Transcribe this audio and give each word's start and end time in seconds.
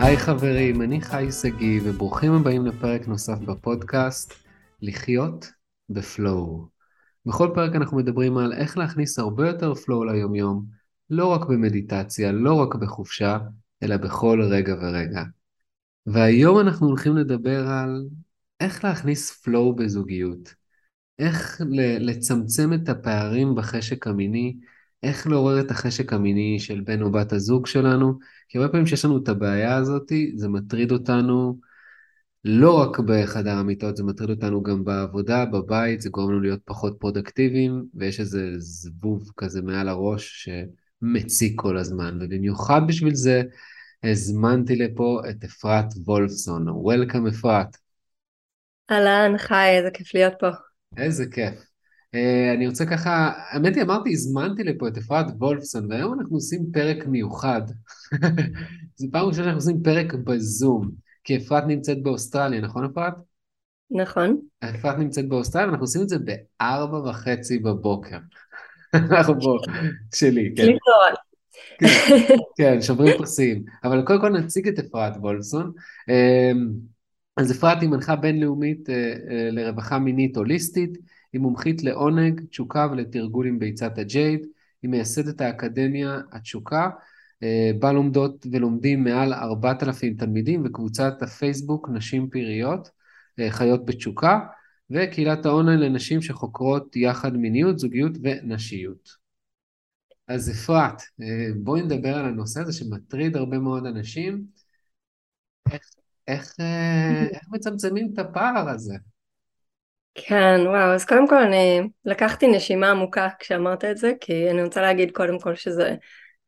היי 0.00 0.16
חברים, 0.16 0.82
אני 0.82 1.00
חי 1.00 1.26
שגיא, 1.42 1.80
וברוכים 1.84 2.32
הבאים 2.32 2.66
לפרק 2.66 3.08
נוסף 3.08 3.38
בפודקאסט, 3.38 4.34
לחיות 4.82 5.52
בפלואו. 5.88 6.68
בכל 7.26 7.50
פרק 7.54 7.76
אנחנו 7.76 7.96
מדברים 7.96 8.38
על 8.38 8.52
איך 8.52 8.78
להכניס 8.78 9.18
הרבה 9.18 9.48
יותר 9.48 9.74
פלואו 9.74 10.04
ליומיום, 10.04 10.64
לא 11.10 11.26
רק 11.26 11.48
במדיטציה, 11.48 12.32
לא 12.32 12.54
רק 12.54 12.74
בחופשה, 12.74 13.38
אלא 13.82 13.96
בכל 13.96 14.42
רגע 14.42 14.74
ורגע. 14.74 15.22
והיום 16.06 16.60
אנחנו 16.60 16.86
הולכים 16.86 17.16
לדבר 17.16 17.68
על 17.68 18.04
איך 18.60 18.84
להכניס 18.84 19.42
פלואו 19.42 19.76
בזוגיות, 19.76 20.54
איך 21.18 21.60
לצמצם 22.00 22.72
את 22.72 22.88
הפערים 22.88 23.54
בחשק 23.54 24.06
המיני, 24.06 24.56
איך 25.02 25.26
לעורר 25.26 25.60
את 25.60 25.70
החשק 25.70 26.12
המיני 26.12 26.60
של 26.60 26.80
בן 26.80 27.02
או 27.02 27.12
בת 27.12 27.32
הזוג 27.32 27.66
שלנו, 27.66 28.18
כי 28.48 28.58
הרבה 28.58 28.70
פעמים 28.70 28.86
שיש 28.86 29.04
לנו 29.04 29.22
את 29.22 29.28
הבעיה 29.28 29.76
הזאת, 29.76 30.12
זה 30.36 30.48
מטריד 30.48 30.92
אותנו 30.92 31.58
לא 32.44 32.80
רק 32.80 32.98
בחדר 32.98 33.52
המיטות, 33.52 33.96
זה 33.96 34.04
מטריד 34.04 34.30
אותנו 34.30 34.62
גם 34.62 34.84
בעבודה, 34.84 35.44
בבית, 35.44 36.00
זה 36.00 36.08
גורם 36.10 36.30
לנו 36.30 36.40
להיות 36.40 36.60
פחות 36.64 36.96
פרודקטיביים, 37.00 37.84
ויש 37.94 38.20
איזה 38.20 38.50
זבוב 38.58 39.30
כזה 39.36 39.62
מעל 39.62 39.88
הראש 39.88 40.48
שמציק 41.02 41.60
כל 41.60 41.78
הזמן, 41.78 42.18
ובמיוחד 42.20 42.80
בשביל 42.88 43.14
זה 43.14 43.42
הזמנתי 44.04 44.76
לפה 44.76 45.20
את 45.30 45.44
אפרת 45.44 45.86
וולפסון. 46.04 46.68
Welcome 46.68 47.26
אפרת. 47.26 47.76
אהלן, 48.90 49.38
חי, 49.38 49.68
איזה 49.68 49.90
כיף 49.90 50.14
להיות 50.14 50.34
פה. 50.40 50.48
איזה 50.96 51.26
כיף. 51.26 51.67
Uh, 52.14 52.56
אני 52.56 52.66
רוצה 52.66 52.86
ככה, 52.86 53.32
האמת 53.50 53.76
היא, 53.76 53.82
אמרתי, 53.82 54.12
הזמנתי 54.12 54.64
לפה 54.64 54.88
את 54.88 54.96
אפרת 54.96 55.26
וולפסון, 55.38 55.92
והיום 55.92 56.20
אנחנו 56.20 56.36
עושים 56.36 56.66
פרק 56.72 57.06
מיוחד. 57.06 57.62
זו 58.96 59.06
פעם 59.12 59.26
ראשונה 59.26 59.44
שאנחנו 59.44 59.58
עושים 59.58 59.82
פרק 59.82 60.14
בזום, 60.14 60.90
כי 61.24 61.36
אפרת 61.36 61.64
נמצאת 61.66 62.02
באוסטרליה, 62.02 62.60
נכון 62.60 62.84
אפרת? 62.84 63.14
נכון. 63.90 64.40
אפרת 64.60 64.98
נמצאת 64.98 65.28
באוסטרליה, 65.28 65.66
ואנחנו 65.66 65.84
עושים 65.84 66.02
את 66.02 66.08
זה 66.08 66.16
בארבע 66.18 66.98
וחצי 66.98 67.58
בבוקר. 67.58 68.18
אנחנו 68.94 69.34
פה, 69.40 69.58
שלי, 70.14 70.52
כן. 70.56 70.66
כן, 70.66 71.86
כן, 72.58 72.82
שוברים 72.82 73.18
פסים. 73.18 73.64
אבל 73.84 74.02
קודם 74.02 74.20
כל 74.20 74.28
נציג 74.28 74.68
את 74.68 74.78
אפרת 74.78 75.16
וולפסון. 75.16 75.72
אמ, 76.08 76.68
אז 77.36 77.52
אפרת 77.52 77.80
היא 77.80 77.88
מנחה 77.88 78.16
בינלאומית 78.16 78.90
אה, 78.90 78.94
אה, 78.94 79.50
לרווחה 79.50 79.98
מינית 79.98 80.36
הוליסטית. 80.36 80.98
היא 81.32 81.40
מומחית 81.40 81.82
לעונג, 81.82 82.40
תשוקה 82.50 82.88
ולתרגול 82.90 83.46
עם 83.46 83.58
ביצת 83.58 83.98
הג'ייד, 83.98 84.46
היא 84.82 84.90
מייסדת 84.90 85.40
האקדמיה 85.40 86.20
התשוקה, 86.32 86.90
אה, 87.42 87.70
בה 87.78 87.92
לומדות 87.92 88.46
ולומדים 88.52 89.04
מעל 89.04 89.32
4,000 89.34 90.14
תלמידים 90.14 90.62
וקבוצת 90.64 91.22
הפייסבוק 91.22 91.88
נשים 91.88 92.30
פיריות, 92.30 92.90
אה, 93.40 93.50
חיות 93.50 93.86
בתשוקה, 93.86 94.40
וקהילת 94.90 95.46
האונליין 95.46 95.80
לנשים 95.80 96.22
שחוקרות 96.22 96.96
יחד 96.96 97.36
מיניות, 97.36 97.78
זוגיות 97.78 98.12
ונשיות. 98.22 99.08
אז 100.28 100.50
אפרת, 100.50 101.02
אה, 101.22 101.48
בואי 101.56 101.82
נדבר 101.82 102.14
על 102.16 102.24
הנושא 102.24 102.60
הזה 102.60 102.72
שמטריד 102.72 103.36
הרבה 103.36 103.58
מאוד 103.58 103.86
אנשים. 103.86 104.44
איך, 105.72 105.82
איך, 106.28 106.54
איך 107.32 107.42
מצמצמים 107.50 108.10
את 108.12 108.18
הפער 108.18 108.68
הזה? 108.68 108.94
כן, 110.26 110.60
וואו, 110.64 110.94
אז 110.94 111.04
קודם 111.04 111.28
כל 111.28 111.38
אני 111.38 111.80
לקחתי 112.04 112.46
נשימה 112.46 112.90
עמוקה 112.90 113.28
כשאמרת 113.38 113.84
את 113.84 113.96
זה, 113.96 114.12
כי 114.20 114.50
אני 114.50 114.62
רוצה 114.62 114.82
להגיד 114.82 115.10
קודם 115.10 115.38
כל 115.38 115.54
שזה 115.54 115.94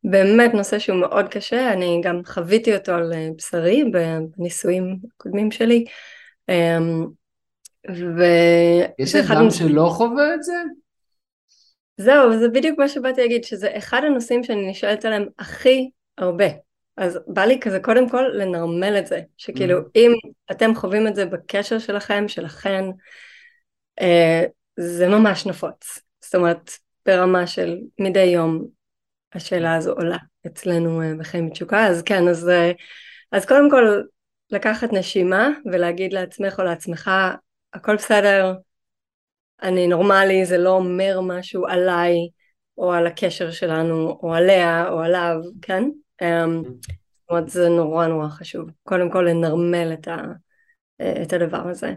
באמת 0.03 0.53
נושא 0.53 0.79
שהוא 0.79 0.97
מאוד 0.97 1.27
קשה, 1.29 1.73
אני 1.73 2.01
גם 2.03 2.21
חוויתי 2.25 2.75
אותו 2.75 2.91
על 2.91 3.13
אה, 3.13 3.27
בשרי 3.37 3.83
בניסויים 3.83 4.97
הקודמים 5.15 5.51
שלי. 5.51 5.85
אמ, 6.49 7.05
ו... 7.89 8.23
יש 8.99 9.15
אדם 9.15 9.43
נוס... 9.43 9.59
שלא 9.59 9.89
חווה 9.93 10.33
את 10.33 10.43
זה? 10.43 10.53
זהו, 11.97 12.39
זה 12.39 12.49
בדיוק 12.49 12.79
מה 12.79 12.89
שבאתי 12.89 13.21
להגיד, 13.21 13.43
שזה 13.43 13.77
אחד 13.77 14.01
הנושאים 14.03 14.43
שאני 14.43 14.69
נשאלת 14.69 15.05
עליהם 15.05 15.25
הכי 15.39 15.89
הרבה. 16.17 16.45
אז 16.97 17.19
בא 17.27 17.45
לי 17.45 17.59
כזה 17.59 17.79
קודם 17.79 18.09
כל 18.09 18.23
לנרמל 18.33 18.95
את 18.99 19.07
זה, 19.07 19.21
שכאילו 19.37 19.79
mm-hmm. 19.79 19.91
אם 19.95 20.11
אתם 20.51 20.75
חווים 20.75 21.07
את 21.07 21.15
זה 21.15 21.25
בקשר 21.25 21.79
שלכם, 21.79 22.27
שלכן, 22.27 22.85
זה 24.79 25.07
ממש 25.07 25.45
נפוץ. 25.45 25.99
זאת 26.21 26.35
אומרת, 26.35 26.71
ברמה 27.05 27.47
של 27.47 27.77
מדי 27.99 28.23
יום 28.23 28.67
השאלה 29.33 29.75
הזו 29.75 29.91
עולה 29.91 30.17
אצלנו 30.47 31.01
אה, 31.01 31.11
בחיים 31.19 31.49
בתשוקה, 31.49 31.87
אז 31.87 32.01
כן, 32.01 32.27
אז, 32.27 32.49
אה, 32.49 32.71
אז 33.31 33.45
קודם 33.45 33.69
כל 33.69 34.01
לקחת 34.49 34.93
נשימה 34.93 35.49
ולהגיד 35.71 36.13
לעצמך 36.13 36.59
או 36.59 36.63
לעצמך, 36.63 37.11
הכל 37.73 37.95
בסדר, 37.95 38.53
אני 39.61 39.87
נורמלי, 39.87 40.45
זה 40.45 40.57
לא 40.57 40.69
אומר 40.69 41.19
משהו 41.21 41.67
עליי 41.67 42.13
או 42.77 42.93
על 42.93 43.07
הקשר 43.07 43.51
שלנו 43.51 44.19
או 44.23 44.33
עליה 44.33 44.89
או 44.89 44.99
עליו, 44.99 45.35
כן? 45.61 45.83
זאת 46.21 47.29
אומרת, 47.29 47.49
זה 47.49 47.69
נורא 47.69 48.07
נורא 48.07 48.27
חשוב. 48.27 48.69
קודם 48.83 49.11
כל 49.11 49.21
לנרמל 49.21 49.93
את, 49.93 50.07
ה, 50.07 50.17
את 51.21 51.33
הדבר 51.33 51.67
הזה. 51.67 51.93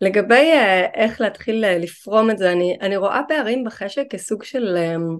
לגבי 0.00 0.52
אה, 0.52 0.86
איך 0.94 1.20
להתחיל 1.20 1.64
אה, 1.64 1.78
לפרום 1.78 2.30
את 2.30 2.38
זה, 2.38 2.52
אני, 2.52 2.76
אני 2.80 2.96
רואה 2.96 3.20
פערים 3.28 3.64
בחשק 3.64 4.04
כסוג 4.10 4.44
של... 4.44 4.76
אמ, 4.76 5.16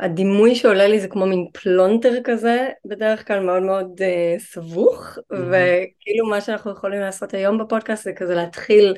הדימוי 0.00 0.54
שעולה 0.54 0.86
לי 0.86 1.00
זה 1.00 1.08
כמו 1.08 1.26
מין 1.26 1.46
פלונטר 1.52 2.14
כזה, 2.24 2.68
בדרך 2.84 3.26
כלל 3.26 3.40
מאוד 3.40 3.62
מאוד 3.62 3.86
uh, 3.98 4.40
סבוך, 4.40 5.18
mm-hmm. 5.18 5.36
וכאילו 5.36 6.26
מה 6.26 6.40
שאנחנו 6.40 6.70
יכולים 6.70 7.00
לעשות 7.00 7.34
היום 7.34 7.58
בפודקאסט 7.58 8.04
זה 8.04 8.12
כזה 8.12 8.34
להתחיל 8.34 8.94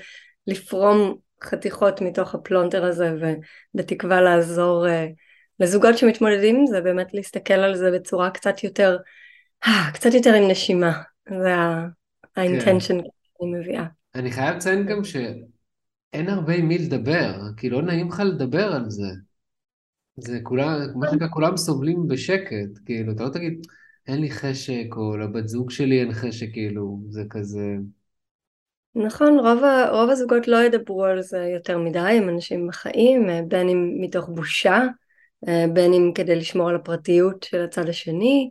לפרום 0.47 1.17
חתיכות 1.43 2.01
מתוך 2.01 2.35
הפלונטר 2.35 2.85
הזה, 2.85 3.13
ובתקווה 3.75 4.21
לעזור 4.21 4.87
uh, 4.87 4.91
לזוגות 5.61 5.99
שמתמודדים 5.99 6.67
זה, 6.67 6.81
באמת 6.81 7.15
להסתכל 7.15 7.55
על 7.55 7.77
זה 7.77 7.91
בצורה 7.91 8.31
קצת 8.31 8.65
יותר, 8.65 8.97
קצת 9.95 10.15
יותר 10.15 10.35
עם 10.35 10.51
נשימה, 10.51 11.03
זה 11.41 11.55
ה 12.37 12.43
intention 12.43 13.01
כן. 13.01 13.09
שאני 13.39 13.59
מביאה. 13.59 14.00
אני 14.15 14.31
חייב 14.31 14.57
לציין 14.57 14.87
גם 14.87 15.05
שאין 15.05 16.29
הרבה 16.29 16.55
עם 16.55 16.69
מי 16.69 16.79
לדבר, 16.79 17.41
כי 17.57 17.71
לא 17.71 17.83
נעים 17.83 18.09
לך 18.09 18.21
לדבר 18.21 18.73
על 18.73 18.91
זה. 18.91 19.09
זה 20.17 20.39
כולם, 20.43 20.81
כמו 20.93 21.03
שנקרא, 21.11 21.29
כולם 21.29 21.57
סובלים 21.57 22.09
בשקט, 22.09 22.79
כאילו, 22.87 23.13
אתה 23.13 23.25
לא 23.25 23.29
תגיד, 23.29 23.67
אין 24.09 24.21
לי 24.21 24.31
חשק, 24.31 24.87
או 24.97 25.17
לבת 25.17 25.49
זוג 25.49 25.71
שלי 25.71 26.01
אין 26.01 26.13
חשק, 26.13 26.53
כאילו, 26.53 27.01
זה 27.09 27.23
כזה... 27.31 27.77
נכון, 28.95 29.39
רוב, 29.39 29.63
רוב 29.91 30.11
הזוגות 30.11 30.49
לא 30.49 30.57
ידברו 30.57 31.05
על 31.05 31.23
זה 31.23 31.39
יותר 31.39 31.79
מדי, 31.79 31.99
הם 31.99 32.29
אנשים 32.29 32.69
בחיים, 32.69 33.27
בין 33.49 33.69
אם 33.69 33.97
מתוך 34.01 34.29
בושה, 34.29 34.83
בין 35.73 35.93
אם 35.93 36.13
כדי 36.15 36.37
לשמור 36.37 36.69
על 36.69 36.77
הפרטיות 36.77 37.43
של 37.43 37.65
הצד 37.65 37.89
השני, 37.89 38.51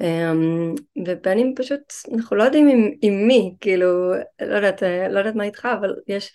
אמ, 0.00 0.74
ובין 1.06 1.38
אם 1.38 1.52
פשוט, 1.56 1.80
אנחנו 2.14 2.36
לא 2.36 2.44
יודעים 2.44 2.68
עם, 2.68 2.90
עם 3.02 3.26
מי, 3.26 3.54
כאילו, 3.60 4.12
לא 4.40 4.56
יודעת, 4.56 4.82
לא 5.10 5.18
יודעת 5.18 5.34
מה 5.34 5.44
איתך, 5.44 5.68
אבל 5.80 5.94
יש, 6.08 6.32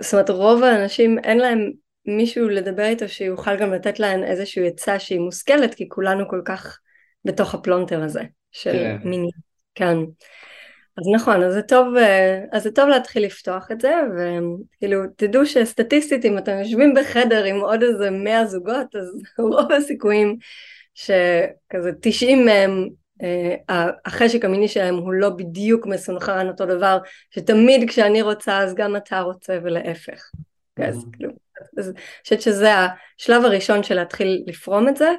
זאת 0.00 0.12
אומרת, 0.12 0.30
רוב 0.30 0.62
האנשים 0.62 1.18
אין 1.18 1.38
להם 1.38 1.70
מישהו 2.06 2.48
לדבר 2.48 2.84
איתו 2.84 3.08
שיוכל 3.08 3.56
גם 3.56 3.72
לתת 3.72 4.00
להן 4.00 4.24
איזושהי 4.24 4.68
עצה 4.68 4.98
שהיא 4.98 5.20
מושכלת, 5.20 5.74
כי 5.74 5.88
כולנו 5.88 6.28
כל 6.28 6.42
כך 6.44 6.78
בתוך 7.24 7.54
הפלונטר 7.54 8.02
הזה 8.02 8.22
של 8.52 8.72
כן. 8.72 8.96
מיני. 9.04 9.30
כן. 9.74 9.96
אז 10.98 11.04
נכון, 11.14 11.42
אז 11.42 11.52
זה 11.54 11.62
טוב, 11.62 11.96
אה, 11.96 12.44
אז 12.52 12.62
זה 12.62 12.70
טוב 12.70 12.88
להתחיל 12.88 13.24
לפתוח 13.24 13.70
את 13.72 13.80
זה, 13.80 13.94
וכאילו, 14.14 15.00
תדעו 15.16 15.46
שסטטיסטית 15.46 16.24
אם 16.24 16.38
אתם 16.38 16.58
יושבים 16.58 16.94
בחדר 16.94 17.44
עם 17.44 17.60
עוד 17.60 17.82
איזה 17.82 18.10
מאה 18.10 18.46
זוגות, 18.46 18.96
אז 18.96 19.22
רוב 19.38 19.72
הסיכויים 19.72 20.36
שכזה 20.98 21.92
90 22.00 22.44
מהם, 22.44 22.88
אה, 23.22 23.90
החשק 24.04 24.44
המיני 24.44 24.68
שלהם 24.68 24.94
הוא 24.94 25.12
לא 25.12 25.30
בדיוק 25.30 25.86
מסונכרן 25.86 26.48
אותו 26.48 26.66
דבר, 26.66 26.98
שתמיד 27.30 27.88
כשאני 27.88 28.22
רוצה 28.22 28.58
אז 28.58 28.74
גם 28.74 28.96
אתה 28.96 29.20
רוצה 29.20 29.58
ולהפך. 29.62 30.30
אז 30.76 31.04
כאילו, 31.12 31.32
אני 31.78 31.92
חושבת 32.22 32.42
שזה 32.42 32.70
השלב 32.74 33.44
הראשון 33.44 33.82
של 33.82 33.94
להתחיל 33.94 34.44
לפרום 34.46 34.88
את 34.88 34.96
זה. 34.96 35.10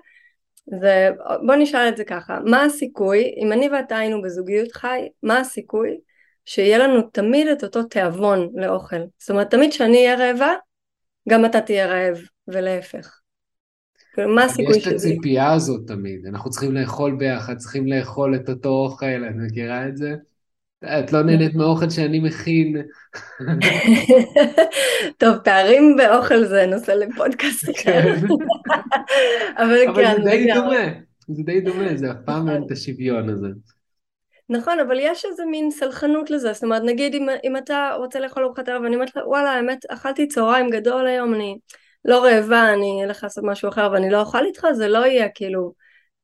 ובוא 0.67 1.55
נשאל 1.55 1.89
את 1.89 1.97
זה 1.97 2.03
ככה, 2.03 2.39
מה 2.45 2.63
הסיכוי, 2.63 3.33
אם 3.37 3.51
אני 3.51 3.69
ואתה 3.69 3.97
היינו 3.97 4.21
בזוגיות 4.21 4.71
חי, 4.71 5.07
מה 5.23 5.39
הסיכוי 5.39 5.97
שיהיה 6.45 6.77
לנו 6.77 7.01
תמיד 7.01 7.47
את 7.47 7.63
אותו 7.63 7.83
תיאבון 7.83 8.49
לאוכל? 8.55 9.01
זאת 9.19 9.29
אומרת, 9.29 9.51
תמיד 9.51 9.71
שאני 9.71 9.97
אהיה 9.97 10.15
רעבה, 10.15 10.53
גם 11.29 11.45
אתה 11.45 11.61
תהיה 11.61 11.87
רעב, 11.87 12.17
ולהפך. 12.47 13.18
כאילו, 14.19 14.35
מה 14.35 14.43
הסיכוי 14.43 14.73
שזה... 14.73 14.79
יש 14.79 14.87
את 14.87 14.93
הציפייה 14.93 15.53
הזאת 15.53 15.87
תמיד, 15.87 16.25
אנחנו 16.25 16.49
צריכים 16.49 16.75
לאכול 16.75 17.15
ביחד, 17.15 17.57
צריכים 17.57 17.87
לאכול 17.87 18.35
את 18.35 18.49
אותו 18.49 18.69
אוכל, 18.69 19.05
את 19.05 19.35
מכירה 19.35 19.87
את 19.87 19.97
זה? 19.97 20.15
את 20.83 21.13
לא 21.13 21.23
נהנית 21.23 21.55
מהאוכל 21.55 21.89
שאני 21.89 22.19
מכין. 22.19 22.75
טוב, 25.17 25.37
פערים 25.37 25.95
באוכל 25.97 26.45
זה 26.45 26.65
נושא 26.65 26.91
לפודקאסט 26.91 27.69
אחר. 27.69 27.83
כן. 27.83 28.25
אבל 29.63 29.95
כן. 29.95 30.05
אבל 30.05 30.23
זה 30.23 30.29
די 30.29 30.47
דומה, 30.53 30.85
זה 31.27 31.43
די 31.43 31.61
דומה, 31.61 31.97
זה 31.97 32.11
אף 32.11 32.17
פעם 32.25 32.49
אין 32.49 32.63
את 32.63 32.71
השוויון 32.71 33.29
הזה. 33.29 33.47
נכון, 34.49 34.79
אבל 34.79 34.97
יש 34.99 35.25
איזה 35.25 35.45
מין 35.45 35.71
סלחנות 35.71 36.29
לזה, 36.29 36.53
זאת 36.53 36.63
אומרת, 36.63 36.81
נגיד 36.85 37.13
אם, 37.13 37.27
אם 37.43 37.57
אתה 37.57 37.91
רוצה 37.97 38.19
לאכול 38.19 38.43
ארוחת 38.43 38.69
ערב, 38.69 38.81
ואני 38.83 38.95
אומרת 38.95 39.09
לך, 39.09 39.23
וואלה, 39.25 39.49
האמת, 39.49 39.85
אכלתי 39.85 40.27
צהריים 40.27 40.69
גדול 40.69 41.07
היום, 41.07 41.33
אני 41.33 41.57
לא 42.05 42.23
רעבה, 42.23 42.73
אני 42.73 43.03
אלך 43.03 43.23
לעשות 43.23 43.43
משהו 43.43 43.69
אחר 43.69 43.89
ואני 43.93 44.09
לא 44.09 44.19
אוכל 44.19 44.45
איתך, 44.45 44.67
זה 44.73 44.87
לא 44.87 45.05
יהיה 45.05 45.29
כאילו, 45.35 45.73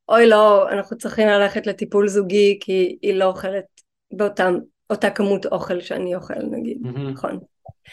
אוי 0.10 0.30
לא, 0.30 0.70
אנחנו 0.70 0.98
צריכים 0.98 1.28
ללכת 1.28 1.68
לטיפול 1.68 2.08
זוגי 2.08 2.58
כי 2.62 2.98
היא 3.02 3.14
לא 3.14 3.26
אוכלת 3.26 3.66
באותה 4.12 5.10
כמות 5.16 5.46
אוכל 5.46 5.82
שאני 5.82 6.16
אוכל, 6.16 6.40
נגיד, 6.52 6.78
mm-hmm. 6.84 7.00
נכון. 7.00 7.40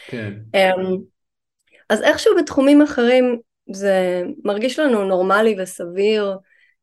כן. 0.07 0.33
Um, 0.57 0.99
אז 1.89 2.03
איכשהו 2.03 2.37
בתחומים 2.39 2.83
אחרים 2.83 3.39
זה 3.73 4.23
מרגיש 4.45 4.79
לנו 4.79 5.05
נורמלי 5.05 5.57
וסביר 5.59 6.37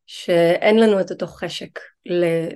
שאין 0.06 0.78
לנו 0.78 1.00
את 1.00 1.10
אותו 1.10 1.26
חשק 1.26 1.78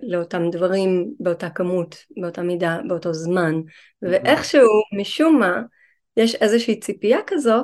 לאותם 0.03 0.51
דברים 0.51 1.11
באותה 1.21 1.51
כמות, 1.51 1.97
באותה 2.21 2.43
מידה, 2.43 2.79
באותו 2.89 3.13
זמן, 3.13 3.55
ואיכשהו 4.03 4.69
משום 4.99 5.39
מה 5.41 5.63
יש 6.17 6.35
איזושהי 6.35 6.81
ציפייה 6.81 7.19
כזו 7.27 7.63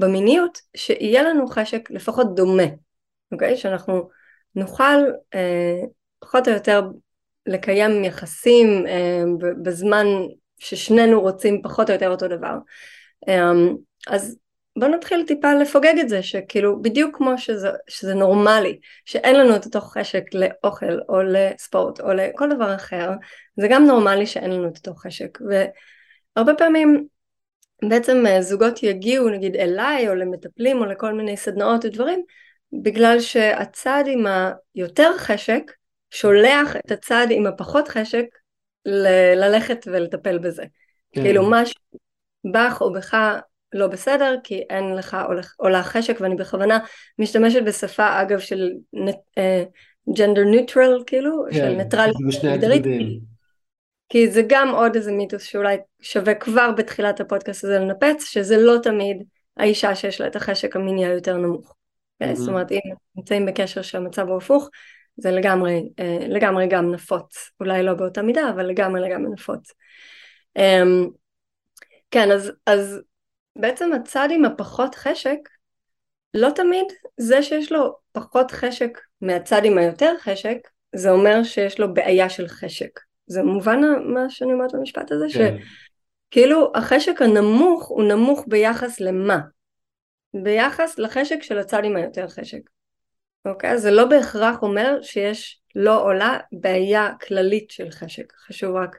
במיניות 0.00 0.58
שיהיה 0.76 1.22
לנו 1.22 1.46
חשק 1.46 1.90
לפחות 1.90 2.34
דומה, 2.34 2.66
אוקיי? 3.32 3.56
שאנחנו 3.56 4.08
נוכל 4.54 4.98
אה, 5.34 5.80
פחות 6.18 6.48
או 6.48 6.52
יותר 6.52 6.82
לקיים 7.46 8.04
יחסים 8.04 8.86
אה, 8.86 9.22
בזמן 9.62 10.06
ששנינו 10.58 11.20
רוצים 11.20 11.62
פחות 11.62 11.90
או 11.90 11.94
יותר 11.94 12.10
אותו 12.10 12.28
דבר. 12.28 12.54
אה, 13.28 13.52
אז 14.08 14.38
בוא 14.78 14.88
נתחיל 14.88 15.24
טיפה 15.26 15.54
לפוגג 15.54 15.94
את 16.00 16.08
זה, 16.08 16.22
שכאילו 16.22 16.82
בדיוק 16.82 17.16
כמו 17.16 17.38
שזה, 17.38 17.68
שזה 17.88 18.14
נורמלי, 18.14 18.78
שאין 19.04 19.36
לנו 19.36 19.56
את 19.56 19.64
אותו 19.64 19.80
חשק 19.80 20.22
לאוכל 20.34 20.98
או 21.08 21.22
לספורט 21.22 22.00
או 22.00 22.12
לכל 22.12 22.54
דבר 22.54 22.74
אחר, 22.74 23.10
זה 23.56 23.68
גם 23.70 23.86
נורמלי 23.86 24.26
שאין 24.26 24.50
לנו 24.50 24.68
את 24.68 24.76
אותו 24.76 24.94
חשק. 24.94 25.38
והרבה 25.40 26.54
פעמים 26.54 27.06
בעצם 27.88 28.26
אה, 28.26 28.42
זוגות 28.42 28.82
יגיעו 28.82 29.28
נגיד 29.28 29.56
אליי 29.56 30.08
או 30.08 30.14
למטפלים 30.14 30.76
או 30.76 30.84
לכל 30.84 31.14
מיני 31.14 31.36
סדנאות 31.36 31.84
ודברים, 31.84 32.22
בגלל 32.82 33.20
שהצד 33.20 34.04
עם 34.06 34.26
היותר 34.74 35.18
חשק 35.18 35.62
שולח 36.10 36.76
את 36.76 36.90
הצד 36.90 37.26
עם 37.30 37.46
הפחות 37.46 37.88
חשק 37.88 38.24
ל- 38.86 39.34
ללכת 39.34 39.84
ולטפל 39.86 40.38
בזה. 40.38 40.64
כן. 41.12 41.22
כאילו 41.22 41.50
משהו 41.50 41.80
בך 42.52 42.78
או 42.80 42.92
בך 42.92 43.16
לא 43.72 43.86
בסדר 43.86 44.34
כי 44.44 44.62
אין 44.70 44.94
לך 44.94 45.16
או 45.60 45.68
לך 45.68 45.86
חשק 45.86 46.16
ואני 46.20 46.34
בכוונה 46.34 46.78
משתמשת 47.18 47.62
בשפה 47.62 48.22
אגב 48.22 48.38
של 48.38 48.70
ג'נדר 50.16 50.42
uh, 50.42 50.46
ניוטרל 50.46 51.02
כאילו 51.06 51.44
כן, 51.50 51.56
של 51.56 51.68
ניטרלית 51.68 52.84
כי 54.10 54.30
זה 54.30 54.42
גם 54.46 54.68
עוד 54.68 54.96
איזה 54.96 55.12
מיתוס 55.12 55.42
שאולי 55.42 55.76
שווה 56.00 56.34
כבר 56.34 56.70
בתחילת 56.76 57.20
הפודקאסט 57.20 57.64
הזה 57.64 57.78
לנפץ 57.78 58.24
שזה 58.24 58.56
לא 58.56 58.76
תמיד 58.82 59.22
האישה 59.56 59.94
שיש 59.94 60.20
לה 60.20 60.26
את 60.26 60.36
החשק 60.36 60.76
המיני 60.76 61.06
היותר 61.06 61.36
נמוך. 61.36 61.74
Mm-hmm. 62.22 62.34
זאת 62.34 62.48
אומרת 62.48 62.72
אם 62.72 62.78
נמצאים 63.16 63.46
בקשר 63.46 63.82
שהמצב 63.82 64.28
הוא 64.28 64.36
הפוך 64.36 64.68
זה 65.16 65.30
לגמרי, 65.30 65.82
uh, 66.00 66.28
לגמרי 66.28 66.66
גם 66.66 66.92
נפוץ 66.92 67.50
אולי 67.60 67.82
לא 67.82 67.94
באותה 67.94 68.22
מידה 68.22 68.50
אבל 68.50 68.66
לגמרי 68.66 69.00
לגמרי 69.00 69.30
נפוץ. 69.32 69.72
Um, 70.58 71.10
כן 72.10 72.30
אז, 72.30 72.52
אז 72.66 73.00
בעצם 73.56 73.92
הצד 73.92 74.28
עם 74.30 74.44
הפחות 74.44 74.94
חשק, 74.94 75.38
לא 76.34 76.48
תמיד 76.54 76.86
זה 77.16 77.42
שיש 77.42 77.72
לו 77.72 77.96
פחות 78.12 78.50
חשק 78.50 78.98
מהצד 79.20 79.60
עם 79.64 79.78
היותר 79.78 80.12
חשק, 80.20 80.58
זה 80.94 81.10
אומר 81.10 81.42
שיש 81.42 81.80
לו 81.80 81.94
בעיה 81.94 82.28
של 82.28 82.48
חשק. 82.48 83.09
זה 83.30 83.42
מובן 83.42 83.80
מה 84.14 84.30
שאני 84.30 84.52
אומרת 84.52 84.74
במשפט 84.74 85.12
הזה? 85.12 85.26
כן. 85.34 85.56
שכאילו 86.28 86.72
החשק 86.74 87.22
הנמוך 87.22 87.88
הוא 87.88 88.04
נמוך 88.04 88.44
ביחס 88.48 89.00
למה? 89.00 89.38
ביחס 90.34 90.98
לחשק 90.98 91.42
של 91.42 91.58
הצד 91.58 91.84
עם 91.84 91.96
היותר 91.96 92.28
חשק. 92.28 92.60
אוקיי? 93.44 93.78
זה 93.78 93.90
לא 93.90 94.04
בהכרח 94.04 94.62
אומר 94.62 94.98
שיש 95.02 95.60
לא 95.74 96.02
עולה 96.02 96.38
בעיה 96.52 97.08
כללית 97.26 97.70
של 97.70 97.90
חשק. 97.90 98.32
חשוב 98.36 98.76
רק 98.76 98.98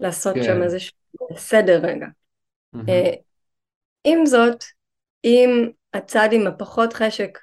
לעשות 0.00 0.34
כן. 0.34 0.42
שם 0.42 0.62
איזה 0.62 0.78
סדר 1.36 1.80
רגע. 1.82 2.06
Mm-hmm. 2.76 3.16
עם 4.04 4.26
זאת, 4.26 4.64
אם 5.24 5.70
הצד 5.94 6.28
עם 6.32 6.46
הפחות 6.46 6.92
חשק, 6.92 7.38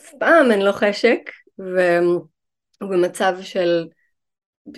אף 0.00 0.14
פעם 0.18 0.50
אין 0.50 0.62
לו 0.62 0.72
חשק, 0.72 1.30
והוא 1.58 2.90
במצב 2.90 3.36
של 3.42 3.88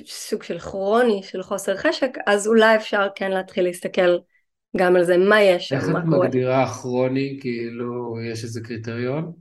סוג 0.06 0.42
של 0.42 0.58
כרוני 0.58 1.22
של 1.22 1.42
חוסר 1.42 1.76
חשק, 1.76 2.10
אז 2.26 2.46
אולי 2.46 2.76
אפשר 2.76 3.06
כן 3.14 3.30
להתחיל 3.30 3.64
להסתכל 3.64 4.18
גם 4.76 4.96
על 4.96 5.04
זה, 5.04 5.16
מה 5.16 5.42
יש 5.42 5.68
שם, 5.68 5.76
מה 5.76 5.82
קורה. 5.82 5.96
איך 5.98 6.04
את 6.04 6.08
מגדירה 6.08 6.72
כרוני, 6.72 7.38
כאילו, 7.40 8.16
יש 8.32 8.44
איזה 8.44 8.60
קריטריון? 8.64 9.32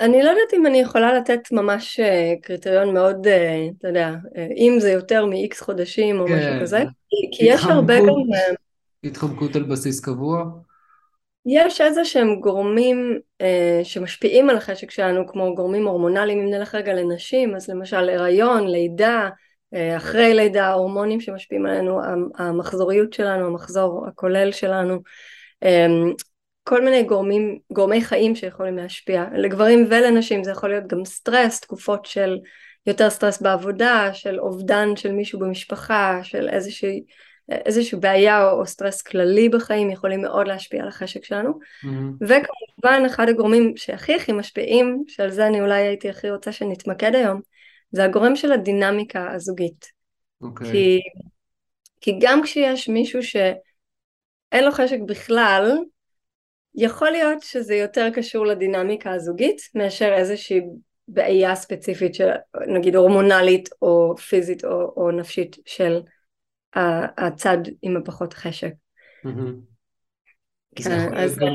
אני 0.00 0.22
לא 0.22 0.28
יודעת 0.28 0.54
אם 0.54 0.66
אני 0.66 0.78
יכולה 0.78 1.14
לתת 1.14 1.52
ממש 1.52 2.00
אה, 2.00 2.34
קריטריון 2.42 2.94
מאוד, 2.94 3.26
אה, 3.26 3.66
אתה 3.78 3.88
יודע, 3.88 4.14
אה, 4.36 4.46
אם 4.56 4.76
זה 4.80 4.90
יותר 4.90 5.26
מ-X 5.26 5.64
חודשים 5.64 6.20
או 6.20 6.26
כן. 6.26 6.38
משהו 6.38 6.60
כזה, 6.60 6.84
כי 7.32 7.44
יש 7.44 7.64
הרבה 7.64 7.98
גם... 7.98 8.06
התחמקות 9.04 9.56
על 9.56 9.62
בסיס 9.62 10.00
קבוע? 10.00 10.44
יש 11.48 11.80
איזה 11.80 12.04
שהם 12.04 12.40
גורמים 12.40 13.18
אה, 13.40 13.80
שמשפיעים 13.84 14.50
על 14.50 14.56
החשק 14.56 14.90
שלנו 14.90 15.26
כמו 15.26 15.54
גורמים 15.54 15.86
הורמונליים 15.86 16.38
אם 16.38 16.50
נלך 16.50 16.74
רגע 16.74 16.94
לנשים 16.94 17.54
אז 17.54 17.70
למשל 17.70 18.08
הריון, 18.08 18.68
לידה, 18.68 19.28
אה, 19.74 19.96
אחרי 19.96 20.34
לידה, 20.34 20.72
הורמונים 20.72 21.20
שמשפיעים 21.20 21.66
עלינו, 21.66 22.00
המחזוריות 22.38 23.12
שלנו, 23.12 23.46
המחזור 23.46 24.06
הכולל 24.08 24.52
שלנו, 24.52 24.98
אה, 25.62 25.86
כל 26.64 26.84
מיני 26.84 27.02
גורמים, 27.02 27.58
גורמי 27.72 28.02
חיים 28.02 28.34
שיכולים 28.34 28.76
להשפיע, 28.76 29.24
לגברים 29.34 29.86
ולנשים 29.90 30.44
זה 30.44 30.50
יכול 30.50 30.70
להיות 30.70 30.86
גם 30.86 31.04
סטרס, 31.04 31.60
תקופות 31.60 32.06
של 32.06 32.38
יותר 32.86 33.10
סטרס 33.10 33.42
בעבודה, 33.42 34.10
של 34.12 34.40
אובדן 34.40 34.96
של 34.96 35.12
מישהו 35.12 35.38
במשפחה, 35.38 36.20
של 36.22 36.48
איזושהי 36.48 37.02
איזושהי 37.50 37.98
בעיה 37.98 38.50
או, 38.50 38.60
או 38.60 38.66
סטרס 38.66 39.02
כללי 39.02 39.48
בחיים 39.48 39.90
יכולים 39.90 40.22
מאוד 40.22 40.48
להשפיע 40.48 40.82
על 40.82 40.88
החשק 40.88 41.24
שלנו 41.24 41.50
mm-hmm. 41.50 41.88
וכמובן 42.20 43.02
אחד 43.06 43.28
הגורמים 43.28 43.76
שהכי 43.76 44.14
הכי 44.14 44.32
משפיעים 44.32 45.04
שעל 45.08 45.30
זה 45.30 45.46
אני 45.46 45.60
אולי 45.60 45.82
הייתי 45.82 46.10
הכי 46.10 46.30
רוצה 46.30 46.52
שנתמקד 46.52 47.14
היום 47.14 47.40
זה 47.90 48.04
הגורם 48.04 48.36
של 48.36 48.52
הדינמיקה 48.52 49.32
הזוגית 49.32 49.84
okay. 49.84 50.46
אוקיי. 50.46 50.72
כי, 50.72 51.00
כי 52.00 52.18
גם 52.20 52.42
כשיש 52.42 52.88
מישהו 52.88 53.22
שאין 53.22 54.64
לו 54.64 54.72
חשק 54.72 54.98
בכלל 55.06 55.78
יכול 56.74 57.10
להיות 57.10 57.42
שזה 57.42 57.74
יותר 57.74 58.08
קשור 58.14 58.46
לדינמיקה 58.46 59.12
הזוגית 59.12 59.60
מאשר 59.74 60.12
איזושהי 60.14 60.60
בעיה 61.08 61.54
ספציפית 61.54 62.14
של 62.14 62.28
נגיד 62.66 62.96
הורמונלית 62.96 63.68
או 63.82 64.16
פיזית 64.16 64.64
או, 64.64 64.92
או 64.96 65.10
נפשית 65.10 65.56
של 65.66 66.00
הצד 66.74 67.58
עם 67.82 67.96
הפחות 67.96 68.32
חשק. 68.32 68.72
זה, 70.78 70.94
יכול 70.94 71.16
אה, 71.16 71.26
גם, 71.36 71.52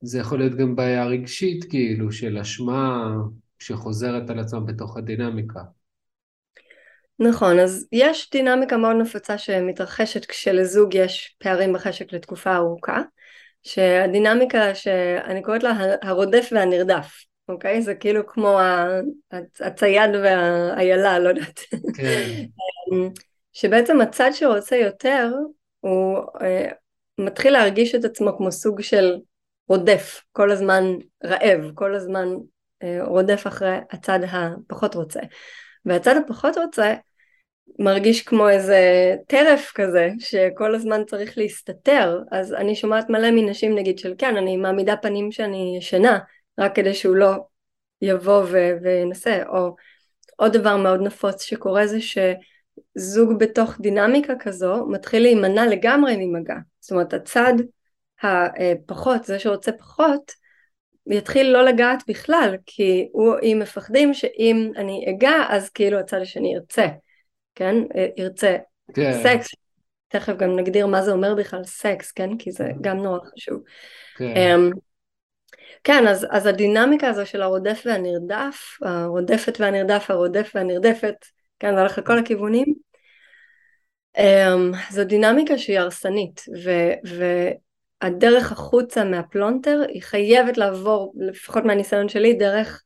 זה 0.00 0.18
יכול 0.18 0.38
להיות 0.38 0.54
גם 0.54 0.76
בעיה 0.76 1.06
רגשית 1.06 1.64
כאילו 1.70 2.12
של 2.12 2.38
אשמה 2.38 3.14
שחוזרת 3.58 4.30
על 4.30 4.38
עצמה 4.38 4.60
בתוך 4.60 4.96
הדינמיקה. 4.96 5.60
נכון, 7.18 7.58
אז 7.58 7.86
יש 7.92 8.30
דינמיקה 8.32 8.76
מאוד 8.76 8.96
נפוצה 8.96 9.38
שמתרחשת 9.38 10.24
כשלזוג 10.24 10.94
יש 10.94 11.36
פערים 11.38 11.72
בחשק 11.72 12.12
לתקופה 12.12 12.56
ארוכה, 12.56 13.02
שהדינמיקה 13.62 14.74
שאני 14.74 15.42
קוראת 15.42 15.62
לה 15.62 15.72
הרודף 16.02 16.48
והנרדף, 16.52 17.24
אוקיי? 17.48 17.82
זה 17.82 17.94
כאילו 17.94 18.26
כמו 18.26 18.58
הצייד 19.60 20.10
והאיילה, 20.14 21.18
לא 21.18 21.28
יודעת. 21.28 21.60
כן. 21.96 22.44
שבעצם 23.54 24.00
הצד 24.00 24.30
שרוצה 24.32 24.76
יותר 24.76 25.32
הוא 25.80 26.18
אה, 26.42 26.68
מתחיל 27.18 27.52
להרגיש 27.52 27.94
את 27.94 28.04
עצמו 28.04 28.36
כמו 28.36 28.52
סוג 28.52 28.80
של 28.80 29.16
רודף, 29.68 30.22
כל 30.32 30.50
הזמן 30.50 30.84
רעב, 31.24 31.70
כל 31.74 31.94
הזמן 31.94 32.28
אה, 32.82 33.04
רודף 33.04 33.46
אחרי 33.46 33.76
הצד 33.90 34.18
הפחות 34.22 34.94
רוצה. 34.94 35.20
והצד 35.84 36.14
הפחות 36.16 36.58
רוצה 36.58 36.94
מרגיש 37.78 38.22
כמו 38.22 38.48
איזה 38.48 39.14
טרף 39.26 39.72
כזה, 39.74 40.10
שכל 40.18 40.74
הזמן 40.74 41.04
צריך 41.04 41.38
להסתתר, 41.38 42.22
אז 42.32 42.54
אני 42.54 42.76
שומעת 42.76 43.10
מלא 43.10 43.30
מנשים 43.30 43.74
נגיד 43.74 43.98
של 43.98 44.14
כן, 44.18 44.36
אני 44.36 44.56
מעמידה 44.56 44.96
פנים 44.96 45.32
שאני 45.32 45.74
ישנה, 45.78 46.18
רק 46.58 46.76
כדי 46.76 46.94
שהוא 46.94 47.16
לא 47.16 47.32
יבוא 48.02 48.44
וינסה, 48.82 49.42
או 49.48 49.76
עוד 50.36 50.56
דבר 50.56 50.76
מאוד 50.76 51.00
נפוץ 51.00 51.42
שקורה 51.42 51.86
זה 51.86 52.00
ש... 52.00 52.18
זוג 52.94 53.38
בתוך 53.38 53.80
דינמיקה 53.80 54.32
כזו 54.38 54.86
מתחיל 54.86 55.22
להימנע 55.22 55.66
לגמרי 55.66 56.16
ממגע. 56.16 56.56
זאת 56.80 56.90
אומרת 56.90 57.14
הצד 57.14 57.54
הפחות, 58.22 59.24
זה 59.24 59.38
שרוצה 59.38 59.72
פחות, 59.72 60.32
יתחיל 61.06 61.52
לא 61.52 61.64
לגעת 61.64 62.02
בכלל, 62.08 62.56
כי 62.66 63.08
הוא, 63.12 63.34
אם 63.42 63.58
מפחדים 63.62 64.14
שאם 64.14 64.72
אני 64.76 65.04
אגע 65.10 65.46
אז 65.48 65.70
כאילו 65.70 65.98
הצד 65.98 66.20
השני 66.20 66.54
ירצה, 66.54 66.86
כן? 67.54 67.74
ירצה 68.16 68.56
כן. 68.94 69.22
סקס, 69.22 69.48
תכף 70.08 70.36
גם 70.36 70.56
נגדיר 70.56 70.86
מה 70.86 71.02
זה 71.02 71.12
אומר 71.12 71.34
בכלל 71.34 71.64
סקס, 71.64 72.12
כן? 72.12 72.36
כי 72.38 72.52
זה 72.52 72.68
גם 72.80 72.96
נורא 72.96 73.18
חשוב. 73.34 73.62
כן. 74.16 74.34
Um, 74.34 74.78
כן, 75.84 76.06
אז, 76.06 76.26
אז 76.30 76.46
הדינמיקה 76.46 77.08
הזו 77.08 77.26
של 77.26 77.42
הרודף 77.42 77.82
והנרדף, 77.86 78.78
הרודפת 78.82 79.60
והנרדף, 79.60 80.10
הרודף 80.10 80.52
והנרדפת, 80.54 81.16
כן, 81.64 81.74
זה 81.74 81.80
הולך 81.80 81.98
לכל 81.98 82.18
הכיוונים. 82.18 82.74
Um, 84.18 84.76
זו 84.90 85.04
דינמיקה 85.04 85.58
שהיא 85.58 85.78
הרסנית, 85.78 86.44
ו, 86.64 86.70
והדרך 88.02 88.52
החוצה 88.52 89.04
מהפלונטר 89.04 89.80
היא 89.88 90.02
חייבת 90.02 90.58
לעבור, 90.58 91.14
לפחות 91.18 91.64
מהניסיון 91.64 92.08
שלי, 92.08 92.34
דרך 92.34 92.82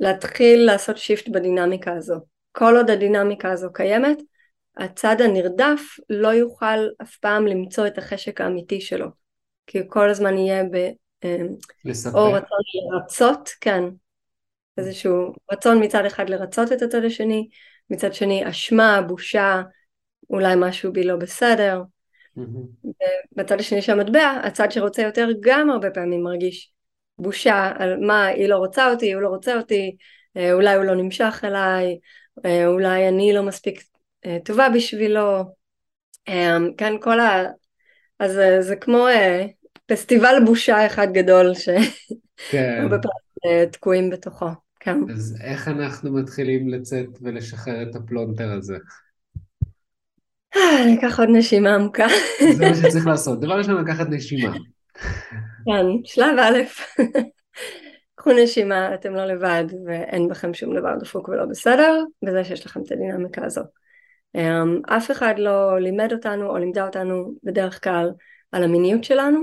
להתחיל 0.00 0.66
לעשות 0.66 0.98
shift 0.98 1.28
בדינמיקה 1.28 1.92
הזו. 1.92 2.14
כל 2.52 2.76
עוד 2.76 2.90
הדינמיקה 2.90 3.52
הזו 3.52 3.72
קיימת, 3.72 4.18
הצד 4.76 5.20
הנרדף 5.20 5.80
לא 6.10 6.28
יוכל 6.28 6.88
אף 7.02 7.16
פעם 7.16 7.46
למצוא 7.46 7.86
את 7.86 7.98
החשק 7.98 8.40
האמיתי 8.40 8.80
שלו, 8.80 9.06
כי 9.66 9.78
הוא 9.78 9.86
כל 9.88 10.10
הזמן 10.10 10.38
יהיה 10.38 10.64
ב... 10.64 10.90
אמ, 11.24 11.48
לספק. 11.84 12.14
או 12.14 12.32
רצון 12.32 12.58
לרצות, 12.92 13.48
כן, 13.60 13.84
איזשהו 14.78 15.32
רצון 15.52 15.84
מצד 15.84 16.04
אחד 16.04 16.30
לרצות 16.30 16.72
את 16.72 16.82
הצד 16.82 17.04
השני, 17.04 17.48
מצד 17.90 18.14
שני 18.14 18.50
אשמה, 18.50 19.02
בושה, 19.02 19.62
אולי 20.30 20.54
משהו 20.56 20.92
בי 20.92 21.04
לא 21.04 21.16
בסדר. 21.16 21.82
בצד 23.32 23.60
השני 23.60 23.82
של 23.82 23.92
המטבע, 23.92 24.40
הצד 24.44 24.70
שרוצה 24.70 25.02
יותר 25.02 25.28
גם 25.40 25.70
הרבה 25.70 25.90
פעמים 25.90 26.22
מרגיש 26.22 26.72
בושה 27.18 27.72
על 27.78 27.96
מה 28.00 28.26
היא 28.26 28.48
לא 28.48 28.56
רוצה 28.56 28.90
אותי, 28.90 29.12
הוא 29.12 29.22
לא 29.22 29.28
רוצה 29.28 29.56
אותי, 29.56 29.96
אה, 30.36 30.52
אולי 30.52 30.74
הוא 30.74 30.84
לא 30.84 30.94
נמשך 30.94 31.40
אליי, 31.44 31.98
אה, 32.44 32.66
אולי 32.66 33.08
אני 33.08 33.32
לא 33.32 33.42
מספיק 33.42 33.82
אה, 34.26 34.38
טובה 34.44 34.68
בשבילו, 34.74 35.44
כן, 36.78 37.00
כל 37.00 37.20
ה... 37.20 37.44
אז 38.18 38.40
זה 38.60 38.76
כמו 38.76 39.06
פסטיבל 39.86 40.34
בושה 40.46 40.86
אחד 40.86 41.06
גדול 41.12 41.54
שהרבה 41.54 42.98
כן. 42.98 43.02
פעמים 43.02 43.66
תקועים 43.72 44.10
בתוכו. 44.10 44.46
כן. 44.80 44.98
אז 45.10 45.36
איך 45.44 45.68
אנחנו 45.68 46.12
מתחילים 46.12 46.68
לצאת 46.68 47.08
ולשחרר 47.22 47.82
את 47.82 47.94
הפלונטר 47.94 48.52
הזה? 48.52 48.76
אני 50.56 50.98
אקח 50.98 51.20
עוד 51.20 51.28
נשימה 51.32 51.74
עמוקה. 51.74 52.06
זה 52.56 52.68
מה 52.68 52.74
שצריך 52.74 53.06
לעשות. 53.06 53.40
דבר 53.40 53.58
ראשון, 53.58 53.84
לקחת 53.84 54.06
נשימה. 54.10 54.52
כן, 55.64 55.86
שלב 56.04 56.38
א', 56.38 56.58
קחו 58.14 58.30
נשימה, 58.32 58.94
אתם 58.94 59.14
לא 59.14 59.24
לבד 59.24 59.64
ואין 59.86 60.28
בכם 60.28 60.54
שום 60.54 60.76
דבר 60.76 60.96
דפוק 61.00 61.28
ולא 61.28 61.44
בסדר, 61.44 62.04
בזה 62.24 62.44
שיש 62.44 62.66
לכם 62.66 62.82
את 62.82 62.92
הדינמיקה 62.92 63.44
הזו. 63.44 63.62
אמ, 64.34 64.80
אף 64.86 65.10
אחד 65.10 65.34
לא 65.38 65.78
לימד 65.80 66.12
אותנו 66.12 66.46
או 66.46 66.56
לימדה 66.56 66.86
אותנו 66.86 67.34
בדרך 67.42 67.84
כלל 67.84 68.10
על 68.52 68.64
המיניות 68.64 69.04
שלנו. 69.04 69.40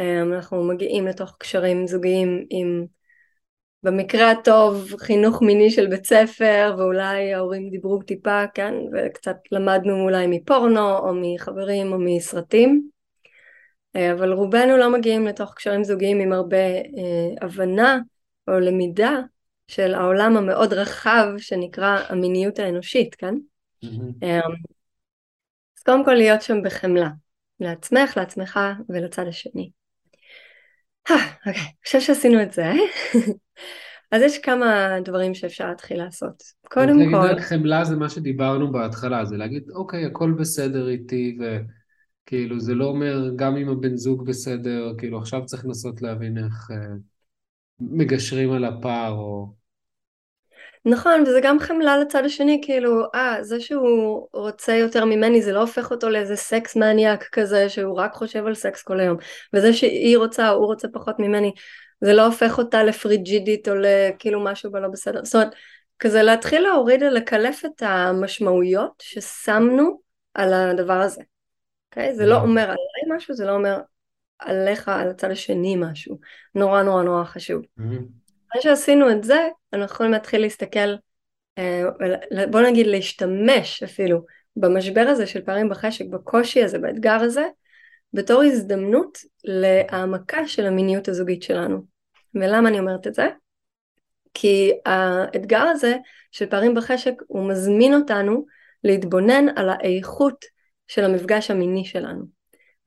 אמ, 0.00 0.32
אנחנו 0.32 0.64
מגיעים 0.64 1.06
לתוך 1.06 1.36
קשרים 1.38 1.86
זוגיים 1.86 2.44
עם 2.50 2.86
במקרה 3.86 4.30
הטוב 4.30 4.94
חינוך 4.98 5.42
מיני 5.42 5.70
של 5.70 5.86
בית 5.86 6.06
ספר 6.06 6.74
ואולי 6.78 7.34
ההורים 7.34 7.70
דיברו 7.70 8.02
טיפה, 8.02 8.44
כן, 8.54 8.74
וקצת 8.92 9.36
למדנו 9.52 10.02
אולי 10.02 10.26
מפורנו 10.26 10.98
או 10.98 11.14
מחברים 11.14 11.92
או 11.92 11.98
מסרטים, 11.98 12.88
אה, 13.96 14.12
אבל 14.12 14.32
רובנו 14.32 14.76
לא 14.76 14.92
מגיעים 14.92 15.26
לתוך 15.26 15.54
קשרים 15.54 15.84
זוגיים 15.84 16.20
עם 16.20 16.32
הרבה 16.32 16.56
אה, 16.56 17.34
הבנה 17.40 17.98
או 18.48 18.60
למידה 18.60 19.12
של 19.68 19.94
העולם 19.94 20.36
המאוד 20.36 20.72
רחב 20.72 21.26
שנקרא 21.38 21.98
המיניות 22.08 22.58
האנושית, 22.58 23.14
כן? 23.14 23.34
Mm-hmm. 23.84 24.26
אז 25.78 25.82
קודם 25.82 26.04
כל 26.04 26.14
להיות 26.14 26.42
שם 26.42 26.62
בחמלה, 26.62 27.08
לעצמך, 27.60 28.16
לעצמך 28.16 28.60
ולצד 28.88 29.26
השני. 29.26 29.70
אה, 31.10 31.16
אוקיי, 31.46 31.72
עכשיו 31.82 32.00
שעשינו 32.00 32.42
את 32.42 32.52
זה, 32.52 32.72
אז 34.10 34.22
יש 34.22 34.38
כמה 34.38 34.96
דברים 35.04 35.34
שאפשר 35.34 35.68
להתחיל 35.68 35.98
לעשות. 35.98 36.42
קודם 36.68 36.96
כל... 37.10 37.18
להגיד 37.18 37.38
רק 37.38 37.40
חמלה 37.40 37.84
זה 37.84 37.96
מה 37.96 38.08
שדיברנו 38.08 38.72
בהתחלה, 38.72 39.24
זה 39.24 39.36
להגיד, 39.36 39.70
אוקיי, 39.74 40.04
הכל 40.04 40.32
בסדר 40.32 40.88
איתי, 40.88 41.38
וכאילו 41.40 42.60
זה 42.60 42.74
לא 42.74 42.84
אומר 42.84 43.30
גם 43.36 43.56
אם 43.56 43.68
הבן 43.68 43.96
זוג 43.96 44.26
בסדר, 44.26 44.92
כאילו 44.98 45.18
עכשיו 45.18 45.44
צריך 45.44 45.64
לנסות 45.64 46.02
להבין 46.02 46.38
איך 46.38 46.70
אה, 46.70 46.94
מגשרים 47.80 48.52
על 48.52 48.64
הפער, 48.64 49.12
או... 49.12 49.48
נכון, 50.84 51.22
וזה 51.22 51.40
גם 51.42 51.58
חמלה 51.58 51.98
לצד 51.98 52.24
השני, 52.24 52.60
כאילו, 52.64 53.02
אה, 53.14 53.36
זה 53.42 53.60
שהוא 53.60 54.26
רוצה 54.32 54.74
יותר 54.74 55.04
ממני 55.04 55.42
זה 55.42 55.52
לא 55.52 55.60
הופך 55.60 55.90
אותו 55.90 56.08
לאיזה 56.08 56.36
סקס 56.36 56.76
מניאק 56.76 57.28
כזה, 57.32 57.68
שהוא 57.68 57.98
רק 57.98 58.12
חושב 58.14 58.46
על 58.46 58.54
סקס 58.54 58.82
כל 58.82 59.00
היום, 59.00 59.16
וזה 59.54 59.72
שהיא 59.72 60.18
רוצה, 60.18 60.48
הוא 60.48 60.66
רוצה 60.66 60.88
פחות 60.92 61.18
ממני, 61.18 61.52
זה 62.00 62.12
לא 62.12 62.26
הופך 62.26 62.58
אותה 62.58 62.82
לפריג'ידית 62.82 63.68
או 63.68 63.74
לכאילו 63.74 64.44
משהו 64.44 64.72
בלא 64.72 64.88
בסדר. 64.88 65.24
זאת 65.24 65.34
אומרת, 65.34 65.54
כזה 65.98 66.22
להתחיל 66.22 66.62
להוריד 66.62 67.02
ולקלף 67.02 67.64
את 67.64 67.82
המשמעויות 67.82 69.02
ששמנו 69.02 70.00
על 70.34 70.52
הדבר 70.52 71.00
הזה. 71.00 71.20
Okay? 71.20 71.36
אוקיי? 71.90 72.14
זה 72.14 72.26
לא 72.26 72.40
אומר 72.40 72.62
עליי 72.62 73.16
משהו, 73.16 73.34
זה 73.34 73.46
לא 73.46 73.52
אומר 73.52 73.80
עליך, 74.38 74.88
על 74.88 75.10
הצד 75.10 75.30
השני 75.30 75.76
משהו. 75.76 76.18
נורא 76.54 76.82
נורא 76.82 77.02
נורא 77.02 77.24
חשוב. 77.24 77.62
אחרי 78.50 78.62
שעשינו 78.62 79.10
את 79.10 79.24
זה, 79.24 79.48
אנחנו 79.72 79.94
יכולים 79.94 80.12
להתחיל 80.12 80.40
להסתכל, 80.40 80.94
אה, 81.58 81.82
בוא 82.50 82.60
נגיד 82.60 82.86
להשתמש 82.86 83.82
אפילו 83.82 84.24
במשבר 84.56 85.06
הזה 85.08 85.26
של 85.26 85.42
פערים 85.42 85.68
בחשק, 85.68 86.04
בקושי 86.10 86.64
הזה, 86.64 86.78
באתגר 86.78 87.20
הזה, 87.20 87.46
בתור 88.12 88.42
הזדמנות 88.42 89.18
להעמקה 89.44 90.48
של 90.48 90.66
המיניות 90.66 91.08
הזוגית 91.08 91.42
שלנו. 91.42 91.84
ולמה 92.34 92.68
אני 92.68 92.78
אומרת 92.78 93.06
את 93.06 93.14
זה? 93.14 93.28
כי 94.34 94.72
האתגר 94.86 95.62
הזה 95.62 95.96
של 96.32 96.46
פערים 96.46 96.74
בחשק 96.74 97.14
הוא 97.26 97.48
מזמין 97.48 97.94
אותנו 97.94 98.46
להתבונן 98.84 99.46
על 99.56 99.68
האיכות 99.68 100.44
של 100.86 101.04
המפגש 101.04 101.50
המיני 101.50 101.84
שלנו. 101.84 102.24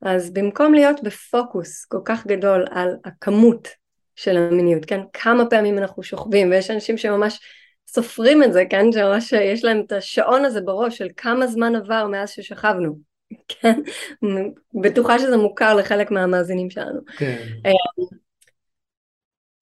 אז 0.02 0.32
במקום 0.32 0.74
להיות 0.74 1.02
בפוקוס 1.02 1.84
כל 1.84 2.00
כך 2.04 2.26
גדול 2.26 2.64
על 2.70 2.96
הכמות 3.04 3.68
של 4.16 4.36
המיניות, 4.36 4.84
כן? 4.84 5.00
כמה 5.12 5.46
פעמים 5.46 5.78
אנחנו 5.78 6.02
שוכבים, 6.02 6.50
ויש 6.50 6.70
אנשים 6.70 6.98
שממש 6.98 7.40
סופרים 7.88 8.42
את 8.42 8.52
זה, 8.52 8.64
כן? 8.70 8.92
שממש 8.92 9.32
יש 9.32 9.64
להם 9.64 9.82
את 9.86 9.92
השעון 9.92 10.44
הזה 10.44 10.60
בראש 10.60 10.98
של 10.98 11.08
כמה 11.16 11.46
זמן 11.46 11.76
עבר 11.76 12.06
מאז 12.06 12.30
ששכבנו. 12.30 13.09
כן? 13.48 13.80
בטוחה 14.82 15.18
שזה 15.18 15.36
מוכר 15.36 15.74
לחלק 15.74 16.10
מהמאזינים 16.10 16.70
שלנו. 16.70 17.00
כן. 17.18 17.46
אה, 17.66 18.04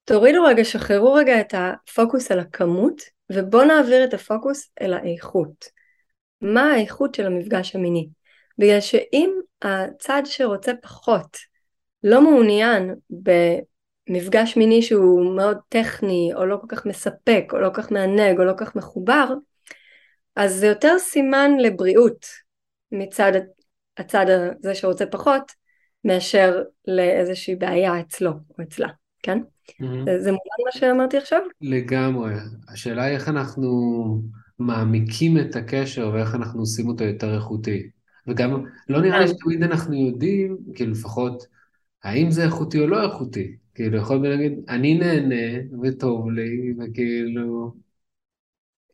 תורידו 0.05 0.43
רגע, 0.43 0.65
שחררו 0.65 1.13
רגע 1.13 1.41
את 1.41 1.55
הפוקוס 1.57 2.31
על 2.33 2.41
הכמות, 2.41 3.03
ובואו 3.31 3.65
נעביר 3.65 4.05
את 4.05 4.15
הפוקוס 4.15 4.71
אל 4.81 4.95
האיכות. 4.95 5.65
מה 6.41 6.73
האיכות 6.73 7.15
של 7.15 7.27
המפגש 7.27 7.77
המיני? 7.77 8.09
בגלל 8.59 8.81
שאם 8.81 9.31
הצד 9.63 10.23
שרוצה 10.25 10.73
פחות 10.83 11.37
לא 12.05 12.23
מעוניין 12.23 12.95
במפגש 13.11 14.57
מיני 14.57 14.83
שהוא 14.83 15.37
מאוד 15.37 15.59
טכני, 15.69 16.31
או 16.35 16.47
לא 16.47 16.57
כל 16.57 16.67
כך 16.69 16.87
מספק, 16.87 17.45
או 17.53 17.59
לא 17.59 17.69
כל 17.69 17.83
כך 17.83 17.93
מענג, 17.93 18.39
או 18.39 18.45
לא 18.45 18.53
כל 18.53 18.65
כך 18.65 18.77
מחובר, 18.77 19.29
אז 20.37 20.55
זה 20.55 20.67
יותר 20.67 20.99
סימן 20.99 21.51
לבריאות 21.59 22.27
מצד 22.93 23.33
הצד 23.99 24.26
הזה 24.28 24.75
שרוצה 24.75 25.07
פחות, 25.07 25.52
מאשר 26.05 26.62
לאיזושהי 26.88 27.57
בעיה 27.57 28.00
אצלו 28.00 28.31
או 28.31 28.62
אצלה, 28.62 28.88
כן? 29.23 29.38
Mm-hmm. 29.38 29.85
זה, 30.05 30.21
זה 30.21 30.31
מובן 30.33 30.64
מה 30.64 30.73
שאמרתי 30.73 31.17
עכשיו? 31.17 31.40
לגמרי. 31.61 32.33
השאלה 32.69 33.02
היא 33.02 33.14
איך 33.14 33.28
אנחנו 33.28 33.71
מעמיקים 34.59 35.38
את 35.38 35.57
הקשר 35.57 36.11
ואיך 36.14 36.35
אנחנו 36.35 36.61
עושים 36.61 36.88
אותו 36.88 37.05
יותר 37.05 37.35
איכותי. 37.35 37.90
וגם 38.26 38.64
לא 38.88 39.00
נראה 39.00 39.21
לי. 39.21 39.28
שתמיד 39.28 39.62
אנחנו 39.62 39.95
יודעים, 39.95 40.59
כאילו 40.75 40.93
לפחות, 40.93 41.47
האם 42.05 42.31
זה 42.31 42.45
איכותי 42.45 42.81
או 42.81 42.87
לא 42.87 43.02
איכותי. 43.02 43.57
כאילו, 43.75 43.99
יכולים 43.99 44.23
להגיד, 44.23 44.52
אני 44.69 44.99
נהנה 44.99 45.61
וטוב 45.83 46.31
לי, 46.31 46.75
וכאילו... 46.78 47.73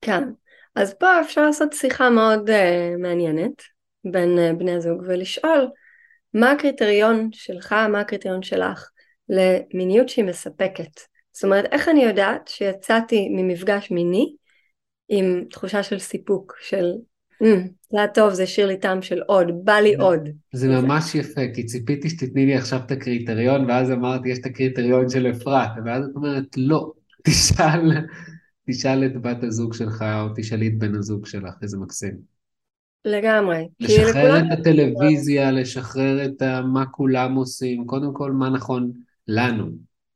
כן. 0.01 0.29
אז 0.75 0.95
פה 0.95 1.21
אפשר 1.21 1.43
לעשות 1.43 1.73
שיחה 1.73 2.11
מאוד 2.11 2.51
uh, 2.51 2.99
מעניינת. 2.99 3.74
בין 4.05 4.39
אה, 4.39 4.53
בני 4.53 4.73
הזוג 4.73 5.03
ולשאול 5.07 5.69
מה 6.35 6.53
הקריטריון 6.53 7.29
שלך, 7.33 7.73
מה 7.73 8.01
הקריטריון 8.01 8.43
שלך 8.43 8.91
למיניות 9.29 10.09
שהיא 10.09 10.25
מספקת. 10.25 11.01
זאת 11.33 11.45
אומרת, 11.45 11.65
איך 11.73 11.89
אני 11.89 12.05
יודעת 12.05 12.49
שיצאתי 12.49 13.29
ממפגש 13.29 13.91
מיני 13.91 14.35
עם 15.09 15.45
תחושה 15.51 15.83
של 15.83 15.99
סיפוק, 15.99 16.55
של 16.61 16.93
mm, 17.43 17.47
זה 17.91 17.99
היה 17.99 18.09
טוב, 18.09 18.33
זה 18.33 18.43
השאיר 18.43 18.67
לי 18.67 18.77
טעם 18.77 19.03
של 19.03 19.21
עוד, 19.27 19.47
בא 19.65 19.73
לי 19.73 19.95
עוד. 19.95 20.29
זה 20.53 20.69
ממש 20.69 21.15
יפה, 21.15 21.41
כי 21.55 21.65
ציפיתי 21.65 22.11
שתתני 22.11 22.47
לי 22.47 22.55
עכשיו 22.55 22.81
את 22.87 22.91
הקריטריון, 22.91 23.65
ואז 23.65 23.91
אמרתי, 23.91 24.29
יש 24.29 24.39
את 24.39 24.47
הקריטריון 24.47 25.09
של 25.09 25.31
אפרת, 25.31 25.71
ואז 25.85 26.05
את 26.05 26.17
אומרת, 26.17 26.45
לא, 26.57 26.93
תשאל, 27.25 27.91
תשאל 28.71 29.07
את 29.07 29.23
בת 29.23 29.43
הזוג 29.43 29.75
שלך, 29.75 30.03
או 30.03 30.29
תשאלי 30.37 30.69
את 30.69 30.79
בן 30.79 30.95
הזוג 30.95 31.27
שלך, 31.27 31.55
איזה 31.63 31.79
מקסים. 31.79 32.34
לגמרי. 33.05 33.69
לשחרר 33.81 34.39
את 34.39 34.59
הטלוויזיה, 34.59 35.51
לשחרר 35.51 36.25
את 36.25 36.43
מה 36.73 36.87
כולם 36.87 37.35
עושים, 37.35 37.87
קודם 37.87 38.15
כל 38.15 38.33
מה 38.33 38.51
נכון 38.51 38.93
לנו, 39.29 39.71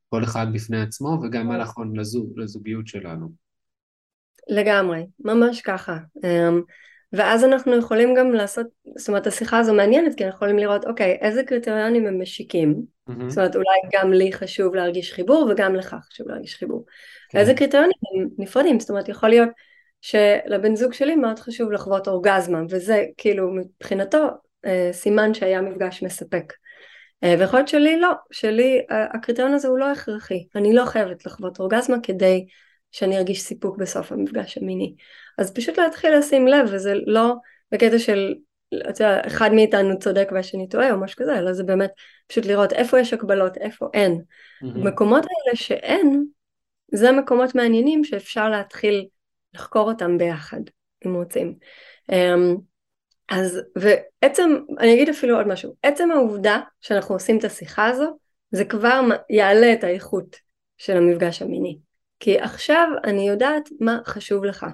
כל 0.09 0.25
אחד 0.25 0.47
בפני 0.53 0.81
עצמו, 0.81 1.19
וגם 1.23 1.47
מה 1.47 1.59
נכון 1.59 1.97
לזוג, 1.97 2.39
לזוגיות 2.41 2.87
שלנו. 2.87 3.29
לגמרי, 4.49 5.07
ממש 5.21 5.61
ככה. 5.61 5.97
אמ, 6.25 6.63
ואז 7.13 7.45
אנחנו 7.45 7.77
יכולים 7.77 8.15
גם 8.15 8.33
לעשות, 8.33 8.67
זאת 8.97 9.09
אומרת 9.09 9.27
השיחה 9.27 9.59
הזו 9.59 9.75
מעניינת 9.75 10.15
כי 10.15 10.25
אנחנו 10.25 10.37
יכולים 10.37 10.59
לראות 10.59 10.85
אוקיי 10.85 11.19
איזה 11.21 11.43
קריטריונים 11.43 12.07
הם 12.07 12.23
משיקים, 12.23 12.83
mm-hmm. 13.11 13.13
זאת 13.29 13.39
אומרת 13.39 13.57
אולי 13.57 13.79
גם 13.93 14.13
לי 14.13 14.33
חשוב 14.33 14.75
להרגיש 14.75 15.13
חיבור 15.13 15.49
וגם 15.51 15.75
לך 15.75 15.97
חשוב 16.09 16.29
להרגיש 16.29 16.57
חיבור. 16.57 16.85
כן. 17.29 17.39
איזה 17.39 17.55
קריטריונים 17.55 17.97
הם 18.15 18.29
נפרדים, 18.39 18.81
זאת 18.81 18.91
אומרת 18.91 19.09
יכול 19.09 19.29
להיות 19.29 19.49
שלבן 20.01 20.77
זוג 20.77 20.93
שלי 20.93 21.17
מאוד 21.17 21.39
חשוב 21.39 21.73
לחוות 21.73 22.09
אורגזמה 22.09 22.59
וזה 22.71 23.05
כאילו 23.17 23.51
מבחינתו 23.51 24.29
אה, 24.65 24.89
סימן 24.93 25.35
שהיה 25.35 25.61
מפגש 25.61 26.03
מספק. 26.03 26.53
אה, 27.25 27.35
ויכול 27.39 27.59
להיות 27.59 27.69
שלי 27.69 28.01
לא, 28.01 28.11
שלי 28.31 28.87
הקריטריון 28.91 29.55
הזה 29.55 29.69
הוא 29.69 29.79
לא 29.79 29.93
הכרחי, 29.93 30.47
אני 30.55 30.75
לא 30.75 30.85
חייבת 30.85 31.27
לחוות 31.27 31.61
אורגזמה 31.61 31.97
כדי 32.03 32.47
שאני 32.93 33.19
ארגיש 33.19 33.41
סיפוק 33.41 33.77
בסוף 33.77 34.13
המפגש 34.13 34.59
המיני. 34.59 34.95
אז 35.39 35.55
פשוט 35.55 35.79
להתחיל 35.79 36.19
לשים 36.19 36.49
לב, 36.49 36.69
וזה 36.73 36.95
לא 37.07 37.35
בקטע 37.73 37.99
של, 37.99 38.35
אתה 38.91 39.05
יודע, 39.05 39.27
אחד 39.27 39.53
מאיתנו 39.53 39.99
צודק 39.99 40.29
והשני 40.33 40.69
טועה 40.69 40.93
או 40.93 41.01
משהו 41.01 41.17
כזה, 41.17 41.39
אלא 41.39 41.53
זה 41.53 41.65
באמת 41.65 41.91
פשוט 42.27 42.47
לראות 42.47 42.73
איפה 42.73 43.01
יש 43.01 43.13
הקבלות, 43.13 43.57
איפה 43.57 43.87
אין. 43.95 44.13
Mm-hmm. 44.13 44.67
מקומות 44.79 45.25
האלה 45.25 45.57
שאין, 45.57 46.25
זה 46.93 47.13
מקומות 47.13 47.55
מעניינים 47.55 48.05
שאפשר 48.05 48.49
להתחיל 48.49 49.07
לחקור 49.55 49.91
אותם 49.91 50.19
ביחד, 50.19 50.61
אם 51.07 51.15
רוצים. 51.15 51.55
אמ, 52.13 52.57
אז, 53.29 53.61
ועצם, 53.77 54.51
אני 54.79 54.95
אגיד 54.95 55.09
אפילו 55.09 55.37
עוד 55.37 55.47
משהו, 55.47 55.75
עצם 55.83 56.11
העובדה 56.11 56.61
שאנחנו 56.81 57.15
עושים 57.15 57.39
את 57.39 57.45
השיחה 57.45 57.87
הזו, 57.87 58.19
זה 58.51 58.65
כבר 58.65 59.01
יעלה 59.31 59.73
את 59.73 59.85
האיכות 59.85 60.37
של 60.77 60.97
המפגש 60.97 61.43
המיני. 61.43 61.79
כי 62.21 62.39
עכשיו 62.39 62.89
אני 63.05 63.29
יודעת 63.29 63.69
מה 63.81 63.99
חשוב 64.05 64.45
לך. 64.45 64.67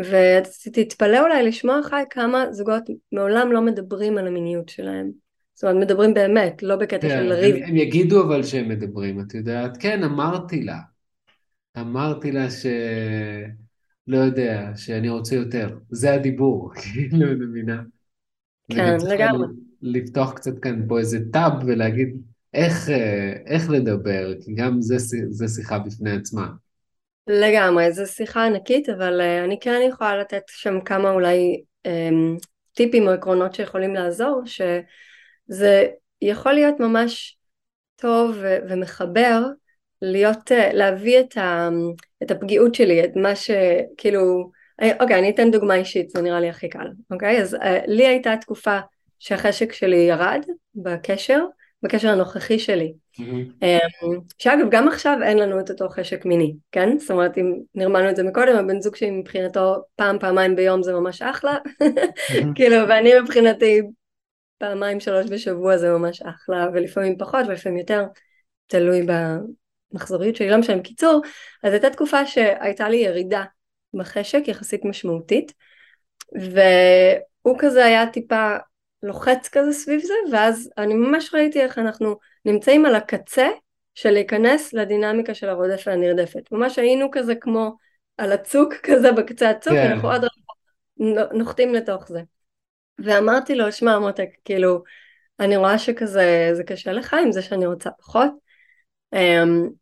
ותתפלא 0.00 1.20
אולי 1.20 1.42
לשמוע 1.42 1.80
חי 1.82 2.02
כמה 2.10 2.52
זוגות 2.52 2.82
מעולם 3.12 3.52
לא 3.52 3.60
מדברים 3.60 4.18
על 4.18 4.26
המיניות 4.26 4.68
שלהם. 4.68 5.10
זאת 5.54 5.64
אומרת, 5.64 5.84
מדברים 5.84 6.14
באמת, 6.14 6.62
לא 6.62 6.76
בקטע 6.76 7.08
כן, 7.08 7.08
של 7.08 7.32
ריב. 7.32 7.56
הם, 7.56 7.62
הם 7.62 7.76
יגידו 7.76 8.24
אבל 8.24 8.42
שהם 8.42 8.68
מדברים, 8.68 9.20
את 9.20 9.34
יודעת? 9.34 9.76
כן, 9.76 10.04
אמרתי 10.04 10.62
לה. 10.62 10.78
אמרתי 11.78 12.32
לה 12.32 12.50
ש... 12.50 12.66
לא 14.06 14.18
יודע, 14.18 14.70
שאני 14.76 15.08
רוצה 15.08 15.34
יותר. 15.34 15.78
זה 15.90 16.14
הדיבור, 16.14 16.70
כאילו, 16.82 17.26
אני 17.26 17.34
מבינה. 17.34 17.82
כן, 18.72 18.96
לגמרי. 19.08 19.46
לפתוח 19.82 20.32
קצת 20.32 20.58
כאן 20.58 20.88
פה 20.88 20.98
איזה 20.98 21.18
טאב 21.32 21.52
ולהגיד 21.66 22.16
איך, 22.54 22.88
אה, 22.90 23.32
איך 23.46 23.70
לדבר, 23.70 24.32
כי 24.40 24.54
גם 24.54 24.80
זה, 24.80 24.96
זה 25.30 25.48
שיחה 25.48 25.78
בפני 25.78 26.10
עצמה. 26.10 26.48
לגמרי, 27.26 27.92
זו 27.92 28.06
שיחה 28.06 28.46
ענקית, 28.46 28.88
אבל 28.88 29.20
uh, 29.20 29.44
אני 29.44 29.58
כן 29.60 29.80
יכולה 29.88 30.16
לתת 30.16 30.42
שם 30.46 30.80
כמה 30.80 31.10
אולי 31.10 31.62
um, 31.86 32.44
טיפים 32.74 33.06
או 33.06 33.12
עקרונות 33.12 33.54
שיכולים 33.54 33.94
לעזור, 33.94 34.42
שזה 34.44 35.86
יכול 36.22 36.52
להיות 36.52 36.80
ממש 36.80 37.38
טוב 37.96 38.36
ומחבר 38.68 39.42
להיות, 40.02 40.50
uh, 40.52 40.72
להביא 40.72 41.20
את, 41.20 41.36
ה- 41.36 41.68
את 42.22 42.30
הפגיעות 42.30 42.74
שלי, 42.74 43.04
את 43.04 43.16
מה 43.16 43.36
שכאילו, 43.36 44.50
אוקיי, 45.00 45.18
אני 45.18 45.30
אתן 45.30 45.50
דוגמה 45.50 45.74
אישית, 45.74 46.10
זה 46.10 46.22
נראה 46.22 46.40
לי 46.40 46.48
הכי 46.48 46.68
קל, 46.68 46.86
אוקיי? 47.10 47.42
אז 47.42 47.54
uh, 47.54 47.58
לי 47.86 48.06
הייתה 48.06 48.34
תקופה 48.40 48.78
שהחשק 49.18 49.72
שלי 49.72 49.96
ירד 49.96 50.44
בקשר, 50.74 51.44
בקשר 51.82 52.08
הנוכחי 52.08 52.58
שלי. 52.58 52.92
Mm-hmm. 53.20 53.66
שאגב, 54.38 54.66
גם 54.70 54.88
עכשיו 54.88 55.18
אין 55.22 55.38
לנו 55.38 55.60
את 55.60 55.70
אותו 55.70 55.88
חשק 55.88 56.24
מיני, 56.24 56.54
כן? 56.72 56.98
זאת 56.98 57.10
אומרת, 57.10 57.38
אם 57.38 57.54
נרמלנו 57.74 58.10
את 58.10 58.16
זה 58.16 58.22
מקודם, 58.22 58.56
הבן 58.56 58.80
זוג 58.80 58.96
שלי 58.96 59.10
מבחינתו 59.10 59.76
פעם, 59.96 60.18
פעמיים 60.18 60.56
ביום 60.56 60.82
זה 60.82 60.92
ממש 60.92 61.22
אחלה, 61.22 61.56
mm-hmm. 61.66 62.46
כאילו, 62.54 62.76
ואני 62.88 63.20
מבחינתי 63.20 63.82
פעמיים, 64.58 65.00
שלוש 65.00 65.26
בשבוע 65.30 65.76
זה 65.76 65.90
ממש 65.90 66.22
אחלה, 66.22 66.68
ולפעמים 66.74 67.18
פחות 67.18 67.46
ולפעמים 67.48 67.78
יותר, 67.78 68.04
תלוי 68.66 69.02
במחזוריות 69.92 70.36
שלי, 70.36 70.50
לא 70.50 70.56
משנה, 70.56 70.76
בקיצור, 70.76 71.22
אז 71.62 71.72
הייתה 71.72 71.90
תקופה 71.90 72.26
שהייתה 72.26 72.88
לי 72.88 72.96
ירידה 72.96 73.44
בחשק 73.94 74.42
יחסית 74.46 74.84
משמעותית, 74.84 75.52
והוא 76.32 77.56
כזה 77.58 77.84
היה 77.84 78.06
טיפה 78.06 78.56
לוחץ 79.02 79.48
כזה 79.52 79.72
סביב 79.72 80.00
זה, 80.00 80.14
ואז 80.32 80.70
אני 80.78 80.94
ממש 80.94 81.34
ראיתי 81.34 81.60
איך 81.60 81.78
אנחנו 81.78 82.16
נמצאים 82.44 82.86
על 82.86 82.94
הקצה 82.94 83.48
של 83.94 84.10
להיכנס 84.10 84.72
לדינמיקה 84.72 85.34
של 85.34 85.48
הרודף 85.48 85.82
והנרדפת. 85.86 86.52
ממש 86.52 86.78
היינו 86.78 87.08
כזה 87.12 87.34
כמו 87.34 87.76
על 88.18 88.32
הצוק 88.32 88.74
כזה 88.86 89.12
בקצה 89.12 89.50
הצוק, 89.50 89.72
כן. 89.72 89.90
אנחנו 89.92 90.12
עוד 90.12 90.24
נוחתים 91.32 91.74
לתוך 91.74 92.08
זה. 92.08 92.20
ואמרתי 92.98 93.54
לו, 93.54 93.72
שמע 93.72 93.98
מותק, 93.98 94.28
כאילו, 94.44 94.82
אני 95.40 95.56
רואה 95.56 95.78
שכזה, 95.78 96.50
זה 96.52 96.64
קשה 96.64 96.92
לך 96.92 97.14
עם 97.14 97.32
זה 97.32 97.42
שאני 97.42 97.66
רוצה 97.66 97.90
פחות. 97.90 98.30
Um, 99.14 99.81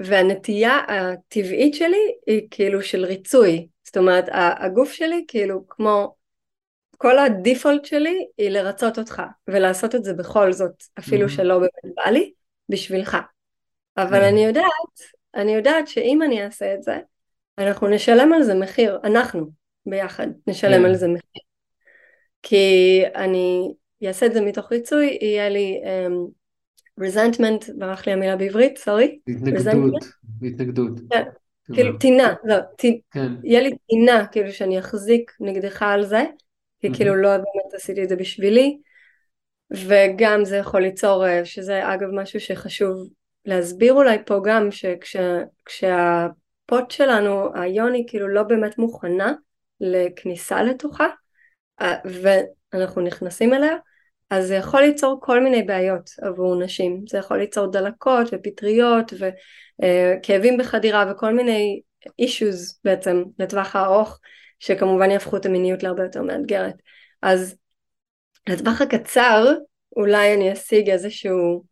והנטייה 0.00 0.78
הטבעית 0.88 1.74
שלי 1.74 2.12
היא 2.26 2.48
כאילו 2.50 2.82
של 2.82 3.04
ריצוי. 3.04 3.68
זאת 3.84 3.96
אומרת, 3.96 4.24
הגוף 4.32 4.92
שלי 4.92 5.24
כאילו 5.28 5.64
כמו 5.68 6.14
כל 6.98 7.18
הדיפולט 7.18 7.84
שלי 7.84 8.26
היא 8.38 8.50
לרצות 8.50 8.98
אותך 8.98 9.22
ולעשות 9.48 9.94
את 9.94 10.04
זה 10.04 10.14
בכל 10.14 10.52
זאת 10.52 10.82
אפילו 10.98 11.26
mm-hmm. 11.26 11.30
שלא 11.30 11.58
באמת 11.58 11.96
בא 11.96 12.10
לי 12.10 12.32
בשבילך 12.68 13.16
אבל 13.96 14.22
mm-hmm. 14.22 14.28
אני 14.28 14.44
יודעת 14.44 14.64
אני 15.34 15.54
יודעת 15.54 15.88
שאם 15.88 16.22
אני 16.22 16.44
אעשה 16.44 16.74
את 16.74 16.82
זה 16.82 16.98
אנחנו 17.58 17.88
נשלם 17.88 18.32
על 18.32 18.42
זה 18.42 18.54
מחיר 18.54 18.98
אנחנו 19.04 19.50
ביחד 19.86 20.26
נשלם 20.46 20.84
mm-hmm. 20.84 20.88
על 20.88 20.94
זה 20.94 21.08
מחיר 21.08 21.42
כי 22.42 23.02
אני 23.14 23.72
אעשה 24.06 24.26
את 24.26 24.32
זה 24.32 24.40
מתוך 24.40 24.72
ריצוי 24.72 25.18
יהיה 25.20 25.48
לי 25.48 25.80
רזנטמנט, 27.00 27.64
ברח 27.78 28.06
לי 28.06 28.12
המילה 28.12 28.36
בעברית 28.36 28.78
סורי 28.78 29.18
התנגדות 29.28 30.04
התנגדות 30.42 30.92
כן. 31.10 31.24
כאילו 31.72 31.98
טינה, 31.98 32.34
לא. 32.44 32.56
כן. 33.10 33.32
יהיה 33.44 33.60
לי 33.60 33.70
טינה 33.88 34.26
כאילו 34.26 34.52
שאני 34.52 34.78
אחזיק 34.78 35.32
נגדך 35.40 35.82
על 35.82 36.04
זה 36.04 36.24
כי 36.80 36.94
כאילו 36.94 37.16
לא 37.16 37.28
באמת 37.36 37.74
עשיתי 37.74 38.02
את 38.02 38.08
זה 38.08 38.16
בשבילי 38.16 38.78
וגם 39.70 40.44
זה 40.44 40.56
יכול 40.56 40.82
ליצור, 40.82 41.26
אה, 41.26 41.44
שזה 41.44 41.94
אגב 41.94 42.08
משהו 42.12 42.40
שחשוב 42.40 43.08
להסביר 43.44 43.92
אולי 43.92 44.18
פה 44.26 44.40
גם 44.44 44.68
שכשהפוט 44.70 46.20
שלנו, 46.90 47.54
היוני 47.54 48.04
כאילו 48.08 48.28
לא 48.28 48.42
באמת 48.42 48.78
מוכנה 48.78 49.32
לכניסה 49.80 50.62
לתוכה 50.62 51.06
אה, 51.80 51.94
ואנחנו 52.04 53.02
נכנסים 53.02 53.54
אליה 53.54 53.76
אז 54.30 54.46
זה 54.46 54.54
יכול 54.54 54.80
ליצור 54.80 55.18
כל 55.22 55.42
מיני 55.42 55.62
בעיות 55.62 56.10
עבור 56.22 56.62
נשים, 56.62 57.04
זה 57.08 57.18
יכול 57.18 57.38
ליצור 57.38 57.66
דלקות 57.66 58.28
ופטריות 58.32 59.12
וכאבים 59.12 60.52
אה, 60.54 60.58
בחדירה 60.58 61.12
וכל 61.12 61.34
מיני 61.34 61.80
אישוז 62.18 62.80
בעצם 62.84 63.22
לטווח 63.38 63.76
הארוך 63.76 64.18
שכמובן 64.58 65.10
יהפכו 65.10 65.36
את 65.36 65.46
המיניות 65.46 65.82
להרבה 65.82 66.02
יותר 66.02 66.22
מאתגרת. 66.22 66.74
אז 67.22 67.56
לטווח 68.48 68.80
הקצר 68.80 69.54
אולי 69.96 70.34
אני 70.34 70.52
אשיג 70.52 70.90
איזשהו 70.90 71.64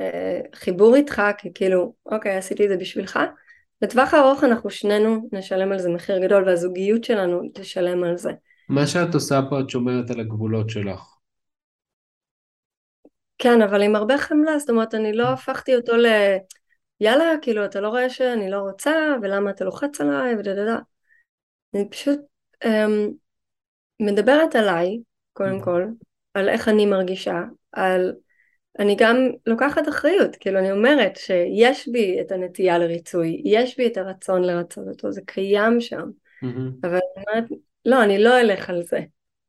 אה, 0.00 0.40
חיבור 0.54 0.96
איתך, 0.96 1.22
כי 1.38 1.48
כאילו, 1.54 1.94
אוקיי, 2.06 2.36
עשיתי 2.36 2.64
את 2.64 2.68
זה 2.68 2.76
בשבילך. 2.76 3.18
לטווח 3.82 4.14
הארוך 4.14 4.44
אנחנו 4.44 4.70
שנינו 4.70 5.28
נשלם 5.32 5.72
על 5.72 5.78
זה 5.78 5.88
מחיר 5.90 6.18
גדול 6.18 6.44
והזוגיות 6.44 7.04
שלנו 7.04 7.40
תשלם 7.54 8.04
על 8.04 8.16
זה. 8.16 8.30
מה 8.68 8.86
שאת 8.86 9.14
עושה 9.14 9.40
פה 9.50 9.60
את 9.60 9.70
שומרת 9.70 10.10
על 10.10 10.20
הגבולות 10.20 10.70
שלך. 10.70 11.19
כן, 13.40 13.62
אבל 13.62 13.82
עם 13.82 13.96
הרבה 13.96 14.18
חמלה, 14.18 14.58
זאת 14.58 14.70
אומרת, 14.70 14.94
אני 14.94 15.12
לא 15.12 15.28
הפכתי 15.28 15.76
אותו 15.76 15.96
ל... 15.96 16.06
יאללה, 17.00 17.32
כאילו, 17.42 17.64
אתה 17.64 17.80
לא 17.80 17.88
רואה 17.88 18.10
שאני 18.10 18.50
לא 18.50 18.58
רוצה, 18.58 18.92
ולמה 19.22 19.50
אתה 19.50 19.64
לוחץ 19.64 20.00
עליי, 20.00 20.36
ודדדה. 20.36 20.78
אני 21.74 21.88
פשוט 21.90 22.20
um, 22.64 22.68
מדברת 24.00 24.56
עליי, 24.56 24.98
קודם 25.32 25.60
כל, 25.60 25.84
על 26.34 26.48
איך 26.48 26.68
אני 26.68 26.86
מרגישה, 26.86 27.42
על... 27.72 28.14
אני 28.78 28.96
גם 28.98 29.16
לוקחת 29.46 29.88
אחריות, 29.88 30.36
כאילו 30.36 30.58
אני 30.58 30.72
אומרת 30.72 31.16
שיש 31.16 31.88
בי 31.88 32.20
את 32.20 32.32
הנטייה 32.32 32.78
לריצוי, 32.78 33.42
יש 33.44 33.76
בי 33.76 33.86
את 33.86 33.96
הרצון 33.96 34.42
לרצות 34.42 34.88
אותו, 34.88 35.12
זה 35.12 35.20
קיים 35.26 35.80
שם, 35.80 36.08
mm-hmm. 36.44 36.86
אבל 36.86 36.98
אני 37.16 37.24
אומרת, 37.28 37.44
לא, 37.84 38.04
אני 38.04 38.18
לא 38.18 38.40
אלך 38.40 38.70
על 38.70 38.82
זה, 38.82 39.00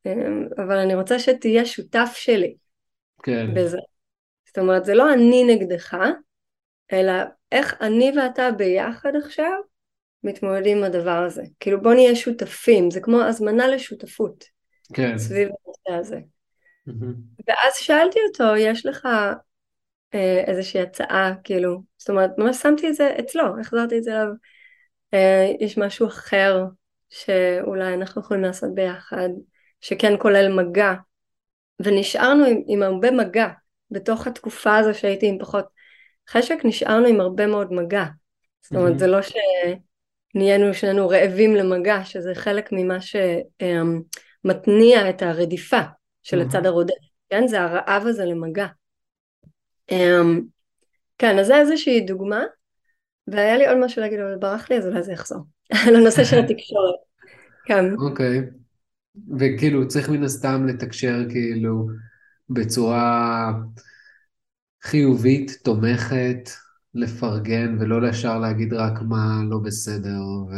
אמ, 0.05 0.47
אבל 0.57 0.77
אני 0.77 0.95
רוצה 0.95 1.19
שתהיה 1.19 1.65
שותף 1.65 2.11
שלי 2.15 2.55
כן. 3.23 3.53
בזה. 3.53 3.77
זאת 4.47 4.57
אומרת, 4.57 4.85
זה 4.85 4.93
לא 4.93 5.13
אני 5.13 5.43
נגדך, 5.43 5.97
אלא 6.93 7.13
איך 7.51 7.75
אני 7.81 8.11
ואתה 8.17 8.51
ביחד 8.51 9.11
עכשיו 9.15 9.59
מתמודדים 10.23 10.77
עם 10.77 10.83
הדבר 10.83 11.23
הזה. 11.25 11.43
כאילו 11.59 11.81
בוא 11.81 11.93
נהיה 11.93 12.15
שותפים, 12.15 12.91
זה 12.91 12.99
כמו 13.01 13.21
הזמנה 13.21 13.67
לשותפות. 13.67 14.45
כן. 14.93 15.17
סביב 15.17 15.49
הנושא 15.49 15.99
הזה. 15.99 16.19
Mm-hmm. 16.89 17.43
ואז 17.47 17.73
שאלתי 17.75 18.19
אותו, 18.29 18.55
יש 18.57 18.85
לך 18.85 19.07
אה, 20.13 20.43
איזושהי 20.47 20.81
הצעה, 20.81 21.33
כאילו, 21.43 21.81
זאת 21.97 22.09
אומרת, 22.09 22.29
ממש 22.37 22.57
שמתי 22.57 22.87
את 22.87 22.95
זה 22.95 23.15
אצלו, 23.19 23.59
החזרתי 23.59 23.97
את 23.97 24.03
זה 24.03 24.11
אליו, 24.11 24.27
אה, 25.13 25.51
יש 25.59 25.77
משהו 25.77 26.07
אחר 26.07 26.65
שאולי 27.09 27.93
אנחנו 27.93 28.21
יכולים 28.21 28.43
לעשות 28.43 28.75
ביחד, 28.75 29.29
שכן 29.81 30.13
כולל 30.19 30.53
מגע, 30.53 30.93
ונשארנו 31.83 32.45
עם, 32.45 32.61
עם 32.67 32.83
הרבה 32.83 33.11
מגע, 33.11 33.47
בתוך 33.91 34.27
התקופה 34.27 34.77
הזו 34.77 34.99
שהייתי 34.99 35.27
עם 35.27 35.39
פחות 35.39 35.65
חשק, 36.29 36.57
נשארנו 36.63 37.07
עם 37.07 37.21
הרבה 37.21 37.47
מאוד 37.47 37.73
מגע. 37.73 38.05
זאת 38.61 38.75
אומרת, 38.75 38.93
mm-hmm. 38.93 38.99
זה 38.99 39.07
לא 39.07 39.19
שנהיינו 40.33 40.73
שנינו 40.73 41.09
רעבים 41.09 41.55
למגע, 41.55 42.05
שזה 42.05 42.35
חלק 42.35 42.69
ממה 42.71 42.97
שמתניע 44.43 45.09
את 45.09 45.21
הרדיפה 45.21 45.81
של 46.23 46.41
mm-hmm. 46.41 46.45
הצד 46.45 46.65
הרודף, 46.65 46.93
כן? 47.29 47.47
זה 47.47 47.61
הרעב 47.61 48.03
הזה 48.07 48.25
למגע. 48.25 48.67
Um, 49.91 50.41
כן, 51.17 51.39
אז 51.39 51.47
זה 51.47 51.57
איזושהי 51.57 52.01
דוגמה, 52.01 52.43
והיה 53.27 53.57
לי 53.57 53.67
עוד 53.67 53.77
משהו 53.77 54.01
להגיד, 54.01 54.19
אבל 54.19 54.35
ברח 54.35 54.69
לי, 54.69 54.77
אז 54.77 54.87
אולי 54.87 55.03
זה 55.03 55.13
יחזור. 55.13 55.41
לנושא 55.93 56.23
של 56.23 56.39
התקשורת. 56.43 56.95
כן. 57.65 57.85
אוקיי. 57.93 58.39
Okay. 58.39 58.60
וכאילו, 59.39 59.87
צריך 59.87 60.09
מן 60.09 60.23
הסתם 60.23 60.65
לתקשר 60.67 61.25
כאילו 61.29 61.87
בצורה 62.49 63.53
חיובית, 64.83 65.51
תומכת, 65.63 66.49
לפרגן, 66.93 67.77
ולא 67.79 68.07
ישר 68.07 68.39
להגיד 68.39 68.73
רק 68.73 69.01
מה 69.01 69.41
לא 69.49 69.59
בסדר, 69.59 70.21
ו... 70.21 70.53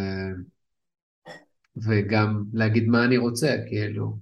וגם 1.77 2.43
להגיד 2.53 2.87
מה 2.87 3.05
אני 3.05 3.17
רוצה, 3.17 3.55
כאילו. 3.67 4.17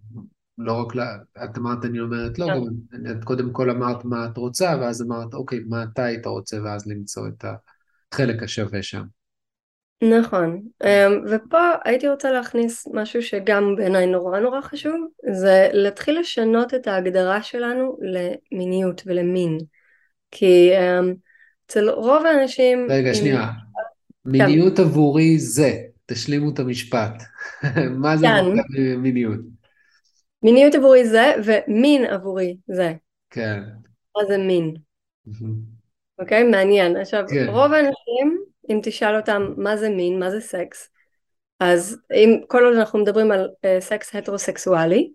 לא 0.57 0.73
רק, 0.73 0.95
לה, 0.95 1.17
את 1.43 1.57
אמרת 1.57 1.85
אני 1.85 1.99
אומרת 1.99 2.39
לא, 2.39 2.47
גם 2.47 2.63
את 3.11 3.23
קודם 3.23 3.51
כל 3.53 3.69
אמרת 3.69 4.05
מה 4.05 4.25
את 4.25 4.37
רוצה, 4.37 4.75
ואז 4.81 5.01
אמרת 5.01 5.33
אוקיי, 5.33 5.59
מה 5.59 5.83
אתה 5.83 6.03
היית 6.03 6.25
רוצה, 6.25 6.57
ואז 6.63 6.87
למצוא 6.87 7.27
את 7.27 7.45
החלק 8.13 8.43
השווה 8.43 8.83
שם. 8.83 9.03
נכון, 10.01 10.61
אמ, 10.83 11.25
ופה 11.29 11.71
הייתי 11.85 12.09
רוצה 12.09 12.31
להכניס 12.31 12.87
משהו 12.93 13.21
שגם 13.21 13.75
בעיניי 13.75 14.07
נורא 14.07 14.39
נורא 14.39 14.61
חשוב, 14.61 15.07
זה 15.31 15.69
להתחיל 15.73 16.19
לשנות 16.19 16.73
את 16.73 16.87
ההגדרה 16.87 17.43
שלנו 17.43 17.97
למיניות 18.01 19.01
ולמין. 19.05 19.57
כי 20.31 20.71
אמ, 20.77 21.13
אצל 21.65 21.89
רוב 21.89 22.25
האנשים... 22.25 22.87
רגע, 22.89 23.13
שנייה. 23.13 23.47
מיניות 24.25 24.79
עבורי 24.79 25.39
זה, 25.39 25.71
תשלימו 26.05 26.49
את 26.53 26.59
המשפט. 26.59 27.23
מה 28.01 28.17
זה 28.17 28.27
כן. 28.27 28.45
מיניות? 28.97 29.39
מיניות 30.43 30.75
עבורי 30.75 31.07
זה, 31.07 31.33
ומין 31.43 32.05
עבורי 32.05 32.57
זה. 32.67 32.93
כן. 33.29 33.59
מה 34.17 34.25
זה 34.27 34.37
מין? 34.37 34.73
אוקיי? 36.19 36.43
מעניין. 36.43 36.97
עכשיו, 36.97 37.23
כן. 37.29 37.45
רוב 37.49 37.73
האנשים, 37.73 38.40
אם 38.71 38.79
תשאל 38.83 39.15
אותם 39.15 39.53
מה 39.57 39.77
זה 39.77 39.89
מין, 39.89 40.19
מה 40.19 40.31
זה 40.31 40.41
סקס, 40.41 40.89
אז 41.59 41.97
אם 42.13 42.39
כל 42.47 42.65
עוד 42.65 42.75
אנחנו 42.75 42.99
מדברים 42.99 43.31
על 43.31 43.49
uh, 43.49 43.81
סקס 43.81 44.15
הטרוסקסואלי, 44.15 45.11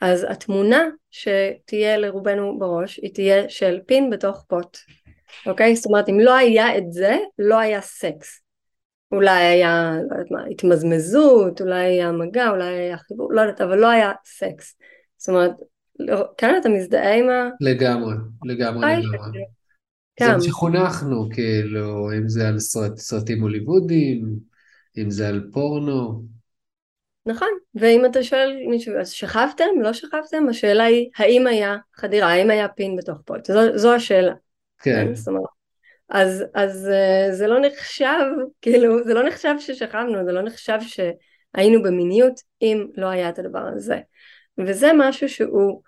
אז 0.00 0.26
התמונה 0.28 0.84
שתהיה 1.10 1.96
לרובנו 1.96 2.58
בראש, 2.58 3.00
היא 3.02 3.14
תהיה 3.14 3.48
של 3.48 3.80
פין 3.86 4.10
בתוך 4.10 4.44
פוט. 4.48 4.78
אוקיי? 5.46 5.76
זאת 5.76 5.86
אומרת, 5.86 6.08
אם 6.08 6.20
לא 6.20 6.36
היה 6.36 6.78
את 6.78 6.92
זה, 6.92 7.16
לא 7.38 7.58
היה 7.58 7.80
סקס. 7.80 8.40
אולי 9.12 9.44
היה, 9.44 9.92
לא 10.10 10.14
יודעת 10.14 10.30
מה, 10.30 10.44
התמזמזות, 10.44 11.60
אולי 11.60 11.84
היה 11.84 12.12
מגע, 12.12 12.50
אולי 12.50 12.64
היה 12.64 12.96
חיבור, 12.98 13.32
לא 13.32 13.40
יודעת, 13.40 13.60
אבל 13.60 13.78
לא 13.78 13.90
היה 13.90 14.12
סקס. 14.24 14.76
זאת 15.16 15.28
אומרת, 15.28 15.52
לא, 15.98 16.24
כן, 16.38 16.54
אתה 16.60 16.68
מזדהה 16.68 17.14
עם 17.14 17.30
ה... 17.30 17.48
לגמרי, 17.60 18.14
לגמרי, 18.44 18.86
לגמרי. 18.86 19.55
זה 20.20 20.32
מה 20.32 20.40
שחונכנו, 20.40 21.28
כאילו, 21.32 22.12
אם 22.18 22.28
זה 22.28 22.48
על 22.48 22.58
סרט, 22.58 22.96
סרטים 22.96 23.42
הוליוודיים, 23.42 24.36
אם 24.98 25.10
זה 25.10 25.28
על 25.28 25.48
פורנו. 25.52 26.22
נכון, 27.26 27.48
ואם 27.74 28.06
אתה 28.06 28.22
שואל 28.22 28.56
מישהו, 28.68 28.94
אז 29.00 29.10
שכבתם? 29.10 29.64
לא 29.82 29.92
שכבתם? 29.92 30.48
השאלה 30.50 30.84
היא, 30.84 31.10
האם 31.16 31.46
היה 31.46 31.76
חדירה, 31.96 32.28
האם 32.28 32.50
היה 32.50 32.68
פין 32.68 32.96
בתוך 32.96 33.18
פוט? 33.24 33.46
זו, 33.46 33.60
זו 33.78 33.94
השאלה. 33.94 34.32
כן. 34.78 35.06
כן. 35.06 35.14
זאת 35.14 35.28
אומרת, 35.28 35.44
אז, 36.08 36.44
אז 36.54 36.88
אה, 36.88 37.32
זה 37.32 37.46
לא 37.46 37.60
נחשב, 37.60 38.24
כאילו, 38.60 39.04
זה 39.04 39.14
לא 39.14 39.28
נחשב 39.28 39.54
ששכבנו, 39.58 40.24
זה 40.24 40.32
לא 40.32 40.42
נחשב 40.42 40.78
שהיינו 40.80 41.82
במיניות 41.82 42.40
אם 42.62 42.86
לא 42.96 43.06
היה 43.06 43.28
את 43.28 43.38
הדבר 43.38 43.68
הזה. 43.74 43.98
וזה 44.58 44.90
משהו 44.98 45.28
שהוא 45.28 45.82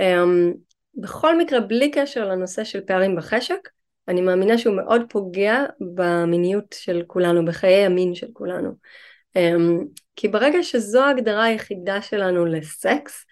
um, 0.00 0.56
בכל 0.96 1.38
מקרה 1.38 1.60
בלי 1.60 1.90
קשר 1.90 2.28
לנושא 2.28 2.64
של 2.64 2.80
פערים 2.80 3.16
בחשק, 3.16 3.68
אני 4.08 4.20
מאמינה 4.20 4.58
שהוא 4.58 4.76
מאוד 4.76 5.02
פוגע 5.08 5.64
במיניות 5.94 6.74
של 6.78 7.02
כולנו, 7.06 7.44
בחיי 7.44 7.84
המין 7.84 8.14
של 8.14 8.26
כולנו. 8.32 8.74
Um, 9.38 9.84
כי 10.16 10.28
ברגע 10.28 10.62
שזו 10.62 11.02
ההגדרה 11.02 11.44
היחידה 11.44 12.02
שלנו 12.02 12.46
לסקס, 12.46 13.24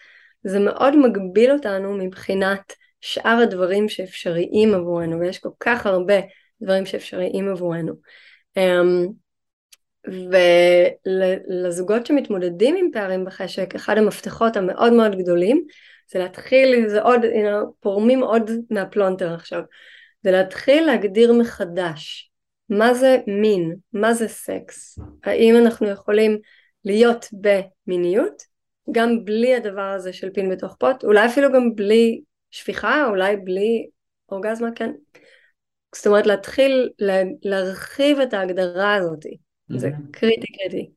זה 0.44 0.58
מאוד 0.58 0.96
מגביל 0.96 1.52
אותנו 1.52 1.92
מבחינת 1.92 2.72
שאר 3.00 3.38
הדברים 3.42 3.88
שאפשריים 3.88 4.74
עבורנו, 4.74 5.20
ויש 5.20 5.38
כל 5.38 5.48
כך 5.60 5.86
הרבה 5.86 6.14
דברים 6.62 6.86
שאפשריים 6.86 7.48
עבורנו. 7.48 7.92
Um, 8.58 9.12
ולזוגות 11.06 12.06
שמתמודדים 12.06 12.76
עם 12.76 12.90
פערים 12.92 13.24
בחשק, 13.24 13.74
אחד 13.74 13.98
המפתחות 13.98 14.56
המאוד 14.56 14.92
מאוד 14.92 15.16
גדולים, 15.16 15.66
זה 16.12 16.18
להתחיל, 16.18 16.88
זה 16.88 17.02
עוד, 17.02 17.20
know, 17.24 17.72
פורמים 17.80 18.22
עוד 18.22 18.50
מהפלונטר 18.70 19.34
עכשיו, 19.34 19.62
זה 20.22 20.30
להתחיל 20.30 20.86
להגדיר 20.86 21.32
מחדש 21.32 22.30
מה 22.68 22.94
זה 22.94 23.18
מין, 23.26 23.76
מה 23.92 24.14
זה 24.14 24.28
סקס, 24.28 24.98
האם 25.24 25.56
אנחנו 25.56 25.88
יכולים 25.88 26.38
להיות 26.84 27.26
במיניות, 27.32 28.42
גם 28.92 29.24
בלי 29.24 29.54
הדבר 29.54 29.80
הזה 29.82 30.12
של 30.12 30.30
פין 30.30 30.50
בתוך 30.50 30.76
פוט, 30.78 31.04
אולי 31.04 31.26
אפילו 31.26 31.52
גם 31.52 31.74
בלי 31.74 32.22
שפיכה, 32.50 33.06
אולי 33.06 33.36
בלי 33.36 33.86
אורגזמה, 34.30 34.68
כן. 34.74 34.90
זאת 35.94 36.06
אומרת 36.06 36.26
להתחיל 36.26 36.90
להרחיב 37.42 38.18
את 38.18 38.34
ההגדרה 38.34 38.94
הזאת, 38.94 39.26
mm-hmm. 39.26 39.78
זה 39.78 39.90
קריטי 40.10 40.46
קריטי. 40.52 40.90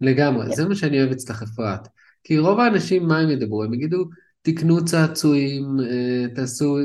לגמרי, 0.00 0.46
yeah. 0.46 0.54
זה 0.54 0.68
מה 0.68 0.74
שאני 0.74 1.00
אוהב 1.00 1.10
אצלך 1.10 1.42
אפרת. 1.42 1.88
כי 2.24 2.38
רוב 2.38 2.60
האנשים 2.60 3.06
מה 3.06 3.18
הם 3.18 3.30
ידברו? 3.30 3.64
הם 3.64 3.74
יגידו 3.74 4.04
תקנו 4.46 4.84
צעצועים, 4.84 5.76
אה, 5.80 6.34
תעשו, 6.34 6.76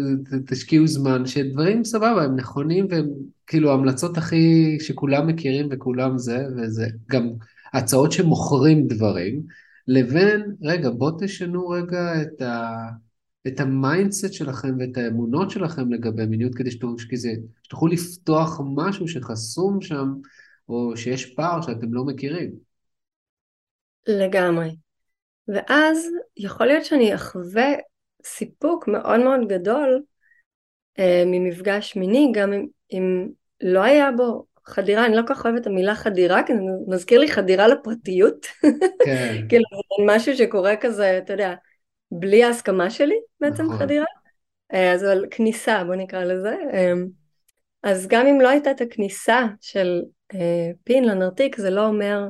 תשקיעו 0.46 0.88
זמן, 0.88 1.26
שדברים 1.26 1.84
סבבה, 1.84 2.24
הם 2.24 2.36
נכונים 2.36 2.88
והם 2.90 3.10
כאילו 3.48 3.72
ההמלצות 3.72 4.18
הכי 4.18 4.78
שכולם 4.80 5.28
מכירים 5.28 5.68
וכולם 5.72 6.18
זה, 6.18 6.46
וזה 6.58 6.88
גם 7.10 7.30
הצעות 7.74 8.12
שמוכרים 8.12 8.88
דברים, 8.88 9.42
לבין, 9.88 10.56
רגע, 10.62 10.90
בוא 10.90 11.12
תשנו 11.20 11.68
רגע 11.68 12.22
את 12.22 12.42
ה... 12.42 12.76
את 13.48 13.60
ה 13.60 13.69
mindset 13.69 14.34
שלכם 14.34 14.78
ואת 14.80 14.98
האמונות 14.98 15.52
שלכם 15.52 15.92
לגבי 15.92 16.26
מיניות 16.26 16.56
כדי 16.56 16.72
שתוכלו 16.72 17.88
לפתוח 17.88 18.62
משהו 18.76 19.08
שחסום 19.08 19.82
שם 19.82 20.14
או 20.70 20.98
שיש 20.98 21.26
פער 21.26 21.62
שאתם 21.62 21.94
לא 21.94 22.06
מכירים. 22.06 22.52
לגמרי. 24.08 24.70
ואז 25.48 26.10
יכול 26.38 26.68
להיות 26.68 26.86
שאני 26.86 27.16
אחווה 27.16 27.70
סיפוק 28.26 28.88
מאוד 28.88 29.20
מאוד 29.20 29.48
גדול 29.48 30.02
אה, 31.00 31.24
ממפגש 31.26 31.96
מיני 31.96 32.32
גם 32.34 32.54
אם, 32.54 32.68
אם 32.94 33.30
לא 33.62 33.84
היה 33.84 34.12
בו 34.12 34.46
חדירה, 34.66 35.06
אני 35.06 35.16
לא 35.16 35.22
כל 35.28 35.34
כך 35.34 35.46
אוהבת 35.46 35.62
את 35.62 35.68
המילה 35.68 35.96
חדירה, 35.96 36.44
כי 36.44 36.54
זה 36.54 36.60
מזכיר 36.88 37.20
לי 37.20 37.28
חדירה 37.28 37.68
לפרטיות. 37.68 38.46
כן. 39.06 39.36
כאילו 39.50 39.66
משהו 40.08 40.36
שקורה 40.36 40.76
כזה, 40.76 41.18
אתה 41.18 41.34
יודע, 41.34 41.54
בלי 42.12 42.44
ההסכמה 42.44 42.90
שלי 42.90 43.16
בעצם 43.40 43.66
נכון. 43.66 43.78
חדירה. 43.78 44.06
אה, 44.74 44.94
אז 44.94 45.04
על 45.04 45.26
כניסה 45.32 45.84
בוא 45.84 45.96
נקרא 45.96 46.24
לזה. 46.24 46.56
אה, 46.74 46.94
אז 47.84 48.08
גם 48.08 48.28
אם 48.28 48.42
לא 48.42 48.50
הייתה 48.50 48.72
את 48.72 48.82
הכניסה 48.82 49.46
של 49.62 50.02
אה, 50.34 50.72
פין 50.84 51.06
לנרתיק 51.06 51.56
זה 51.58 51.70
לא 51.70 51.86
אומר 51.86 52.28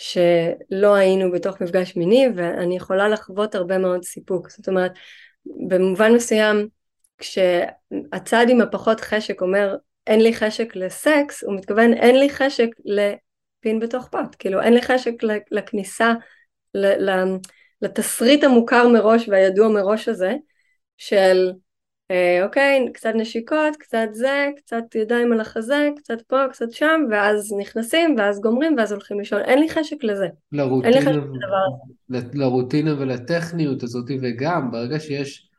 שלא 0.00 0.94
היינו 0.94 1.32
בתוך 1.32 1.60
מפגש 1.60 1.96
מיני 1.96 2.26
ואני 2.36 2.76
יכולה 2.76 3.08
לחוות 3.08 3.54
הרבה 3.54 3.78
מאוד 3.78 4.04
סיפוק. 4.04 4.50
זאת 4.50 4.68
אומרת 4.68 4.92
במובן 5.68 6.12
מסוים 6.12 6.68
כשהצד 7.18 8.46
עם 8.48 8.60
הפחות 8.60 9.00
חשק 9.00 9.42
אומר 9.42 9.76
אין 10.06 10.20
לי 10.20 10.34
חשק 10.34 10.76
לסקס 10.76 11.44
הוא 11.44 11.56
מתכוון 11.56 11.92
אין 11.92 12.18
לי 12.18 12.30
חשק 12.30 12.68
לפין 12.84 13.80
בתוך 13.80 14.08
פוט 14.08 14.36
כאילו 14.38 14.62
אין 14.62 14.74
לי 14.74 14.82
חשק 14.82 15.12
לכניסה 15.50 16.12
לתסריט 17.82 18.44
המוכר 18.44 18.88
מראש 18.88 19.28
והידוע 19.28 19.68
מראש 19.68 20.08
הזה, 20.08 20.34
של 20.96 21.52
אוקיי, 22.44 22.88
קצת 22.94 23.12
נשיקות, 23.14 23.76
קצת 23.78 24.08
זה, 24.12 24.48
קצת 24.56 24.94
ידיים 24.94 25.32
על 25.32 25.40
החזה, 25.40 25.88
קצת 25.96 26.22
פה, 26.22 26.36
קצת 26.52 26.70
שם, 26.70 27.00
ואז 27.10 27.54
נכנסים, 27.58 28.14
ואז 28.18 28.40
גומרים, 28.40 28.74
ואז 28.78 28.92
הולכים 28.92 29.18
לישון. 29.18 29.40
אין 29.42 29.58
לי 29.58 29.68
חשק 29.68 30.04
לזה. 30.04 30.28
לרוטינה, 30.52 30.96
אין 30.96 31.04
לי 31.04 31.10
חשק 31.10 31.18
לדבר. 31.18 32.28
לרוטינה 32.34 33.00
ולטכניות 33.00 33.82
הזאת, 33.82 34.10
וגם 34.22 34.70
ברגע 34.70 35.00
שיש 35.00 35.50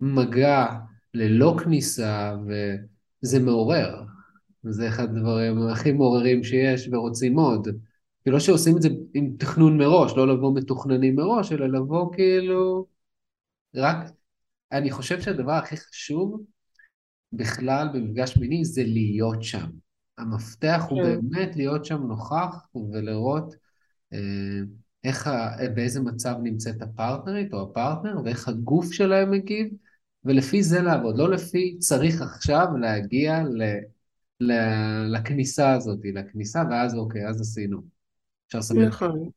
מגע 0.00 0.66
ללא 1.14 1.54
כניסה, 1.64 2.34
וזה 2.46 3.40
מעורר. 3.40 4.02
זה 4.62 4.88
אחד 4.88 5.04
הדברים 5.04 5.68
הכי 5.68 5.92
מעוררים 5.92 6.44
שיש 6.44 6.88
ורוצים 6.92 7.38
עוד. 7.38 7.68
כי 8.24 8.30
לא 8.30 8.38
שעושים 8.38 8.76
את 8.76 8.82
זה 8.82 8.88
עם 9.14 9.30
תכנון 9.38 9.78
מראש, 9.78 10.16
לא 10.16 10.28
לבוא 10.28 10.54
מתוכננים 10.54 11.16
מראש, 11.16 11.52
אלא 11.52 11.66
לבוא 11.66 12.12
כאילו... 12.12 12.86
רק 13.74 13.96
אני 14.72 14.90
חושב 14.90 15.20
שהדבר 15.20 15.52
הכי 15.52 15.76
חשוב 15.76 16.42
בכלל 17.32 17.88
במפגש 17.94 18.36
מיני 18.36 18.64
זה 18.64 18.82
להיות 18.84 19.42
שם. 19.42 19.70
המפתח 20.18 20.82
הוא 20.90 21.02
כן. 21.02 21.20
באמת 21.20 21.56
להיות 21.56 21.84
שם 21.84 22.02
נוכח 22.02 22.66
ולראות 22.92 23.54
אה, 24.12 24.18
איך, 25.04 25.26
ה, 25.26 25.56
באיזה 25.74 26.00
מצב 26.00 26.34
נמצאת 26.42 26.82
הפרטנרית 26.82 27.52
או 27.52 27.62
הפרטנר 27.62 28.20
ואיך 28.24 28.48
הגוף 28.48 28.92
שלהם 28.92 29.30
מגיב, 29.30 29.68
ולפי 30.24 30.62
זה 30.62 30.80
לעבוד, 30.80 31.18
לא 31.18 31.30
לפי 31.30 31.76
צריך 31.78 32.22
עכשיו 32.22 32.66
להגיע 32.80 33.42
ל, 33.42 33.62
ל, 34.40 34.52
לכניסה 35.16 35.72
הזאת, 35.72 35.98
לכניסה, 36.14 36.62
ואז 36.70 36.94
אוקיי, 36.94 37.28
אז 37.28 37.40
עשינו. 37.40 37.82
אפשר 38.46 38.58
לסמן. 38.58 38.84
נכון. 38.84 39.30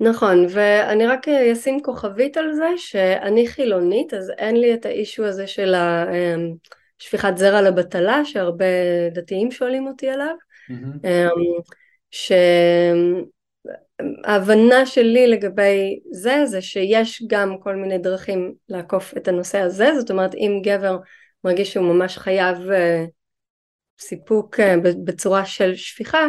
נכון, 0.00 0.46
ואני 0.50 1.06
רק 1.06 1.28
אשים 1.28 1.82
כוכבית 1.82 2.36
על 2.36 2.54
זה 2.54 2.68
שאני 2.76 3.46
חילונית, 3.46 4.14
אז 4.14 4.32
אין 4.38 4.60
לי 4.60 4.74
את 4.74 4.86
האישו 4.86 5.24
הזה 5.24 5.46
של 5.46 5.74
שפיכת 6.98 7.32
זרע 7.36 7.62
לבטלה, 7.62 8.24
שהרבה 8.24 8.64
דתיים 9.12 9.50
שואלים 9.50 9.86
אותי 9.86 10.08
עליו, 10.08 10.34
mm-hmm. 10.70 11.08
שההבנה 14.24 14.86
שלי 14.86 15.26
לגבי 15.26 16.00
זה, 16.10 16.46
זה 16.46 16.62
שיש 16.62 17.22
גם 17.26 17.56
כל 17.60 17.74
מיני 17.74 17.98
דרכים 17.98 18.54
לעקוף 18.68 19.16
את 19.16 19.28
הנושא 19.28 19.58
הזה, 19.58 19.90
זאת 19.98 20.10
אומרת 20.10 20.34
אם 20.34 20.60
גבר 20.64 20.98
מרגיש 21.44 21.72
שהוא 21.72 21.94
ממש 21.94 22.18
חייב 22.18 22.70
אה, 22.70 23.04
סיפוק 24.00 24.60
אה, 24.60 24.74
בצורה 25.04 25.44
של 25.44 25.74
שפיכה, 25.74 26.26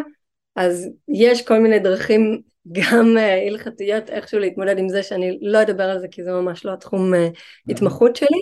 אז 0.55 0.89
יש 1.07 1.47
כל 1.47 1.59
מיני 1.59 1.79
דרכים 1.79 2.41
גם 2.71 3.17
אה, 3.17 3.47
הלכתיות 3.47 4.09
איכשהו 4.09 4.39
להתמודד 4.39 4.77
עם 4.77 4.89
זה 4.89 5.03
שאני 5.03 5.37
לא 5.41 5.61
אדבר 5.61 5.83
על 5.83 5.99
זה 5.99 6.07
כי 6.07 6.23
זה 6.23 6.31
ממש 6.31 6.65
לא 6.65 6.73
התחום 6.73 7.13
אה, 7.13 7.27
התמחות 7.69 8.15
שלי 8.15 8.39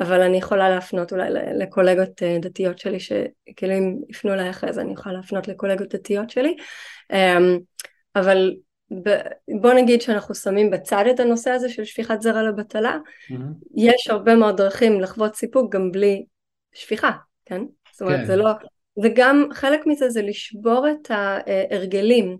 אבל 0.00 0.20
אני 0.20 0.36
יכולה 0.36 0.70
להפנות 0.70 1.12
אולי 1.12 1.30
לקולגות 1.58 2.22
אה, 2.22 2.38
דתיות 2.40 2.78
שלי 2.78 3.00
שכאילו 3.00 3.72
אם 3.78 3.96
יפנו 4.08 4.32
אליי 4.32 4.50
אחרי 4.50 4.72
זה 4.72 4.80
אני 4.80 4.92
יכולה 4.92 5.14
להפנות 5.14 5.48
לקולגות 5.48 5.94
דתיות 5.94 6.30
שלי 6.30 6.56
אמ, 7.12 7.58
אבל 8.16 8.54
בוא 9.60 9.72
נגיד 9.72 10.00
שאנחנו 10.00 10.34
שמים 10.34 10.70
בצד 10.70 11.04
את 11.10 11.20
הנושא 11.20 11.50
הזה 11.50 11.68
של 11.68 11.84
שפיכת 11.84 12.20
זרע 12.20 12.42
לבטלה. 12.42 12.98
יש 13.76 14.08
הרבה 14.10 14.34
מאוד 14.34 14.56
דרכים 14.56 15.00
לחוות 15.00 15.34
סיפוק 15.34 15.72
גם 15.72 15.92
בלי 15.92 16.24
שפיכה 16.74 17.10
כן? 17.44 17.62
זאת 17.92 18.02
אומרת 18.02 18.20
כן. 18.20 18.24
זה 18.24 18.36
לא 18.36 18.50
וגם 19.02 19.48
חלק 19.52 19.80
מזה 19.86 20.10
זה 20.10 20.22
לשבור 20.22 20.86
את 20.88 21.10
ההרגלים 21.10 22.38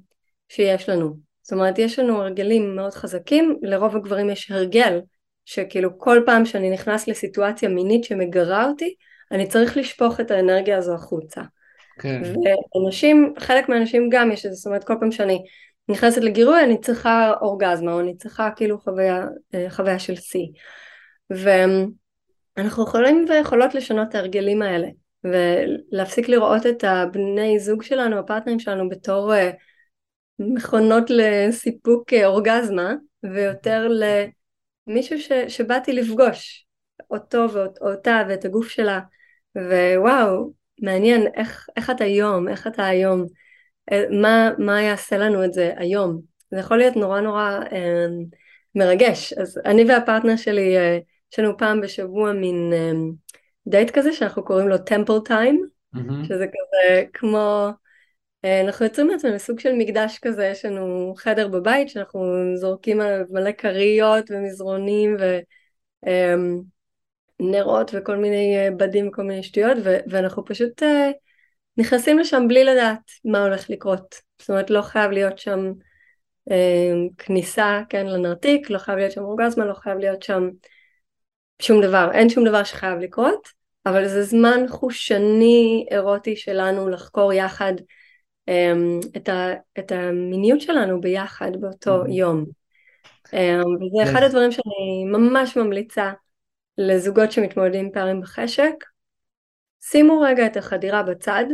שיש 0.49 0.89
לנו 0.89 1.26
זאת 1.47 1.53
אומרת 1.53 1.79
יש 1.79 1.99
לנו 1.99 2.23
הרגלים 2.23 2.77
מאוד 2.77 2.95
חזקים, 2.95 3.59
לרוב 3.63 3.97
הגברים 3.97 4.31
יש 4.31 4.51
הרגל 4.51 5.01
שכאילו 5.45 5.99
כל 5.99 6.23
פעם 6.27 6.47
שאני 6.47 6.71
נכנס 6.71 7.09
לסיטואציה 7.09 7.69
מינית 7.69 8.05
שמגרה 8.05 8.69
אותי, 8.69 8.95
אני 9.33 9.49
צריך 9.49 9.77
לשפוך 9.77 10.21
את 10.21 10.31
האנרגיה 10.31 10.79
הזו 10.79 10.95
החוצה. 10.95 11.43
כן. 11.99 12.23
ואנשים, 12.75 13.35
חלק 13.39 13.69
מהאנשים 13.69 14.09
גם 14.13 14.33
יש 14.33 14.47
את 14.47 14.51
זה, 14.51 14.57
זאת 14.57 14.67
אומרת 14.67 14.85
כל 14.85 14.95
פעם 15.01 15.13
שאני 15.13 15.43
נכנסת 15.89 16.23
לגירוי 16.23 16.65
אני 16.65 16.81
צריכה 16.81 17.33
אורגזמה 17.41 17.93
או 17.93 18.01
אני 18.01 18.17
צריכה 18.17 18.51
כאילו 18.57 18.79
חוויה, 18.79 19.25
אה, 19.55 19.71
חוויה 19.71 19.99
של 19.99 20.17
שיא. 20.17 20.47
ואנחנו 21.31 22.83
יכולים 22.83 23.25
ויכולות 23.29 23.75
לשנות 23.75 24.09
את 24.09 24.15
ההרגלים 24.15 24.63
האלה 24.63 24.89
ולהפסיק 25.25 26.29
לראות 26.29 26.67
את 26.67 26.85
הבני 26.85 27.59
זוג 27.59 27.83
שלנו, 27.83 28.19
הפרטנרים 28.19 28.59
שלנו 28.59 28.89
בתור 28.89 29.35
uh, 29.35 29.37
מכונות 30.39 31.05
לסיפוק 31.11 32.13
אה, 32.13 32.27
אורגזמה 32.27 32.95
ויותר 33.23 33.89
למישהו 33.89 35.21
ש, 35.21 35.33
שבאתי 35.49 35.93
לפגוש 35.93 36.67
אותו 37.11 37.47
ואותה 37.53 38.23
ואת 38.29 38.45
הגוף 38.45 38.69
שלה 38.69 39.01
ווואו 39.57 40.53
מעניין 40.83 41.27
איך, 41.35 41.69
איך 41.77 41.91
את 41.91 42.01
היום 42.01 42.49
איך 42.49 42.67
אתה 42.67 42.87
היום 42.87 43.27
אה, 43.93 44.05
מה, 44.23 44.51
מה 44.59 44.83
יעשה 44.83 45.19
לנו 45.19 45.45
את 45.45 45.53
זה 45.53 45.73
היום. 45.77 46.21
זה 46.51 46.59
יכול 46.59 46.79
להיות 46.79 46.97
נורא 46.97 47.21
נורא 47.21 47.59
אה, 47.73 48.07
מרגש. 48.75 49.33
אז 49.33 49.61
אני 49.65 49.85
והפרטנר 49.85 50.37
שלי 50.37 50.77
אה, 50.77 50.99
יש 51.33 51.39
לנו 51.39 51.57
פעם 51.57 51.81
בשבוע 51.81 52.33
מין 52.33 52.71
אה, 52.73 52.93
דייט 53.67 53.91
כזה 53.91 54.13
שאנחנו 54.13 54.45
קוראים 54.45 54.69
לו 54.69 54.79
טמפל 54.79 55.19
טיים 55.25 55.67
mm-hmm. 55.97 56.25
שזה 56.25 56.47
כזה 56.47 57.05
כמו 57.13 57.71
אנחנו 58.65 58.85
יוצרים 58.85 59.09
לעצמנו 59.09 59.39
סוג 59.39 59.61
של 59.61 59.73
מקדש 59.73 60.19
כזה, 60.23 60.47
יש 60.47 60.65
לנו 60.65 61.15
חדר 61.17 61.49
בבית 61.49 61.89
שאנחנו 61.89 62.21
זורקים 62.55 63.01
עליו 63.01 63.27
מלא 63.31 63.53
כריות 63.53 64.31
ומזרונים 64.31 65.17
ונרות 67.41 67.95
אמ, 67.95 68.01
וכל 68.01 68.17
מיני 68.17 68.57
אה, 68.57 68.71
בדים 68.71 69.09
וכל 69.09 69.23
מיני 69.23 69.43
שטויות 69.43 69.79
ואנחנו 70.11 70.45
פשוט 70.45 70.83
uh, 70.83 70.87
נכנסים 71.77 72.19
לשם 72.19 72.45
בלי 72.49 72.65
לדעת 72.65 73.11
מה 73.25 73.43
הולך 73.43 73.71
לקרות. 73.71 74.15
זאת 74.39 74.51
אומרת 74.51 74.71
לא 74.71 74.83
חייב 74.83 75.11
להיות 75.11 75.39
שם 75.39 75.73
כניסה 77.19 77.81
כן 77.89 78.07
לנרתיק, 78.07 78.71
לא 78.71 78.79
חייב 78.79 78.99
להיות 78.99 79.13
שם 79.13 79.23
אורגזמה, 79.23 79.65
לא 79.65 79.75
חייב 79.75 79.99
להיות 79.99 80.23
שם 80.23 80.49
שום 81.63 81.83
דבר, 81.83 82.11
אין 82.13 82.29
שום 82.29 82.45
דבר 82.45 82.65
שחייב 82.65 82.99
לקרות, 82.99 83.49
אבל 83.87 84.09
זה 84.09 84.23
זמן 84.23 84.65
חושני 84.69 85.87
אירוטי 85.91 86.37
שלנו 86.37 86.89
לחקור 86.89 87.33
יחד 87.33 87.73
את, 89.17 89.29
ה, 89.29 89.53
את 89.79 89.93
המיניות 89.93 90.61
שלנו 90.61 91.01
ביחד 91.01 91.51
באותו 91.61 92.05
mm-hmm. 92.05 92.11
יום. 92.11 92.45
אמ, 93.33 93.61
וזה 93.61 94.11
אחד 94.11 94.23
הדברים 94.23 94.53
שאני 94.53 95.05
ממש 95.13 95.57
ממליצה 95.57 96.13
לזוגות 96.79 97.33
שמתמודדים 97.33 97.85
עם 97.85 97.91
פערים 97.93 98.21
בחשק. 98.21 98.75
שימו 99.81 100.21
רגע 100.21 100.47
את 100.47 100.57
החדירה 100.57 101.03
בצד, 101.03 101.45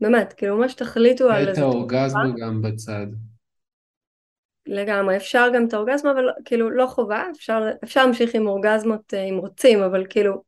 באמת, 0.00 0.32
כאילו 0.32 0.56
ממש 0.56 0.74
תחליטו 0.74 1.30
על 1.30 1.48
איזה... 1.48 1.52
את 1.52 1.58
האורגזמה 1.58 2.24
גם 2.40 2.62
בצד. 2.62 3.06
לגמרי, 4.66 5.16
אפשר 5.16 5.48
גם 5.54 5.66
את 5.68 5.74
האורגזמה, 5.74 6.10
אבל 6.10 6.28
כאילו 6.44 6.70
לא 6.70 6.86
חובה, 6.86 7.24
אפשר, 7.36 7.62
אפשר 7.84 8.04
להמשיך 8.04 8.34
עם 8.34 8.46
אורגזמות 8.46 9.14
אה, 9.14 9.22
אם 9.22 9.36
רוצים, 9.38 9.82
אבל 9.82 10.06
כאילו 10.10 10.42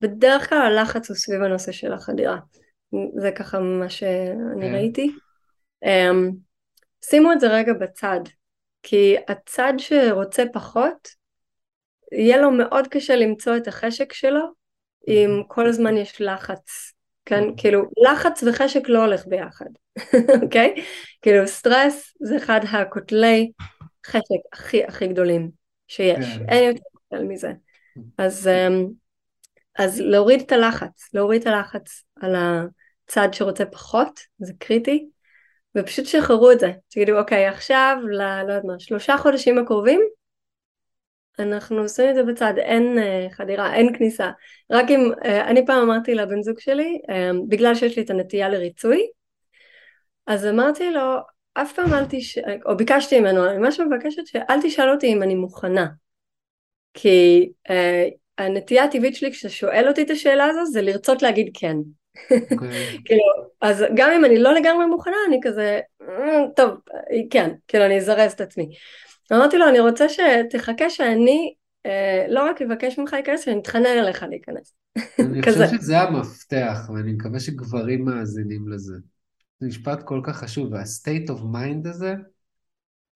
בדרך 0.00 0.48
כלל 0.48 0.58
הלחץ 0.58 1.08
הוא 1.08 1.16
סביב 1.16 1.42
הנושא 1.42 1.72
של 1.72 1.92
החדירה. 1.92 2.38
זה 3.16 3.30
ככה 3.30 3.60
מה 3.60 3.88
שאני 3.88 4.68
כן. 4.68 4.74
ראיתי. 4.74 5.10
Um, 5.84 6.34
שימו 7.04 7.32
את 7.32 7.40
זה 7.40 7.48
רגע 7.48 7.72
בצד, 7.72 8.20
כי 8.82 9.16
הצד 9.28 9.72
שרוצה 9.78 10.44
פחות, 10.52 11.08
יהיה 12.12 12.36
לו 12.36 12.50
מאוד 12.50 12.86
קשה 12.88 13.16
למצוא 13.16 13.56
את 13.56 13.68
החשק 13.68 14.12
שלו 14.12 14.40
אם 15.08 15.42
כל 15.48 15.66
הזמן 15.66 15.96
יש 15.96 16.20
לחץ, 16.20 16.92
כן? 17.24 17.44
כאילו 17.56 17.82
לחץ 18.10 18.42
וחשק 18.42 18.88
לא 18.88 19.04
הולך 19.04 19.26
ביחד, 19.26 19.66
אוקיי? 20.42 20.74
okay? 20.76 20.80
כאילו 21.22 21.46
סטרס 21.46 22.14
זה 22.20 22.36
אחד 22.36 22.60
הקוטלי 22.72 23.50
חשק 24.06 24.40
הכי 24.52 24.84
הכי 24.84 25.06
גדולים 25.06 25.50
שיש, 25.88 26.36
כן. 26.38 26.48
אין 26.48 26.72
יותר 26.72 26.84
קוטל 26.92 27.24
מזה. 27.24 27.52
אז, 28.18 28.48
um, 28.48 28.90
אז 29.78 30.00
להוריד 30.00 30.40
את 30.40 30.52
הלחץ, 30.52 31.14
להוריד 31.14 31.40
את 31.40 31.46
הלחץ 31.46 32.04
על 32.20 32.34
ה... 32.34 32.64
צד 33.08 33.28
שרוצה 33.32 33.64
פחות, 33.66 34.20
זה 34.38 34.52
קריטי, 34.58 35.08
ופשוט 35.76 36.06
שחררו 36.06 36.50
את 36.50 36.60
זה, 36.60 36.72
תגידו 36.88 37.18
אוקיי 37.18 37.46
עכשיו, 37.46 37.96
ל... 38.10 38.18
לא 38.18 38.52
יודעת 38.52 38.64
מה, 38.64 38.78
שלושה 38.78 39.16
חודשים 39.16 39.58
הקרובים, 39.58 40.00
אנחנו 41.38 41.78
עושים 41.78 42.10
את 42.10 42.14
זה 42.14 42.22
בצד, 42.22 42.54
אין 42.58 42.98
uh, 42.98 43.34
חדירה, 43.34 43.74
אין 43.74 43.98
כניסה, 43.98 44.30
רק 44.70 44.90
אם, 44.90 45.10
uh, 45.12 45.26
אני 45.26 45.66
פעם 45.66 45.82
אמרתי 45.82 46.14
לבן 46.14 46.42
זוג 46.42 46.60
שלי, 46.60 46.98
uh, 47.08 47.12
בגלל 47.48 47.74
שיש 47.74 47.96
לי 47.96 48.04
את 48.04 48.10
הנטייה 48.10 48.48
לריצוי, 48.48 49.06
אז 50.26 50.46
אמרתי 50.46 50.90
לו, 50.90 51.16
אף 51.54 51.72
פעם 51.72 51.94
אל 51.94 52.04
תש... 52.08 52.38
או 52.66 52.76
ביקשתי 52.76 53.20
ממנו, 53.20 53.50
אני 53.50 53.58
ממש 53.58 53.80
מבקשת 53.80 54.26
שאל 54.26 54.62
תשאל 54.62 54.90
אותי 54.90 55.12
אם 55.12 55.22
אני 55.22 55.34
מוכנה, 55.34 55.86
כי 56.94 57.48
uh, 57.68 57.72
הנטייה 58.38 58.84
הטבעית 58.84 59.16
שלי 59.16 59.32
כשאתה 59.32 59.54
שואל 59.54 59.88
אותי 59.88 60.02
את 60.02 60.10
השאלה 60.10 60.44
הזו 60.44 60.66
זה 60.72 60.82
לרצות 60.82 61.22
להגיד 61.22 61.50
כן. 61.54 61.76
אוקיי. 62.52 62.98
כאילו, 63.04 63.22
אז 63.60 63.84
גם 63.96 64.10
אם 64.16 64.24
אני 64.24 64.38
לא 64.38 64.54
לגמרי 64.54 64.86
מוכנה, 64.86 65.16
אני 65.28 65.40
כזה, 65.42 65.80
אה, 66.02 66.44
טוב, 66.56 66.70
כן, 67.30 67.50
כאילו 67.68 67.84
אני 67.84 67.96
אזרז 67.96 68.32
את 68.32 68.40
עצמי. 68.40 68.68
אמרתי 69.32 69.58
לו, 69.58 69.68
אני 69.68 69.80
רוצה 69.80 70.06
שתחכה 70.08 70.90
שאני 70.90 71.54
אה, 71.86 72.26
לא 72.28 72.44
רק 72.44 72.62
אבקש 72.62 72.98
ממך 72.98 73.12
להיכנס, 73.12 73.44
שאני 73.44 73.60
אתחנן 73.60 73.86
אליך 73.86 74.22
להיכנס. 74.22 74.74
אני 75.20 75.42
חושב 75.42 75.66
שזה 75.66 76.00
המפתח, 76.00 76.90
ואני 76.94 77.12
מקווה 77.12 77.40
שגברים 77.40 78.04
מאזינים 78.04 78.68
לזה. 78.68 78.94
זה 79.60 79.66
משפט 79.66 80.02
כל 80.02 80.20
כך 80.24 80.36
חשוב, 80.36 80.72
וה-state 80.72 81.30
of 81.30 81.40
mind 81.40 81.88
הזה, 81.88 82.14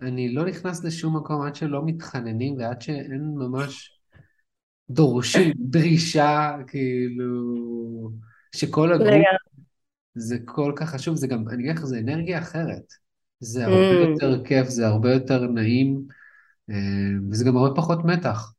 אני 0.00 0.34
לא 0.34 0.44
נכנס 0.44 0.84
לשום 0.84 1.16
מקום 1.16 1.42
עד 1.42 1.54
שלא 1.54 1.82
מתחננים 1.86 2.56
ועד 2.58 2.82
שאין 2.82 3.32
ממש 3.36 4.00
דורשים 4.90 5.52
דרישה, 5.72 6.56
כאילו, 6.66 8.10
שכל 8.56 8.92
הגוף, 8.92 9.08
זה 10.14 10.36
כל 10.44 10.72
כך 10.76 10.90
חשוב, 10.90 11.16
זה 11.16 11.26
גם, 11.26 11.48
אני 11.48 11.62
אגיד 11.62 11.76
לך, 11.76 11.84
זה 11.84 11.98
אנרגיה 11.98 12.38
אחרת. 12.38 12.92
זה 13.40 13.64
הרבה 13.64 13.90
mm. 13.90 14.08
יותר 14.08 14.44
כיף, 14.44 14.68
זה 14.68 14.86
הרבה 14.86 15.12
יותר 15.12 15.40
נעים, 15.40 16.02
אה, 16.70 16.76
וזה 17.30 17.44
גם 17.44 17.56
הרבה 17.56 17.76
פחות 17.76 17.98
מתח. 18.04 18.52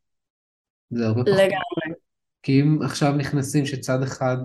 זה 0.90 1.06
הרבה 1.06 1.22
פחות... 1.24 1.38
לגמרי. 1.38 2.00
כי 2.44 2.62
אם 2.62 2.80
עכשיו 2.82 3.12
נכנסים 3.12 3.66
שצד 3.66 4.04
אחד 4.04 4.38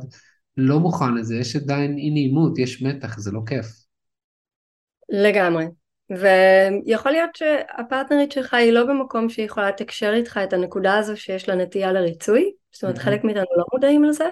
לא 0.57 0.81
מוכן 0.81 1.15
לזה, 1.15 1.37
יש 1.37 1.57
עדיין 1.57 1.97
אי 1.99 2.11
נעימות, 2.11 2.59
יש 2.59 2.83
מתח, 2.83 3.19
זה 3.19 3.31
לא 3.31 3.41
כיף. 3.47 3.67
לגמרי. 5.09 5.65
ויכול 6.11 7.13
להיות 7.13 7.37
שהפרטנרית 7.37 8.33
שלך 8.33 8.55
היא 8.55 8.73
לא 8.73 8.85
במקום 8.85 9.29
שהיא 9.29 9.47
יכולה 9.47 9.69
לתקשר 9.69 10.13
איתך 10.15 10.41
את 10.45 10.53
הנקודה 10.53 10.99
הזו 10.99 11.17
שיש 11.17 11.49
לה 11.49 11.55
נטייה 11.55 11.93
לריצוי, 11.93 12.53
זאת 12.73 12.83
אומרת 12.83 12.99
חלק 12.99 13.25
מאיתנו 13.25 13.45
לא 13.57 13.65
מודעים 13.73 14.05
לזה, 14.05 14.29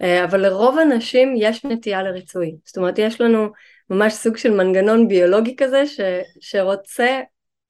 אבל 0.00 0.40
לרוב 0.40 0.78
הנשים 0.78 1.34
יש 1.36 1.64
נטייה 1.64 2.02
לריצוי, 2.02 2.54
זאת 2.64 2.76
אומרת 2.76 2.98
יש 2.98 3.20
לנו 3.20 3.48
ממש 3.90 4.12
סוג 4.12 4.36
של 4.36 4.50
מנגנון 4.50 5.08
ביולוגי 5.08 5.56
כזה 5.56 5.86
ש, 5.86 6.00
שרוצה 6.40 7.20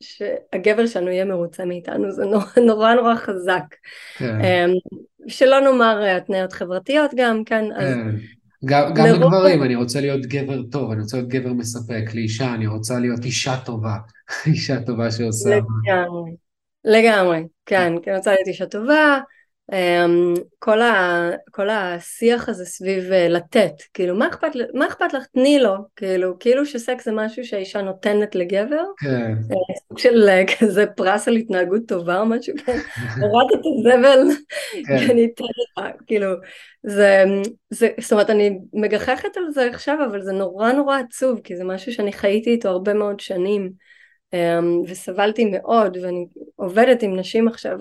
שהגבר 0.01 0.87
שלנו 0.87 1.09
יהיה 1.09 1.25
מרוצה 1.25 1.65
מאיתנו, 1.65 2.13
זה 2.13 2.25
נורא 2.25 2.45
נורא, 2.67 2.95
נורא 2.95 3.15
חזק. 3.15 3.65
כן. 4.19 4.41
אמ, 4.45 4.71
שלא 5.29 5.61
נאמר 5.61 6.03
אה, 6.03 6.17
התניות 6.17 6.53
חברתיות 6.53 7.11
גם, 7.17 7.45
כן, 7.45 7.65
אז... 7.77 7.95
כן. 7.95 8.09
גם, 8.65 8.95
גם 8.95 9.07
לרוב... 9.07 9.23
לגברים, 9.23 9.63
אני 9.63 9.75
רוצה 9.75 10.01
להיות 10.01 10.27
גבר 10.27 10.63
טוב, 10.63 10.91
אני 10.91 11.01
רוצה 11.01 11.17
להיות 11.17 11.29
גבר 11.29 11.53
מספק, 11.53 12.15
לאישה, 12.15 12.55
אני 12.55 12.67
רוצה 12.67 12.99
להיות 12.99 13.25
אישה 13.25 13.57
טובה, 13.65 13.97
אישה 14.47 14.81
טובה 14.81 15.11
שעושה... 15.11 15.51
לגמרי, 15.51 16.31
לגמרי, 16.85 17.43
כן, 17.67 17.93
כי 18.03 18.11
אני 18.11 18.19
רוצה 18.19 18.31
להיות 18.31 18.49
אישה 18.49 18.67
טובה, 18.67 19.19
כל, 20.59 20.81
ה, 20.81 21.31
כל 21.51 21.71
השיח 21.71 22.49
הזה 22.49 22.65
סביב 22.65 23.13
אה, 23.13 23.29
לתת, 23.29 23.73
כאילו 23.95 24.17
מה 24.17 24.29
אכפת, 24.29 24.49
מה 24.75 24.87
אכפת 24.87 25.13
לך? 25.13 25.27
תני 25.27 25.59
לו, 25.59 25.75
כאילו, 25.97 26.39
כאילו 26.39 26.67
שסקס 26.67 27.05
זה 27.05 27.13
משהו 27.13 27.45
שהאישה 27.45 27.83
נותנת 27.83 28.35
לגבר, 28.35 28.85
כן. 28.99 29.33
אה, 29.33 29.77
סוג 29.89 29.99
של 29.99 30.29
אה, 30.29 30.43
כזה 30.59 30.87
פרס 30.87 31.29
על 31.29 31.37
התנהגות 31.37 31.83
טובה 31.89 32.21
או 32.21 32.27
משהו 32.27 32.55
כזה, 32.59 32.73
הורדת 33.23 33.55
את 33.55 33.65
הזבל, 33.79 34.19
כן. 34.87 35.11
אני 35.11 35.29
אתן 35.35 35.45
לך, 35.45 35.85
כאילו, 36.07 36.29
זה, 36.83 37.25
זה, 37.71 37.89
זאת 38.01 38.13
אומרת 38.13 38.31
אני 38.31 38.59
מגחכת 38.73 39.37
על 39.37 39.51
זה 39.51 39.67
עכשיו, 39.67 39.99
אבל 40.11 40.23
זה 40.23 40.33
נורא 40.33 40.73
נורא 40.73 40.99
עצוב, 40.99 41.41
כי 41.45 41.57
זה 41.57 41.65
משהו 41.65 41.93
שאני 41.93 42.13
חייתי 42.13 42.51
איתו 42.51 42.69
הרבה 42.69 42.95
מאוד 42.95 43.21
שנים, 43.21 43.71
אמ, 44.33 44.83
וסבלתי 44.87 45.45
מאוד, 45.45 45.97
ואני 46.03 46.27
עובדת 46.57 47.03
עם 47.03 47.17
נשים 47.17 47.49
עכשיו, 47.49 47.79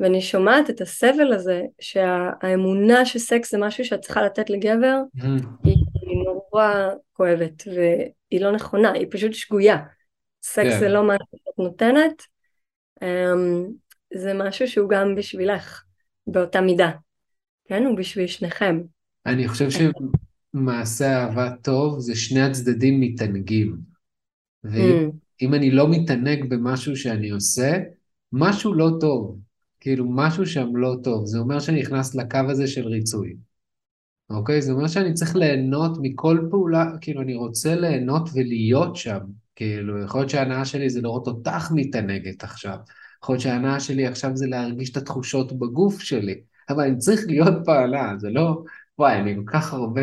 ואני 0.00 0.20
שומעת 0.20 0.70
את 0.70 0.80
הסבל 0.80 1.32
הזה, 1.32 1.62
שהאמונה 1.80 3.06
שסקס 3.06 3.50
זה 3.52 3.58
משהו 3.58 3.84
שאת 3.84 4.00
צריכה 4.00 4.22
לתת 4.22 4.50
לגבר, 4.50 5.00
mm. 5.16 5.24
היא, 5.64 5.76
היא 5.94 6.24
נורא 6.24 6.90
כואבת, 7.12 7.62
והיא 7.66 8.40
לא 8.40 8.52
נכונה, 8.52 8.92
היא 8.92 9.06
פשוט 9.10 9.32
שגויה. 9.32 9.76
סקס 10.42 10.66
yeah. 10.66 10.70
כן. 10.70 10.78
זה 10.78 10.88
לא 10.88 11.02
משהו 11.02 11.26
שאת 11.32 11.58
נותנת, 11.58 12.22
um, 13.00 13.06
זה 14.14 14.34
משהו 14.34 14.68
שהוא 14.68 14.90
גם 14.90 15.14
בשבילך, 15.14 15.82
באותה 16.26 16.60
מידה. 16.60 16.90
כן, 17.68 17.84
הוא 17.84 17.96
בשביל 17.96 18.26
שניכם. 18.26 18.80
אני 19.26 19.48
חושב 19.48 19.68
שמעשה 19.70 21.22
אהבה 21.22 21.50
טוב 21.62 22.00
זה 22.00 22.16
שני 22.16 22.40
הצדדים 22.40 23.00
מתענגים. 23.00 23.76
ואם 24.64 25.52
mm. 25.52 25.56
אני 25.56 25.70
לא 25.70 25.90
מתענג 25.90 26.50
במשהו 26.50 26.96
שאני 26.96 27.30
עושה, 27.30 27.78
משהו 28.32 28.74
לא 28.74 28.90
טוב. 29.00 29.38
כאילו 29.80 30.04
משהו 30.10 30.46
שם 30.46 30.76
לא 30.76 30.96
טוב, 31.04 31.26
זה 31.26 31.38
אומר 31.38 31.60
שאני 31.60 31.80
נכנס 31.80 32.14
לקו 32.14 32.38
הזה 32.48 32.66
של 32.66 32.86
ריצוי. 32.86 33.36
אוקיי? 34.30 34.62
זה 34.62 34.72
אומר 34.72 34.88
שאני 34.88 35.14
צריך 35.14 35.36
ליהנות 35.36 35.98
מכל 36.02 36.46
פעולה, 36.50 36.90
כאילו 37.00 37.22
אני 37.22 37.34
רוצה 37.34 37.74
ליהנות 37.74 38.28
ולהיות 38.34 38.96
שם. 38.96 39.18
כאילו, 39.56 40.02
יכול 40.04 40.20
להיות 40.20 40.30
שההנאה 40.30 40.64
שלי 40.64 40.90
זה 40.90 41.00
לראות 41.00 41.26
אותך 41.26 41.70
מתענגת 41.74 42.44
עכשיו. 42.44 42.76
יכול 43.22 43.32
להיות 43.32 43.42
שההנאה 43.42 43.80
שלי 43.80 44.06
עכשיו 44.06 44.36
זה 44.36 44.46
להרגיש 44.46 44.90
את 44.90 44.96
התחושות 44.96 45.58
בגוף 45.58 46.00
שלי. 46.00 46.40
אבל 46.68 46.84
אני 46.84 46.98
צריך 46.98 47.20
להיות 47.26 47.54
פעלה, 47.64 48.12
זה 48.18 48.30
לא, 48.30 48.62
וואי, 48.98 49.20
אני 49.20 49.36
כל 49.36 49.52
כך 49.52 49.72
הרבה, 49.72 50.02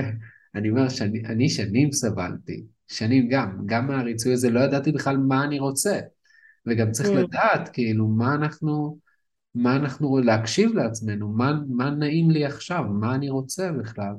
אני 0.56 0.70
אומר 0.70 0.90
שאני 0.90 1.50
שנים 1.50 1.92
סבלתי, 1.92 2.64
שנים 2.88 3.30
גם, 3.30 3.58
גם 3.66 3.88
מהריצוי 3.88 4.34
הזה 4.34 4.50
לא 4.50 4.60
ידעתי 4.60 4.92
בכלל 4.92 5.18
מה 5.18 5.44
אני 5.44 5.60
רוצה. 5.60 6.00
וגם 6.66 6.92
צריך 6.92 7.10
mm. 7.10 7.12
לדעת, 7.12 7.70
כאילו, 7.74 8.08
מה 8.08 8.36
אנחנו, 8.36 8.98
מה 9.56 9.76
אנחנו, 9.76 10.18
להקשיב 10.18 10.74
לעצמנו, 10.74 11.28
מה, 11.28 11.54
מה 11.70 11.90
נעים 11.90 12.30
לי 12.32 12.46
עכשיו, 12.46 12.84
מה 12.84 13.16
אני 13.16 13.30
רוצה 13.30 13.72
בכלל. 13.72 14.14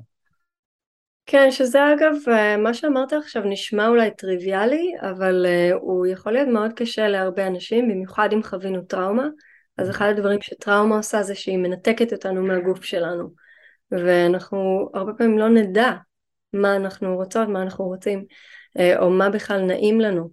כן, 1.26 1.50
שזה 1.50 1.78
אגב, 1.92 2.14
אה, 2.28 2.56
מה 2.56 2.74
שאמרת 2.74 3.12
עכשיו 3.12 3.42
נשמע 3.44 3.88
אולי 3.88 4.10
טריוויאלי, 4.10 4.92
אבל 5.00 5.46
uh, 5.46 5.74
הוא 5.74 6.06
יכול 6.06 6.32
להיות 6.32 6.48
מאוד 6.48 6.72
קשה 6.72 7.08
להרבה 7.08 7.46
אנשים, 7.46 7.88
במיוחד 7.88 8.28
אם 8.32 8.42
חווינו 8.42 8.82
טראומה. 8.82 9.28
אז 9.78 9.90
אחד 9.90 10.06
הדברים 10.08 10.40
שטראומה 10.42 10.96
עושה 10.96 11.22
זה 11.22 11.34
שהיא 11.34 11.58
מנתקת 11.58 12.12
אותנו 12.12 12.42
מהגוף 12.42 12.84
שלנו. 12.84 13.30
ואנחנו 13.90 14.90
הרבה 14.94 15.12
פעמים 15.12 15.38
לא 15.38 15.48
נדע 15.48 15.92
מה 16.52 16.76
אנחנו 16.76 17.16
רוצות, 17.16 17.48
מה 17.48 17.62
אנחנו 17.62 17.84
רוצים, 17.84 18.24
uh, 18.78 18.98
או 18.98 19.10
מה 19.10 19.30
בכלל 19.30 19.60
נעים 19.60 20.00
לנו. 20.00 20.30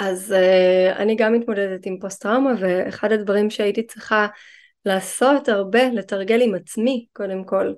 אז 0.00 0.34
uh, 0.36 0.96
אני 0.96 1.16
גם 1.16 1.32
מתמודדת 1.32 1.86
עם 1.86 1.98
פוסט 2.00 2.22
טראומה 2.22 2.52
ואחד 2.60 3.12
הדברים 3.12 3.50
שהייתי 3.50 3.86
צריכה 3.86 4.26
לעשות 4.84 5.48
הרבה, 5.48 5.88
לתרגל 5.88 6.42
עם 6.42 6.54
עצמי 6.54 7.06
קודם 7.12 7.44
כל, 7.44 7.72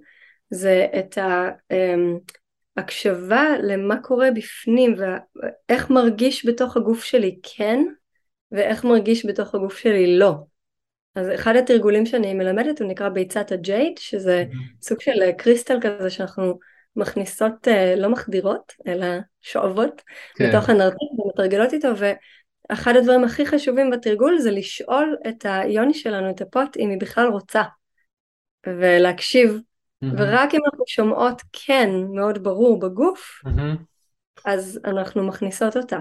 זה 0.50 0.86
את 0.98 1.18
ההקשבה 2.76 3.46
אמ, 3.56 3.62
למה 3.62 4.02
קורה 4.02 4.30
בפנים 4.30 4.94
ואיך 4.98 5.90
מרגיש 5.90 6.46
בתוך 6.46 6.76
הגוף 6.76 7.04
שלי 7.04 7.38
כן 7.42 7.84
ואיך 8.52 8.84
מרגיש 8.84 9.26
בתוך 9.26 9.54
הגוף 9.54 9.78
שלי 9.78 10.18
לא. 10.18 10.34
אז 11.14 11.28
אחד 11.34 11.56
התרגולים 11.56 12.06
שאני 12.06 12.34
מלמדת 12.34 12.80
הוא 12.80 12.88
נקרא 12.88 13.08
ביצת 13.08 13.52
הג'ייד 13.52 13.98
שזה 13.98 14.44
mm-hmm. 14.50 14.84
סוג 14.86 15.00
של 15.00 15.22
אה, 15.22 15.32
קריסטל 15.32 15.78
כזה 15.80 16.10
שאנחנו 16.10 16.58
מכניסות 16.96 17.68
אה, 17.68 17.94
לא 17.96 18.08
מחדירות, 18.08 18.72
אלא 18.86 19.06
שואבות 19.40 20.02
כן. 20.34 20.48
בתוך 20.48 20.68
הנרתיק 20.68 21.08
ומתרגלות 21.32 21.72
איתו, 21.72 21.88
ואחד 21.96 22.96
הדברים 22.96 23.24
הכי 23.24 23.46
חשובים 23.46 23.90
בתרגול 23.90 24.38
זה 24.38 24.50
לשאול 24.50 25.16
את 25.28 25.46
היוני 25.48 25.94
שלנו, 25.94 26.30
את 26.30 26.40
הפוט, 26.40 26.76
אם 26.76 26.90
היא 26.90 27.00
בכלל 27.00 27.26
רוצה, 27.26 27.62
ולהקשיב, 28.66 29.50
mm-hmm. 29.50 30.06
ורק 30.18 30.54
אם 30.54 30.60
אנחנו 30.64 30.84
שומעות 30.86 31.42
כן 31.52 31.90
מאוד 32.14 32.42
ברור 32.42 32.80
בגוף, 32.80 33.42
mm-hmm. 33.46 33.78
אז 34.44 34.80
אנחנו 34.84 35.22
מכניסות 35.22 35.76
אותה. 35.76 35.98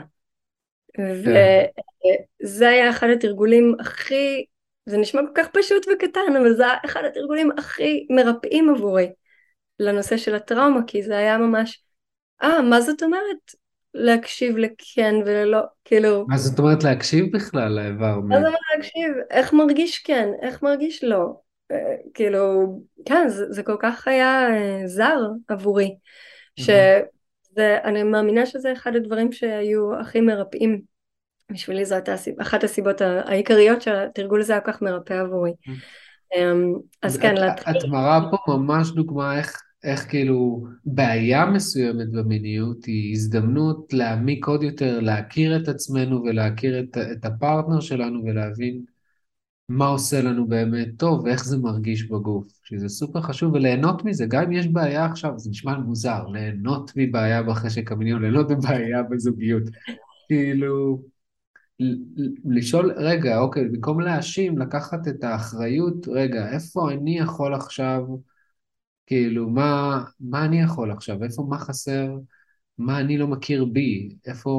כן. 0.93 1.03
וזה 2.43 2.69
היה 2.69 2.89
אחד 2.89 3.07
התרגולים 3.07 3.75
הכי, 3.79 4.45
זה 4.85 4.97
נשמע 4.97 5.21
כל 5.21 5.31
כך 5.35 5.47
פשוט 5.53 5.85
וקטן, 5.93 6.35
אבל 6.39 6.53
זה 6.53 6.65
היה 6.65 6.75
אחד 6.85 7.03
התרגולים 7.05 7.51
הכי 7.57 8.07
מרפאים 8.09 8.69
עבורי. 8.69 9.11
לנושא 9.79 10.17
של 10.17 10.35
הטראומה, 10.35 10.79
כי 10.87 11.03
זה 11.03 11.17
היה 11.17 11.37
ממש, 11.37 11.83
אה, 12.43 12.61
מה 12.61 12.81
זאת 12.81 13.03
אומרת 13.03 13.51
להקשיב 13.93 14.57
לכן 14.57 15.15
וללא, 15.25 15.59
כאילו... 15.85 16.25
מה 16.27 16.37
זאת 16.37 16.59
אומרת 16.59 16.83
להקשיב 16.83 17.25
בכלל 17.35 17.71
לאיבר? 17.71 18.19
מה 18.19 18.35
זאת 18.35 18.45
אומרת 18.45 18.59
להקשיב? 18.75 19.11
איך 19.29 19.53
מרגיש 19.53 19.99
כן? 19.99 20.29
איך 20.41 20.63
מרגיש 20.63 21.03
לא? 21.03 21.33
אה, 21.71 21.95
כאילו, 22.13 22.75
כן, 23.05 23.29
זה, 23.29 23.45
זה 23.51 23.63
כל 23.63 23.75
כך 23.79 24.07
היה 24.07 24.49
אה, 24.49 24.81
זר 24.85 25.19
עבורי, 25.47 25.95
שאני 26.59 28.03
מאמינה 28.03 28.45
שזה 28.45 28.73
אחד 28.73 28.95
הדברים 28.95 29.31
שהיו 29.31 29.99
הכי 29.99 30.21
מרפאים 30.21 30.81
בשבילי 31.51 31.85
זו 31.85 31.95
הייתה 31.95 32.15
אחת 32.41 32.63
הסיבות 32.63 33.01
העיקריות 33.01 33.81
שהתרגול 33.81 34.41
הזה 34.41 34.53
היה 34.53 34.61
כל 34.61 34.71
כך 34.71 34.81
מרפא 34.81 35.13
עבורי. 35.13 35.51
אמ, 36.35 36.73
אז 37.01 37.17
כן, 37.17 37.35
להתחיל... 37.35 37.77
את 37.77 37.83
מראה 37.83 38.19
פה 38.31 38.37
ממש 38.47 38.91
דוגמה 38.91 39.37
איך 39.37 39.61
איך 39.83 40.09
כאילו 40.09 40.67
בעיה 40.85 41.45
מסוימת 41.45 42.11
במיניות 42.11 42.85
היא 42.85 43.13
הזדמנות 43.13 43.93
להעמיק 43.93 44.45
עוד 44.45 44.63
יותר, 44.63 44.99
להכיר 44.99 45.57
את 45.57 45.67
עצמנו 45.67 46.23
ולהכיר 46.23 46.79
את, 46.79 46.97
את 47.11 47.25
הפרטנר 47.25 47.79
שלנו 47.79 48.23
ולהבין 48.23 48.81
מה 49.69 49.87
עושה 49.87 50.21
לנו 50.21 50.47
באמת 50.47 50.87
טוב 50.97 51.23
ואיך 51.23 51.45
זה 51.45 51.57
מרגיש 51.57 52.03
בגוף, 52.03 52.47
שזה 52.63 52.89
סופר 52.89 53.21
חשוב 53.21 53.53
וליהנות 53.53 54.05
מזה, 54.05 54.25
גם 54.25 54.43
אם 54.43 54.51
יש 54.51 54.67
בעיה 54.67 55.05
עכשיו, 55.05 55.39
זה 55.39 55.49
נשמע 55.49 55.77
מוזר, 55.77 56.27
ליהנות 56.27 56.91
מבעיה 56.95 57.43
בחשק 57.43 57.91
המיני 57.91 58.13
או 58.13 58.19
ליהנות 58.19 58.51
מבעיה 58.51 59.03
בזוגיות, 59.03 59.63
כאילו, 60.27 61.01
לשאול, 62.45 62.91
רגע, 62.97 63.39
אוקיי, 63.39 63.65
במקום 63.65 63.99
להאשים, 63.99 64.57
לקחת 64.57 65.07
את 65.07 65.23
האחריות, 65.23 66.07
רגע, 66.07 66.51
איפה 66.51 66.91
אני 66.91 67.19
יכול 67.19 67.53
עכשיו, 67.53 68.01
כאילו, 69.11 69.49
מה, 69.49 70.03
מה 70.19 70.45
אני 70.45 70.61
יכול 70.61 70.91
עכשיו, 70.91 71.23
איפה, 71.23 71.45
מה 71.49 71.59
חסר, 71.59 72.17
מה 72.77 72.99
אני 72.99 73.17
לא 73.17 73.27
מכיר 73.27 73.65
בי, 73.65 74.15
איפה 74.25 74.49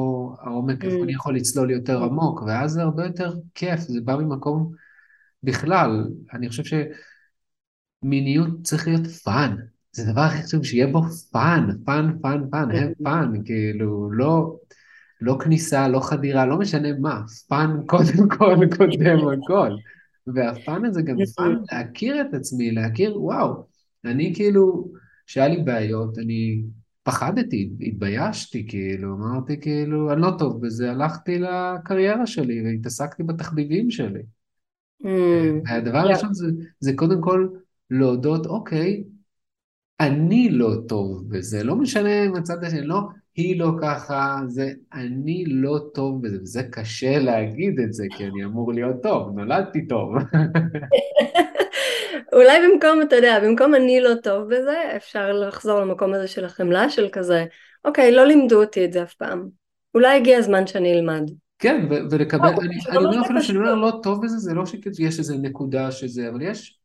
העומק, 0.41 0.85
איפה 0.85 1.03
אני 1.03 1.13
יכול 1.13 1.35
לצלול 1.35 1.71
יותר 1.71 2.03
עמוק, 2.03 2.41
ואז 2.41 2.71
זה 2.71 2.81
הרבה 2.81 3.05
יותר 3.05 3.33
כיף, 3.55 3.79
זה 3.79 4.01
בא 4.01 4.15
ממקום 4.15 4.71
בכלל, 5.43 6.07
אני 6.33 6.49
חושב 6.49 6.83
שמיניות 8.03 8.49
צריך 8.63 8.87
להיות 8.87 9.07
fun, 9.07 9.55
זה 9.91 10.09
הדבר 10.09 10.21
הכי 10.21 10.43
חשוב, 10.43 10.63
שיהיה 10.63 10.87
בו 10.87 11.01
fun, 11.31 11.69
fun, 11.85 12.17
fun, 12.21 12.49
fun, 12.51 12.71
הם 12.71 12.93
fun, 13.03 13.33
כאילו, 13.45 14.11
לא, 14.11 14.55
לא 15.21 15.37
כניסה, 15.43 15.87
לא 15.87 15.99
חדירה, 15.99 16.45
לא 16.45 16.57
משנה 16.57 16.89
מה, 16.99 17.21
fun 17.47 17.77
קודם 17.87 18.29
כל 18.29 18.55
קודם 18.77 19.27
הכל. 19.43 19.71
וה 20.27 20.50
fun 20.50 20.85
הזה 20.85 21.01
גם 21.01 21.15
fun 21.35 21.55
להכיר 21.71 22.21
את 22.21 22.33
עצמי, 22.33 22.71
להכיר, 22.71 23.21
וואו, 23.23 23.72
אני 24.05 24.35
כאילו, 24.35 24.91
שהיה 25.27 25.47
לי 25.47 25.63
בעיות, 25.63 26.17
אני 26.17 26.63
פחדתי, 27.03 27.69
התביישתי, 27.81 28.67
כאילו, 28.67 29.13
אמרתי 29.13 29.61
כאילו, 29.61 30.13
אני 30.13 30.21
לא 30.21 30.31
טוב 30.39 30.65
בזה, 30.65 30.91
הלכתי 30.91 31.39
לקריירה 31.39 32.27
שלי 32.27 32.61
והתעסקתי 32.65 33.23
בתחביבים 33.23 33.91
שלי. 33.91 34.21
Mm, 35.03 35.07
הראשון 35.93 36.29
yeah. 36.29 36.33
זה, 36.33 36.47
זה 36.79 36.93
קודם 36.95 37.21
כל 37.21 37.47
להודות, 37.89 38.45
אוקיי, 38.45 39.03
אני 39.99 40.49
לא 40.49 40.73
טוב 40.87 41.29
בזה, 41.29 41.63
לא 41.63 41.75
משנה 41.75 42.25
אם 42.25 42.35
הצד 42.35 42.63
השני, 42.63 42.81
לא 42.81 43.01
היא 43.35 43.59
לא 43.59 43.71
ככה, 43.81 44.41
זה 44.47 44.71
אני 44.93 45.45
לא 45.47 45.79
טוב 45.93 46.21
בזה, 46.21 46.37
וזה 46.41 46.63
קשה 46.63 47.19
להגיד 47.19 47.79
את 47.79 47.93
זה, 47.93 48.05
כי 48.17 48.23
אני 48.25 48.45
אמור 48.45 48.73
להיות 48.73 49.03
טוב, 49.03 49.39
נולדתי 49.39 49.87
טוב. 49.87 50.15
אולי 52.33 52.57
במקום, 52.67 53.01
אתה 53.01 53.15
יודע, 53.15 53.39
במקום 53.39 53.75
אני 53.75 54.01
לא 54.01 54.15
טוב 54.23 54.43
בזה, 54.43 54.95
אפשר 54.95 55.31
לחזור 55.31 55.79
למקום 55.79 56.13
הזה 56.13 56.27
של 56.27 56.45
החמלה, 56.45 56.89
של 56.89 57.09
כזה, 57.11 57.45
אוקיי, 57.85 58.11
לא 58.11 58.25
לימדו 58.25 58.63
אותי 58.63 58.85
את 58.85 58.93
זה 58.93 59.03
אף 59.03 59.13
פעם. 59.13 59.47
אולי 59.95 60.17
הגיע 60.17 60.37
הזמן 60.37 60.67
שאני 60.67 60.93
אלמד. 60.93 61.31
כן, 61.59 61.87
ולקבל, 62.11 62.47
אני, 62.47 62.75
אני 62.89 62.97
אומר 62.97 63.21
אפילו 63.21 63.41
שאני 63.41 63.57
אומר 63.57 63.75
לא 63.75 63.99
טוב 64.03 64.23
בזה, 64.23 64.37
זה 64.37 64.53
לא 64.53 64.63
שיש 64.65 65.19
איזה 65.19 65.37
נקודה 65.37 65.91
שזה, 65.91 66.29
אבל 66.29 66.41
יש 66.41 66.79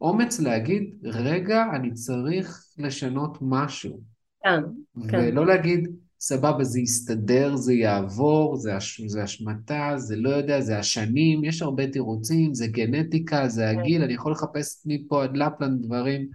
אומץ 0.00 0.40
להגיד, 0.40 0.94
רגע, 1.04 1.64
אני 1.74 1.92
צריך 1.92 2.64
לשנות 2.78 3.38
משהו. 3.40 4.00
כן, 4.44 4.60
כן. 5.08 5.18
ולא 5.18 5.46
להגיד, 5.46 5.88
סבבה, 6.24 6.64
זה 6.64 6.80
יסתדר, 6.80 7.56
זה 7.56 7.74
יעבור, 7.74 8.56
זה, 8.56 8.76
הש, 8.76 9.00
זה 9.00 9.22
השמטה, 9.22 9.92
זה 9.96 10.16
לא 10.16 10.28
יודע, 10.30 10.60
זה 10.60 10.78
השנים, 10.78 11.44
יש 11.44 11.62
הרבה 11.62 11.86
תירוצים, 11.86 12.54
זה 12.54 12.66
גנטיקה, 12.66 13.48
זה 13.48 13.62
כן. 13.72 13.78
הגיל, 13.78 14.02
אני 14.02 14.14
יכול 14.14 14.32
לחפש 14.32 14.82
מפה 14.86 15.24
עד 15.24 15.36
לפלנד 15.36 15.86
דברים, 15.86 16.28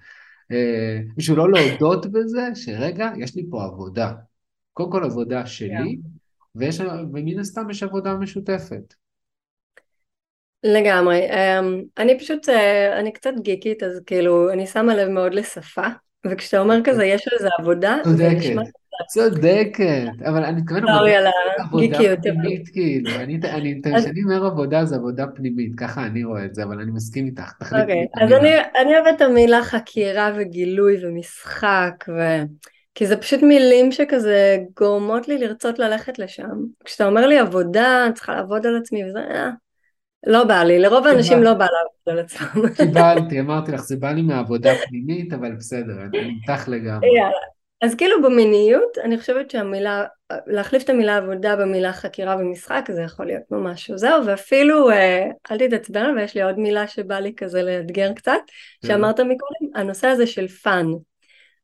אה, 0.51 0.99
בשביל 1.17 1.37
לא 1.37 1.51
להודות 1.51 2.05
בזה, 2.05 2.49
שרגע, 2.55 3.09
יש 3.17 3.35
לי 3.35 3.45
פה 3.49 3.63
עבודה. 3.63 4.13
קודם 4.73 4.91
כל 4.91 5.03
עבודה 5.03 5.45
שלי, 5.45 5.69
כן. 6.03 6.09
ויש, 6.55 6.79
ומן 6.79 7.39
הסתם 7.39 7.69
יש 7.69 7.83
עבודה 7.83 8.13
משותפת. 8.13 8.93
לגמרי. 10.63 11.19
אמ, 11.29 11.81
אני 11.97 12.19
פשוט, 12.19 12.49
אה, 12.49 12.99
אני 12.99 13.11
קצת 13.11 13.33
גיקית, 13.41 13.83
אז 13.83 14.01
כאילו, 14.05 14.51
אני 14.51 14.67
שמה 14.67 14.95
לב 14.95 15.07
מאוד 15.07 15.33
לשפה, 15.33 15.87
וכשאתה 16.25 16.59
אומר 16.59 16.77
כזה, 16.83 17.05
יש 17.05 17.27
על 17.27 17.37
זה 17.39 17.47
עבודה, 17.59 17.97
זה 18.17 18.29
נשמע... 18.29 18.61
צודקת, 19.07 20.07
אבל 20.25 20.43
אני 20.43 20.61
מתכוון 20.61 20.83
עבודה 21.59 22.15
פנימית, 22.21 22.69
כאילו, 22.69 23.09
כשאני 23.09 24.23
אומר 24.23 24.45
עבודה 24.45 24.85
זה 24.85 24.95
עבודה 24.95 25.25
פנימית, 25.35 25.71
ככה 25.77 26.05
אני 26.05 26.23
רואה 26.23 26.45
את 26.45 26.55
זה, 26.55 26.63
אבל 26.63 26.79
אני 26.79 26.91
מסכים 26.91 27.25
איתך, 27.25 27.51
תחליט. 27.59 27.81
אוקיי, 27.81 28.07
אז 28.21 28.31
אני 28.81 28.95
אוהבת 28.95 29.15
את 29.15 29.21
המילה 29.21 29.63
חקירה 29.63 30.31
וגילוי 30.35 31.05
ומשחק, 31.05 32.05
כי 32.95 33.05
זה 33.05 33.17
פשוט 33.17 33.43
מילים 33.43 33.91
שכזה 33.91 34.57
גורמות 34.79 35.27
לי 35.27 35.37
לרצות 35.37 35.79
ללכת 35.79 36.19
לשם. 36.19 36.57
כשאתה 36.85 37.05
אומר 37.05 37.27
לי 37.27 37.39
עבודה, 37.39 38.05
אני 38.05 38.13
צריכה 38.13 38.35
לעבוד 38.35 38.65
על 38.65 38.77
עצמי 38.77 39.09
וזה, 39.09 39.19
אה, 39.19 39.49
לא 40.27 40.43
בא 40.43 40.63
לי, 40.63 40.79
לרוב 40.79 41.07
האנשים 41.07 41.43
לא 41.43 41.53
בא 41.53 41.65
לעבוד 41.65 42.07
על 42.07 42.19
עצמם. 42.19 42.69
קיבלתי, 42.75 43.39
אמרתי 43.39 43.71
לך, 43.71 43.81
זה 43.81 43.95
בא 43.95 44.11
לי 44.11 44.21
מהעבודה 44.21 44.71
פנימית, 44.87 45.33
אבל 45.33 45.51
בסדר, 45.51 45.93
אני 46.01 46.39
איתך 46.41 46.67
לגמרי. 46.67 47.07
אז 47.81 47.95
כאילו 47.95 48.21
במיניות, 48.21 48.97
אני 49.03 49.17
חושבת 49.17 49.51
שהמילה, 49.51 50.05
להחליף 50.47 50.83
את 50.83 50.89
המילה 50.89 51.17
עבודה 51.17 51.55
במילה 51.55 51.93
חקירה 51.93 52.35
ומשחק, 52.39 52.85
זה 52.91 53.01
יכול 53.01 53.25
להיות 53.25 53.43
ממש 53.51 53.91
עוזר, 53.91 54.19
ואפילו, 54.25 54.89
אה, 54.89 55.27
אל 55.51 55.67
תתעצבן, 55.67 56.13
ויש 56.17 56.35
לי 56.35 56.41
עוד 56.41 56.59
מילה 56.59 56.87
שבא 56.87 57.19
לי 57.19 57.33
כזה 57.37 57.63
לאתגר 57.63 58.13
קצת. 58.13 58.39
שאמרת 58.85 59.19
מקודם, 59.19 59.75
הנושא 59.75 60.07
הזה 60.07 60.27
של 60.27 60.47
fun. 60.47 60.85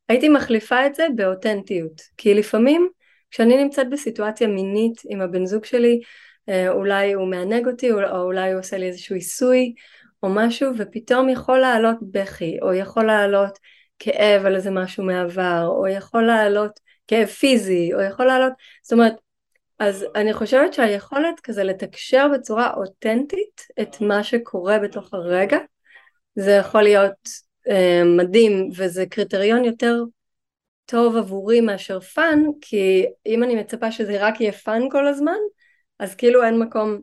הייתי 0.08 0.28
מחליפה 0.28 0.86
את 0.86 0.94
זה 0.94 1.06
באותנטיות, 1.16 2.00
כי 2.16 2.34
לפעמים 2.34 2.88
כשאני 3.30 3.64
נמצאת 3.64 3.90
בסיטואציה 3.90 4.48
מינית 4.48 5.02
עם 5.08 5.20
הבן 5.20 5.46
זוג 5.46 5.64
שלי, 5.64 6.00
אה, 6.48 6.70
אולי 6.70 7.12
הוא 7.12 7.26
מענג 7.26 7.66
אותי 7.66 7.92
או 7.92 8.22
אולי 8.22 8.52
הוא 8.52 8.60
עושה 8.60 8.76
לי 8.76 8.86
איזשהו 8.86 9.14
עיסוי 9.14 9.74
או 10.22 10.28
משהו 10.28 10.70
ופתאום 10.78 11.28
יכול 11.28 11.58
לעלות 11.58 11.96
בכי 12.02 12.58
או 12.62 12.74
יכול 12.74 13.04
לעלות 13.04 13.58
כאב 14.04 14.46
על 14.46 14.56
איזה 14.56 14.70
משהו 14.70 15.04
מעבר 15.04 15.64
או 15.66 15.88
יכול 15.88 16.26
לעלות 16.26 16.80
כאב 17.06 17.26
פיזי 17.26 17.94
או 17.94 18.00
יכול 18.00 18.26
לעלות 18.26 18.52
זאת 18.82 18.92
אומרת 18.92 19.14
אז 19.78 20.06
אני 20.14 20.32
חושבת 20.32 20.72
שהיכולת 20.72 21.40
כזה 21.42 21.64
לתקשר 21.64 22.26
בצורה 22.34 22.74
אותנטית 22.74 23.66
את 23.80 24.00
מה 24.00 24.24
שקורה 24.24 24.78
בתוך 24.78 25.14
הרגע 25.14 25.58
זה 26.34 26.50
יכול 26.50 26.82
להיות 26.82 27.28
אה, 27.68 28.02
מדהים 28.16 28.68
וזה 28.76 29.06
קריטריון 29.06 29.64
יותר 29.64 30.02
טוב 30.86 31.16
עבורי 31.16 31.60
מאשר 31.60 32.00
fun 32.00 32.42
כי 32.60 33.06
אם 33.26 33.42
אני 33.42 33.54
מצפה 33.54 33.92
שזה 33.92 34.16
רק 34.26 34.40
יהיה 34.40 34.52
fun 34.52 34.82
כל 34.90 35.06
הזמן 35.06 35.38
אז 35.98 36.14
כאילו 36.14 36.44
אין 36.44 36.58
מקום 36.58 37.00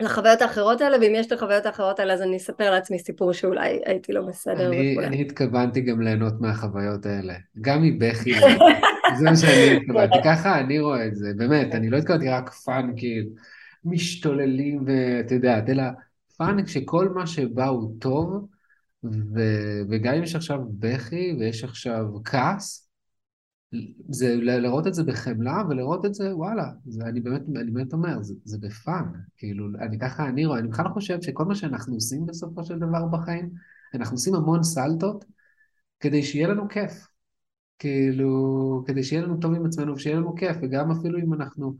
לחוויות 0.00 0.42
האחרות 0.42 0.80
האלה, 0.80 0.96
ואם 1.00 1.12
יש 1.14 1.26
את 1.26 1.32
החוויות 1.32 1.66
האחרות 1.66 1.98
האלה 1.98 2.12
אז 2.12 2.22
אני 2.22 2.36
אספר 2.36 2.70
לעצמי 2.70 2.98
סיפור 2.98 3.32
שאולי 3.32 3.80
הייתי 3.86 4.12
לא 4.12 4.22
בסדר 4.22 4.68
אני, 4.68 4.92
וכולי. 4.92 5.06
אני 5.06 5.20
התכוונתי 5.20 5.80
גם 5.80 6.00
ליהנות 6.00 6.40
מהחוויות 6.40 7.06
האלה, 7.06 7.34
גם 7.60 7.82
מבכי, 7.82 8.32
זה 9.18 9.24
מה 9.24 9.36
שאני 9.36 9.76
התכוונתי, 9.76 10.18
ככה 10.24 10.60
אני 10.60 10.80
רואה 10.80 11.06
את 11.06 11.16
זה, 11.16 11.32
באמת, 11.36 11.74
אני 11.74 11.90
לא 11.90 11.96
התכוונתי 11.96 12.28
רק 12.28 12.50
fun 12.50 12.90
כאילו, 12.96 13.30
משתוללים 13.84 14.84
ואתה 14.86 15.34
יודע, 15.34 15.60
אלא 15.68 15.82
fun 16.36 16.64
כשכל 16.64 17.08
מה 17.08 17.26
שבא 17.26 17.66
הוא 17.66 17.94
טוב, 18.00 18.46
ו... 19.04 19.40
וגם 19.90 20.14
אם 20.14 20.22
יש 20.22 20.34
עכשיו 20.34 20.58
בכי 20.78 21.36
ויש 21.38 21.64
עכשיו 21.64 22.04
כעס, 22.24 22.89
זה 24.08 24.36
לראות 24.36 24.86
את 24.86 24.94
זה 24.94 25.04
בחמלה 25.04 25.62
ולראות 25.68 26.04
את 26.04 26.14
זה, 26.14 26.36
וואלה, 26.36 26.70
זה, 26.86 27.04
אני, 27.04 27.20
באמת, 27.20 27.42
אני 27.56 27.70
באמת 27.70 27.92
אומר, 27.92 28.22
זה, 28.22 28.34
זה 28.44 28.58
בפאן, 28.60 29.04
כאילו, 29.36 29.66
אני 29.80 29.98
ככה, 29.98 30.28
אני 30.28 30.46
רואה, 30.46 30.58
אני 30.58 30.68
בכלל 30.68 30.84
לא 30.84 30.90
חושב 30.90 31.22
שכל 31.22 31.44
מה 31.44 31.54
שאנחנו 31.54 31.94
עושים 31.94 32.26
בסופו 32.26 32.64
של 32.64 32.78
דבר 32.78 33.06
בחיים, 33.06 33.50
אנחנו 33.94 34.14
עושים 34.14 34.34
המון 34.34 34.62
סלטות 34.62 35.24
כדי 36.00 36.22
שיהיה 36.22 36.48
לנו 36.48 36.68
כיף, 36.68 37.06
כאילו, 37.78 38.84
כדי 38.86 39.02
שיהיה 39.02 39.22
לנו 39.22 39.36
טוב 39.36 39.54
עם 39.54 39.66
עצמנו 39.66 39.94
ושיהיה 39.94 40.16
לנו 40.16 40.34
כיף, 40.34 40.56
וגם 40.62 40.90
אפילו 40.90 41.18
אם 41.18 41.34
אנחנו 41.34 41.76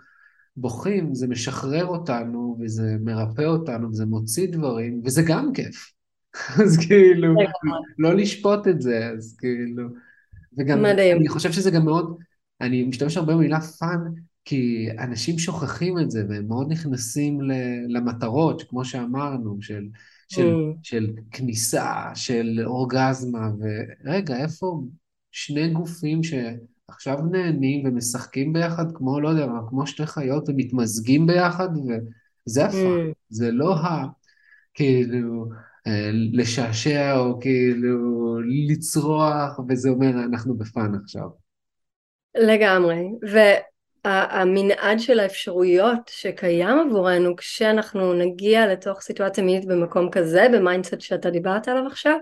בוכים, 0.57 1.15
זה 1.15 1.29
משחרר 1.29 1.87
אותנו, 1.87 2.59
וזה 2.61 2.97
מרפא 3.01 3.43
אותנו, 3.43 3.91
וזה 3.91 4.07
מוציא 4.07 4.53
דברים, 4.53 5.03
וזה 5.05 5.23
גם 5.27 5.53
כיף. 5.53 5.93
אז 6.65 6.77
כאילו, 6.87 7.35
לא 7.99 8.15
לשפוט 8.15 8.69
את 8.69 8.81
זה, 8.81 9.09
אז 9.09 9.37
כאילו... 9.39 10.10
וגם, 10.59 10.83
מדהים. 10.83 11.17
אני 11.17 11.29
חושב 11.29 11.53
שזה 11.53 11.71
גם 11.71 11.85
מאוד, 11.85 12.19
אני 12.61 12.85
משתמש 12.85 13.17
הרבה 13.17 13.35
במילה 13.35 13.61
fun, 13.61 13.99
כי 14.45 14.89
אנשים 14.99 15.39
שוכחים 15.39 15.99
את 15.99 16.11
זה, 16.11 16.25
והם 16.29 16.49
מאוד 16.49 16.73
נכנסים 16.73 17.39
למטרות, 17.89 18.63
כמו 18.69 18.85
שאמרנו, 18.85 19.57
של, 19.61 19.89
של, 20.29 20.55
mm. 20.55 20.79
של 20.83 21.13
כניסה, 21.31 22.11
של 22.15 22.61
אורגזמה, 22.65 23.51
ורגע, 23.59 24.37
איפה 24.37 24.83
שני 25.31 25.69
גופים 25.69 26.21
שעכשיו 26.23 27.19
נהנים 27.31 27.87
ומשחקים 27.87 28.53
ביחד, 28.53 28.87
כמו, 28.95 29.21
לא 29.21 29.29
יודע, 29.29 29.47
כמו 29.69 29.87
שתי 29.87 30.07
חיות, 30.07 30.49
ומתמזגים 30.49 31.27
ביחד, 31.27 31.69
וזה 31.77 32.65
ה 32.65 32.74
fun, 32.74 33.09
mm. 33.11 33.15
זה 33.29 33.51
לא 33.51 33.77
ה... 33.77 34.07
כאילו... 34.75 35.47
לשעשע 36.33 37.17
או 37.17 37.41
כאילו 37.41 37.99
לצרוח, 38.69 39.61
וזה 39.69 39.89
אומר 39.89 40.11
אנחנו 40.11 40.59
ב 40.59 40.67
fun 40.67 40.93
עכשיו. 41.03 41.29
לגמרי, 42.37 43.05
והמנעד 44.05 45.01
של 45.01 45.21
האפשרויות 45.21 46.01
שקיים 46.09 46.79
עבורנו 46.79 47.37
כשאנחנו 47.37 48.15
נגיע 48.15 48.67
לתוך 48.67 49.01
סיטואציה 49.01 49.45
מינית 49.45 49.65
במקום 49.65 50.11
כזה, 50.11 50.47
ב 50.53 50.59
mindset 50.59 51.01
שאתה 51.01 51.31
דיברת 51.31 51.69
עליו 51.69 51.87
עכשיו, 51.87 52.17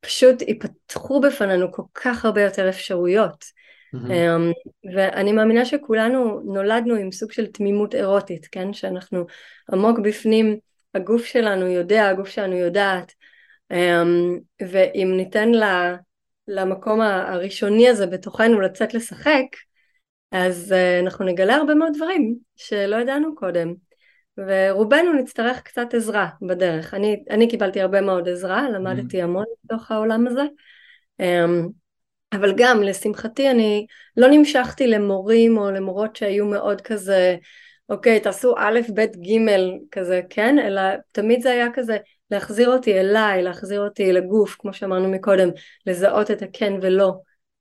פשוט 0.00 0.42
ייפתחו 0.42 1.20
בפנינו 1.20 1.72
כל 1.72 1.82
כך 1.94 2.24
הרבה 2.24 2.42
יותר 2.42 2.68
אפשרויות. 2.68 3.44
Mm-hmm. 3.94 4.92
ואני 4.94 5.32
מאמינה 5.32 5.64
שכולנו 5.64 6.40
נולדנו 6.44 6.94
עם 6.94 7.12
סוג 7.12 7.32
של 7.32 7.46
תמימות 7.46 7.94
אירוטית, 7.94 8.46
כן? 8.52 8.72
שאנחנו 8.72 9.26
עמוק 9.72 9.98
בפנים, 9.98 10.56
הגוף 10.94 11.24
שלנו 11.24 11.66
יודע, 11.66 12.08
הגוף 12.08 12.28
שלנו 12.28 12.56
יודעת, 12.56 13.14
אמ, 13.70 14.38
ואם 14.60 15.12
ניתן 15.16 15.48
למקום 16.48 17.00
הראשוני 17.00 17.88
הזה 17.88 18.06
בתוכנו 18.06 18.60
לצאת 18.60 18.94
לשחק, 18.94 19.44
אז 20.32 20.72
אה, 20.72 21.00
אנחנו 21.00 21.24
נגלה 21.24 21.54
הרבה 21.54 21.74
מאוד 21.74 21.92
דברים 21.96 22.36
שלא 22.56 22.96
ידענו 22.96 23.34
קודם. 23.34 23.74
ורובנו 24.38 25.12
נצטרך 25.12 25.62
קצת 25.62 25.94
עזרה 25.94 26.28
בדרך. 26.42 26.94
אני, 26.94 27.24
אני 27.30 27.48
קיבלתי 27.48 27.80
הרבה 27.80 28.00
מאוד 28.00 28.28
עזרה, 28.28 28.70
למדתי 28.70 29.20
mm-hmm. 29.20 29.24
המון 29.24 29.44
בתוך 29.64 29.90
העולם 29.90 30.26
הזה. 30.26 30.42
אמ, 31.20 31.68
אבל 32.32 32.54
גם 32.56 32.82
לשמחתי 32.82 33.50
אני 33.50 33.86
לא 34.16 34.28
נמשכתי 34.30 34.86
למורים 34.86 35.58
או 35.58 35.70
למורות 35.70 36.16
שהיו 36.16 36.46
מאוד 36.46 36.80
כזה 36.80 37.36
אוקיי 37.88 38.20
תעשו 38.20 38.54
א' 38.58 38.80
ב' 38.94 39.00
ג' 39.00 39.50
כזה 39.90 40.20
כן? 40.30 40.58
אלא 40.58 40.82
תמיד 41.12 41.42
זה 41.42 41.50
היה 41.50 41.66
כזה 41.74 41.96
להחזיר 42.30 42.70
אותי 42.70 43.00
אליי 43.00 43.42
להחזיר 43.42 43.80
אותי 43.80 44.12
לגוף 44.12 44.56
כמו 44.58 44.72
שאמרנו 44.72 45.08
מקודם 45.08 45.48
לזהות 45.86 46.30
את 46.30 46.42
הכן 46.42 46.72
ולא 46.82 47.12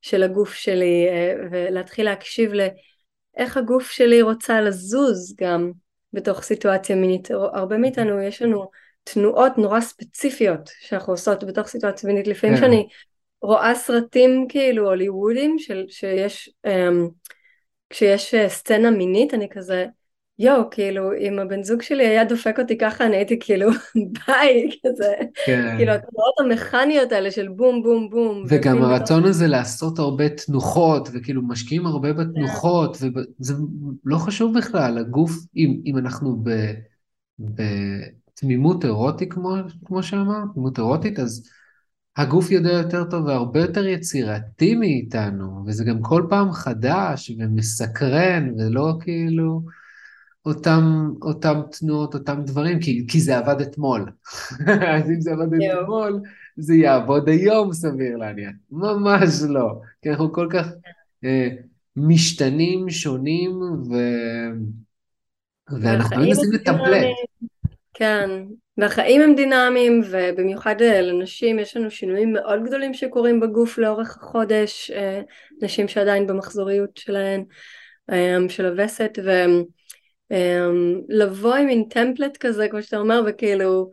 של 0.02 0.24
הגוף 0.24 0.54
שלי 0.54 1.08
אה, 1.10 1.34
ולהתחיל 1.52 2.06
להקשיב 2.06 2.52
לאיך 2.54 3.58
הגוף 3.58 3.92
שלי 3.92 4.22
רוצה 4.22 4.62
לזוז 4.62 5.36
גם 5.40 5.72
בתוך 6.14 6.42
סיטואציה 6.42 6.96
מינית. 6.96 7.32
הרבה 7.32 7.78
מאיתנו 7.78 8.22
יש 8.22 8.42
לנו 8.42 8.70
תנועות 9.04 9.58
נורא 9.58 9.82
ספציפיות 9.82 10.70
שאנחנו 10.80 11.14
עושות 11.14 11.44
בתוך 11.44 11.68
סיטואציה 11.68 12.10
מינית. 12.10 12.28
לפעמים 12.28 12.56
כן. 12.56 12.62
שאני 12.62 12.88
רואה 13.42 13.76
סרטים 13.76 14.46
כאילו 14.50 14.88
הוליוודים 14.90 15.56
שיש 15.88 16.50
um, 16.68 17.10
כשיש 17.90 18.34
אה, 18.34 18.50
סצנה 18.50 18.92
מינית 18.92 19.34
אני 19.34 19.50
כזה 19.50 19.86
יואו 20.40 20.70
כאילו 20.72 21.14
אם 21.14 21.40
הבן 21.40 21.64
זוג 21.64 21.82
שלי 21.82 22.08
היה 22.08 22.26
דופק 22.26 22.60
אותי 22.60 22.78
ככה 22.78 23.06
אני 23.06 23.16
הייתי 23.16 23.40
כאילו 23.40 23.70
ביי 24.28 24.70
כזה 24.86 25.14
כן. 25.46 25.74
כאילו 25.78 25.92
התנועות 25.92 26.34
המכניות 26.40 27.12
האלה 27.12 27.32
של 27.32 27.48
בום 27.48 27.84
בום 27.84 28.10
בום 28.10 28.44
וגם 28.50 28.84
הרצון. 28.84 29.24
הזה 29.26 29.48
לעשות 29.48 30.00
הרבה 30.00 30.30
תנוחות 30.30 31.10
וכאילו 31.14 31.42
משקיעים 31.48 31.86
הרבה 31.86 32.14
בתנוחות 32.14 32.96
כן. 32.96 33.08
וזה 33.40 33.54
לא 34.06 34.18
חשוב 34.18 34.58
בכלל 34.58 34.98
הגוף 34.98 35.32
אם, 35.56 35.82
אם 35.86 35.98
אנחנו 35.98 36.38
ב, 36.44 36.50
בתמימות 37.40 38.86
אירוטית 38.86 39.34
כמו, 39.34 39.56
כמו 39.86 40.04
שאמרת 40.04 40.44
תמימות 40.54 40.78
אירוטית 40.78 41.20
אז 41.20 41.50
הגוף 42.18 42.52
יודע 42.52 42.72
יותר 42.72 43.04
טוב 43.04 43.26
והרבה 43.26 43.60
יותר 43.60 43.88
יצירתי 43.88 44.76
מאיתנו, 44.76 45.64
וזה 45.68 45.84
גם 45.84 46.02
כל 46.02 46.26
פעם 46.30 46.52
חדש 46.52 47.32
ומסקרן, 47.40 48.50
ולא 48.58 48.94
כאילו 49.00 49.62
אותם, 50.48 51.10
אותם 51.22 51.62
תנועות, 51.72 52.14
אותם 52.14 52.41
דברים, 52.45 52.80
כי, 52.80 53.06
כי 53.08 53.20
זה 53.20 53.38
עבד 53.38 53.62
אתמול. 53.62 54.06
אז 54.95 55.10
אם 55.10 55.22
זה 55.22 55.32
עבד 55.32 55.54
אתמול, 55.54 56.22
זה 56.58 56.76
יעבוד 56.76 57.30
היום, 57.30 57.74
סביר 57.74 58.18
להניח. 58.18 58.52
ממש 58.72 59.30
לא. 59.50 59.80
כי 60.02 60.10
אנחנו 60.10 60.34
כל 60.34 60.48
כך 60.50 60.68
אה, 61.24 61.50
משתנים, 61.95 62.89
שונים, 62.89 63.52
ו... 63.62 63.93
ואנחנו 65.82 66.20
לא 66.20 66.26
מנסים 66.26 66.52
לטמפלט. 66.52 67.06
כן, 67.93 68.30
והחיים 68.78 69.22
הם 69.22 69.36
דינמיים 69.36 70.02
ובמיוחד 70.12 70.82
אה, 70.82 71.02
לנשים 71.02 71.60
יש 71.60 71.78
לנו 71.78 71.91
שינויים 71.91 72.34
מאוד 72.34 72.64
גדולים 72.66 72.93
שקורים 72.93 73.39
בגוף 73.39 73.78
לאורך 73.78 74.18
החודש, 74.18 74.91
אה, 74.91 75.22
נשים 75.62 75.88
שעדיין 75.88 76.28
במחזוריות 76.28 76.98
שלהן, 76.98 77.43
של 78.50 78.66
הווסת 78.66 79.20
ולבוא 80.32 81.56
עם 81.56 81.66
מין 81.66 81.84
טמפלט 81.90 82.38
כזה 82.38 82.68
כמו 82.68 82.82
שאתה 82.82 82.98
אומר 82.98 83.22
וכאילו 83.28 83.90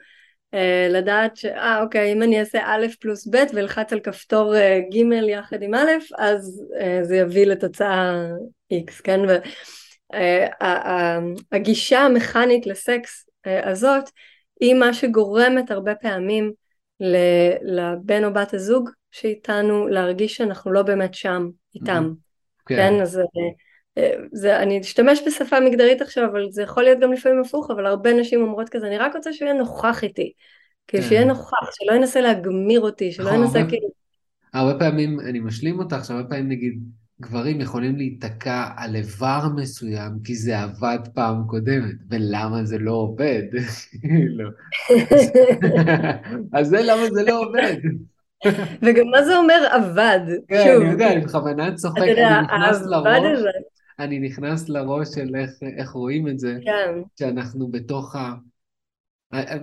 לדעת 0.91 1.37
שאה 1.37 1.83
אוקיי 1.83 2.13
אם 2.13 2.23
אני 2.23 2.41
אעשה 2.41 2.61
א' 2.65 2.87
פלוס 3.01 3.27
ב' 3.27 3.45
ואלחץ 3.55 3.93
על 3.93 4.01
כפתור 4.01 4.55
ג' 4.93 5.13
יחד 5.29 5.63
עם 5.63 5.75
א' 5.75 5.91
אז 6.19 6.65
זה 7.03 7.17
יביא 7.17 7.47
לתוצאה 7.47 8.27
X 8.73 9.03
כן? 9.05 9.21
והגישה 11.53 12.01
המכנית 12.01 12.67
לסקס 12.67 13.29
הזאת 13.47 14.11
היא 14.61 14.75
מה 14.75 14.95
שגורמת 14.95 15.71
הרבה 15.71 15.95
פעמים 15.95 16.53
לבן 17.63 18.25
או 18.25 18.33
בת 18.33 18.55
הזוג 18.55 18.91
שאיתנו 19.11 19.89
להרגיש 19.89 20.37
שאנחנו 20.37 20.73
לא 20.73 20.83
באמת 20.83 21.15
שם 21.15 21.49
איתם. 21.75 22.13
כן, 22.67 22.77
כן? 22.77 23.01
אז 23.03 23.19
אה, 23.19 23.25
זה, 24.33 24.63
אני 24.63 24.81
אשתמש 24.81 25.21
בשפה 25.27 25.61
מגדרית 25.61 26.03
עכשיו, 26.03 26.25
אבל 26.33 26.47
זה 26.51 26.63
יכול 26.63 26.83
להיות 26.83 27.01
גם 27.01 27.13
לפעמים 27.13 27.41
הפוך, 27.41 27.71
אבל 27.71 27.87
הרבה 27.87 28.13
נשים 28.15 28.43
אומרות 28.43 28.69
כזה, 28.69 28.87
אני 28.87 28.99
רק 28.99 29.17
רוצה 29.17 29.33
שהוא 29.33 29.47
יהיה 29.47 29.59
נוכח 29.59 30.03
איתי. 30.03 30.33
כאילו 30.89 31.03
כן. 31.03 31.09
שיהיה 31.09 31.25
נוכח, 31.25 31.71
שלא 31.73 31.97
ינסה 31.97 32.21
להגמיר 32.21 32.81
אותי, 32.81 33.13
שלא 33.13 33.27
נכון, 33.27 33.43
ינסה 33.43 33.61
כאילו... 33.69 33.89
הרבה 34.55 34.79
פעמים, 34.79 35.21
אני 35.21 35.41
משלים 35.41 35.79
אותך, 35.79 36.05
שהרבה 36.05 36.29
פעמים 36.29 36.49
נגיד, 36.49 36.79
גברים 37.21 37.61
יכולים 37.61 37.97
להיתקע 37.97 38.65
על 38.77 38.97
איבר 38.97 39.41
מסוים 39.57 40.13
כי 40.25 40.35
זה 40.35 40.61
עבד 40.61 40.99
פעם 41.15 41.43
קודמת, 41.47 41.95
ולמה 42.11 42.65
זה 42.65 42.79
לא 42.79 42.93
עובד? 42.93 43.43
לא. 44.37 44.49
אז 46.53 46.69
זה 46.69 46.83
למה 46.83 47.11
זה 47.11 47.23
לא 47.23 47.41
עובד. 47.41 47.77
וגם 48.83 49.07
מה 49.11 49.25
זה 49.25 49.37
אומר 49.37 49.67
עבד? 49.71 50.21
כן, 50.49 50.77
אני 50.81 50.91
יודע, 50.91 51.13
אני 51.13 51.21
בכוונה 51.21 51.75
צוחק, 51.75 51.99
אני 51.99 52.41
נכנס 52.43 52.83
לראש, 52.87 53.43
אני 53.99 54.19
נכנס 54.19 54.69
לראש 54.69 55.09
של 55.09 55.35
איך 55.79 55.91
רואים 55.91 56.29
את 56.29 56.39
זה, 56.39 56.59
כן. 56.65 57.03
שאנחנו 57.19 57.69
בתוך 57.69 58.17
ה... 58.17 58.35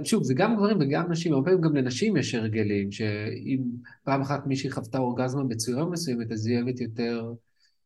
שוב, 0.04 0.24
זה 0.24 0.34
גם 0.34 0.56
גברים 0.56 0.78
וגם 0.80 1.12
נשים, 1.12 1.34
הרבה 1.34 1.46
פעמים 1.46 1.62
גם 1.62 1.76
לנשים 1.76 2.18
יש 2.18 2.36
הרגלים, 2.36 2.92
שאם 2.92 3.64
פעם 4.04 4.22
אחת 4.22 4.48
מישהי 4.48 4.72
חוותה 4.72 4.98
אורגזמה 4.98 5.44
בצורה 5.44 5.86
מסוימת, 5.86 6.32
אז 6.32 6.48
היא 6.48 6.58
אוהבת 6.58 6.82
יותר 6.82 7.34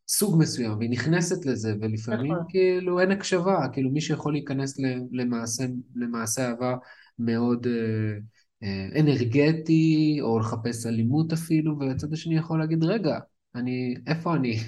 סוג 0.08 0.38
מסוים, 0.38 0.78
והיא 0.78 0.90
נכנסת 0.90 1.46
לזה, 1.46 1.74
ולפעמים 1.80 2.32
נכון. 2.32 2.44
כאילו 2.48 3.00
אין 3.00 3.10
הקשבה, 3.10 3.68
כאילו 3.72 3.90
מי 3.90 4.00
שיכול 4.00 4.32
להיכנס 4.32 4.78
למעשה, 5.12 5.64
למעשה 5.94 6.48
אהבה 6.48 6.76
מאוד 7.18 7.66
אה, 7.66 8.18
אה, 8.62 9.00
אנרגטי, 9.00 10.18
או 10.20 10.38
לחפש 10.38 10.86
אלימות 10.86 11.32
אפילו, 11.32 11.78
והצד 11.78 12.12
השני 12.12 12.36
יכול 12.36 12.58
להגיד, 12.58 12.84
רגע, 12.84 13.18
אני, 13.54 13.94
איפה 14.06 14.34
אני? 14.34 14.58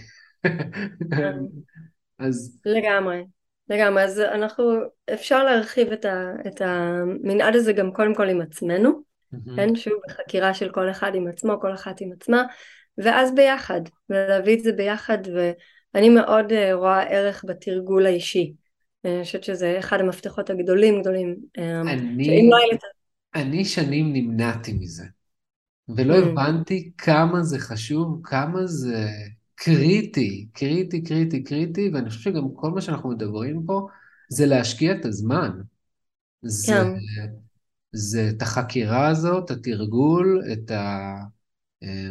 כן. 1.16 1.38
אז... 2.18 2.60
לגמרי. 2.64 3.24
לגמרי, 3.70 4.02
אז 4.02 4.20
אנחנו, 4.20 4.64
אפשר 5.14 5.44
להרחיב 5.44 5.92
את, 5.92 6.04
ה, 6.04 6.32
את 6.46 6.60
המנעד 6.60 7.56
הזה 7.56 7.72
גם 7.72 7.92
קודם 7.92 8.14
כל 8.14 8.28
עם 8.28 8.40
עצמנו, 8.40 8.90
mm-hmm. 9.34 9.56
כן, 9.56 9.74
שוב 9.76 9.92
בחקירה 10.08 10.54
של 10.54 10.68
כל 10.68 10.90
אחד 10.90 11.14
עם 11.14 11.28
עצמו, 11.28 11.60
כל 11.60 11.74
אחת 11.74 12.00
עם 12.00 12.12
עצמה, 12.12 12.42
ואז 12.98 13.34
ביחד, 13.34 13.80
ולהביא 14.10 14.56
את 14.56 14.62
זה 14.62 14.72
ביחד, 14.72 15.18
ואני 15.34 16.08
מאוד 16.08 16.52
אה, 16.52 16.74
רואה 16.74 17.02
ערך 17.02 17.44
בתרגול 17.48 18.06
האישי. 18.06 18.52
אני 19.04 19.22
חושבת 19.22 19.44
שזה 19.44 19.76
אחד 19.78 20.00
המפתחות 20.00 20.50
הגדולים 20.50 21.00
גדולים. 21.00 21.36
אה, 21.58 21.80
אני, 21.80 22.50
לא. 22.50 22.56
אני 23.34 23.64
שנים 23.64 24.12
נמנעתי 24.12 24.72
מזה, 24.72 25.04
ולא. 25.88 26.14
הבנתי 26.16 26.90
כמה 26.98 27.42
זה 27.42 27.58
חשוב, 27.58 28.20
כמה 28.24 28.66
זה 28.66 29.06
קריטי, 29.58 30.48
קריטי, 30.52 31.02
קריטי, 31.02 31.42
קריטי, 31.42 31.90
ואני 31.92 32.10
חושב 32.10 32.20
שגם 32.20 32.54
כל 32.54 32.70
מה 32.70 32.80
שאנחנו 32.80 33.10
מדברים 33.10 33.62
פה 33.66 33.88
זה 34.28 34.46
להשקיע 34.46 34.92
את 34.92 35.04
הזמן. 35.04 35.50
זה, 36.42 36.72
כן. 36.72 36.92
זה 37.92 38.30
את 38.36 38.42
החקירה 38.42 39.08
הזאת, 39.08 39.50
התרגול, 39.50 40.42
את 40.52 40.70
ה... 40.70 41.14
אה, 41.82 42.10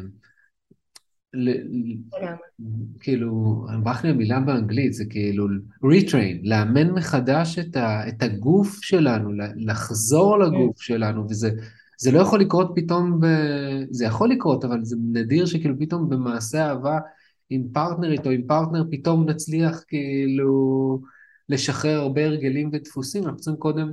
כאילו, 3.00 3.66
ברח 3.84 4.04
לי 4.04 4.10
המילה 4.10 4.40
באנגלית, 4.40 4.94
זה 4.94 5.06
כאילו 5.10 5.48
retrain, 5.84 6.40
לאמן 6.44 6.92
מחדש 6.92 7.60
את, 7.60 7.76
ה, 7.76 8.08
את 8.08 8.24
הגוף 8.24 8.80
שלנו, 8.82 9.30
לחזור 9.56 10.40
לגוף 10.40 10.82
שלנו, 10.82 11.30
וזה 11.30 11.50
זה 12.00 12.12
לא 12.12 12.20
יכול 12.20 12.42
לקרות 12.42 12.72
פתאום, 12.76 13.20
ב, 13.20 13.26
זה 13.92 14.06
יכול 14.06 14.30
לקרות, 14.30 14.66
אבל 14.66 14.84
זה 14.84 14.96
נדיר 15.14 15.46
שכאילו 15.46 15.76
פתאום 15.80 16.10
במעשה 16.10 16.66
אהבה 16.70 17.00
עם 17.50 17.64
פרטנרית 17.74 18.26
או 18.26 18.32
עם 18.32 18.42
פרטנר 18.48 18.84
פתאום 18.92 19.30
נצליח 19.30 19.84
כאילו 19.88 21.02
לשחרר 21.50 22.00
הרבה 22.00 22.26
הרגלים 22.26 22.70
ודפוסים, 22.74 23.24
אנחנו 23.24 23.40
צריכים 23.40 23.60
קודם 23.60 23.92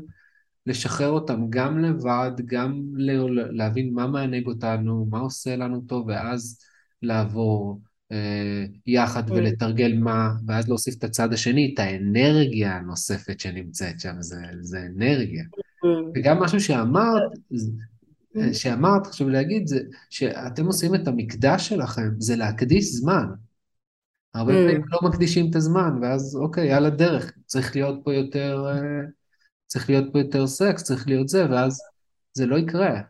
לשחרר 0.66 1.08
אותם 1.08 1.46
גם 1.50 1.78
לבד, 1.78 2.32
גם 2.46 2.82
להבין 3.50 3.94
מה 3.94 4.06
מענג 4.06 4.46
אותנו, 4.46 5.06
מה 5.10 5.18
עושה 5.18 5.56
לנו 5.56 5.80
טוב, 5.80 6.06
ואז 6.06 6.58
לעבור 7.02 7.80
אה, 8.12 8.64
יחד. 8.86 9.30
ולתרגל 9.30 9.98
מה, 9.98 10.30
ואז 10.46 10.68
להוסיף 10.68 10.94
את 10.98 11.04
הצד 11.04 11.32
השני, 11.32 11.70
את 11.74 11.78
האנרגיה 11.78 12.76
הנוספת 12.76 13.40
שנמצאת 13.40 14.00
שם, 14.00 14.14
זה, 14.20 14.36
זה 14.60 14.78
אנרגיה. 14.96 15.44
וגם 16.14 16.38
משהו 16.38 16.60
שאמרת. 16.60 17.22
שאמרת, 18.52 19.06
חשוב 19.06 19.28
להגיד, 19.28 19.66
זה 19.66 19.80
שאתם 20.10 20.66
עושים 20.66 20.94
את 20.94 21.08
המקדש 21.08 21.68
שלכם, 21.68 22.10
זה 22.18 22.36
להקדיש 22.36 22.84
זמן. 22.84 23.26
הרבה 24.34 24.52
Mm. 24.52 24.54
פעמים 24.54 24.82
לא 24.90 25.08
מקדישים 25.08 25.50
את 25.50 25.56
הזמן, 25.56 25.90
ואז 26.02 26.36
אוקיי, 26.36 26.72
על 26.72 26.86
הדרך, 26.86 27.32
צריך 27.46 27.76
להיות 27.76 28.00
פה 28.04 28.14
יותר, 28.14 28.64
אה, 28.68 29.00
צריך 29.66 29.90
להיות 29.90 30.12
פה 30.12 30.18
יותר 30.18 30.46
סקס, 30.46 30.82
צריך 30.82 31.08
להיות 31.08 31.28
זה, 31.28 31.50
ואז 31.50 31.80
זה 32.32 32.46
לא 32.46 32.56
יקרה. 32.56 33.00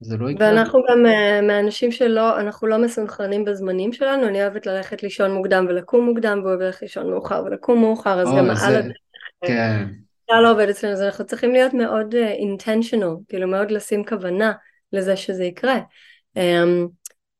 זה 0.00 0.16
לא 0.16 0.30
יקרה. 0.30 0.48
ואנחנו 0.48 0.80
גם 0.90 1.06
אה, 1.06 1.40
מהאנשים 1.40 1.92
שלא, 1.92 2.40
אנחנו 2.40 2.66
לא 2.66 2.78
מסונכרנים 2.78 3.44
בזמנים 3.44 3.92
שלנו, 3.92 4.26
אני 4.28 4.42
אוהבת 4.42 4.66
ללכת 4.66 5.02
לישון 5.02 5.30
מוקדם 5.32 5.66
ולקום 5.68 6.04
מוקדם, 6.04 6.38
והוא 6.38 6.48
אוהב 6.48 6.60
ללכת 6.60 6.82
לישון 6.82 7.10
מאוחר 7.10 7.42
ולקום 7.46 7.80
מאוחר, 7.80 8.20
אז 8.20 8.28
גם 8.28 8.50
על 8.50 8.74
הדרך 8.74 8.96
כן, 9.44 9.86
זה 10.30 10.40
לא 10.42 10.52
עובד 10.52 10.68
אצלנו, 10.68 10.92
אז 10.92 11.02
אנחנו 11.02 11.26
צריכים 11.26 11.52
להיות 11.52 11.74
מאוד 11.74 12.14
uh, 12.14 12.18
intentional, 12.40 13.24
כאילו 13.28 13.48
מאוד 13.48 13.70
לשים 13.70 14.04
כוונה 14.04 14.52
לזה 14.94 15.16
שזה 15.16 15.44
יקרה. 15.44 15.78
Um, 16.38 16.88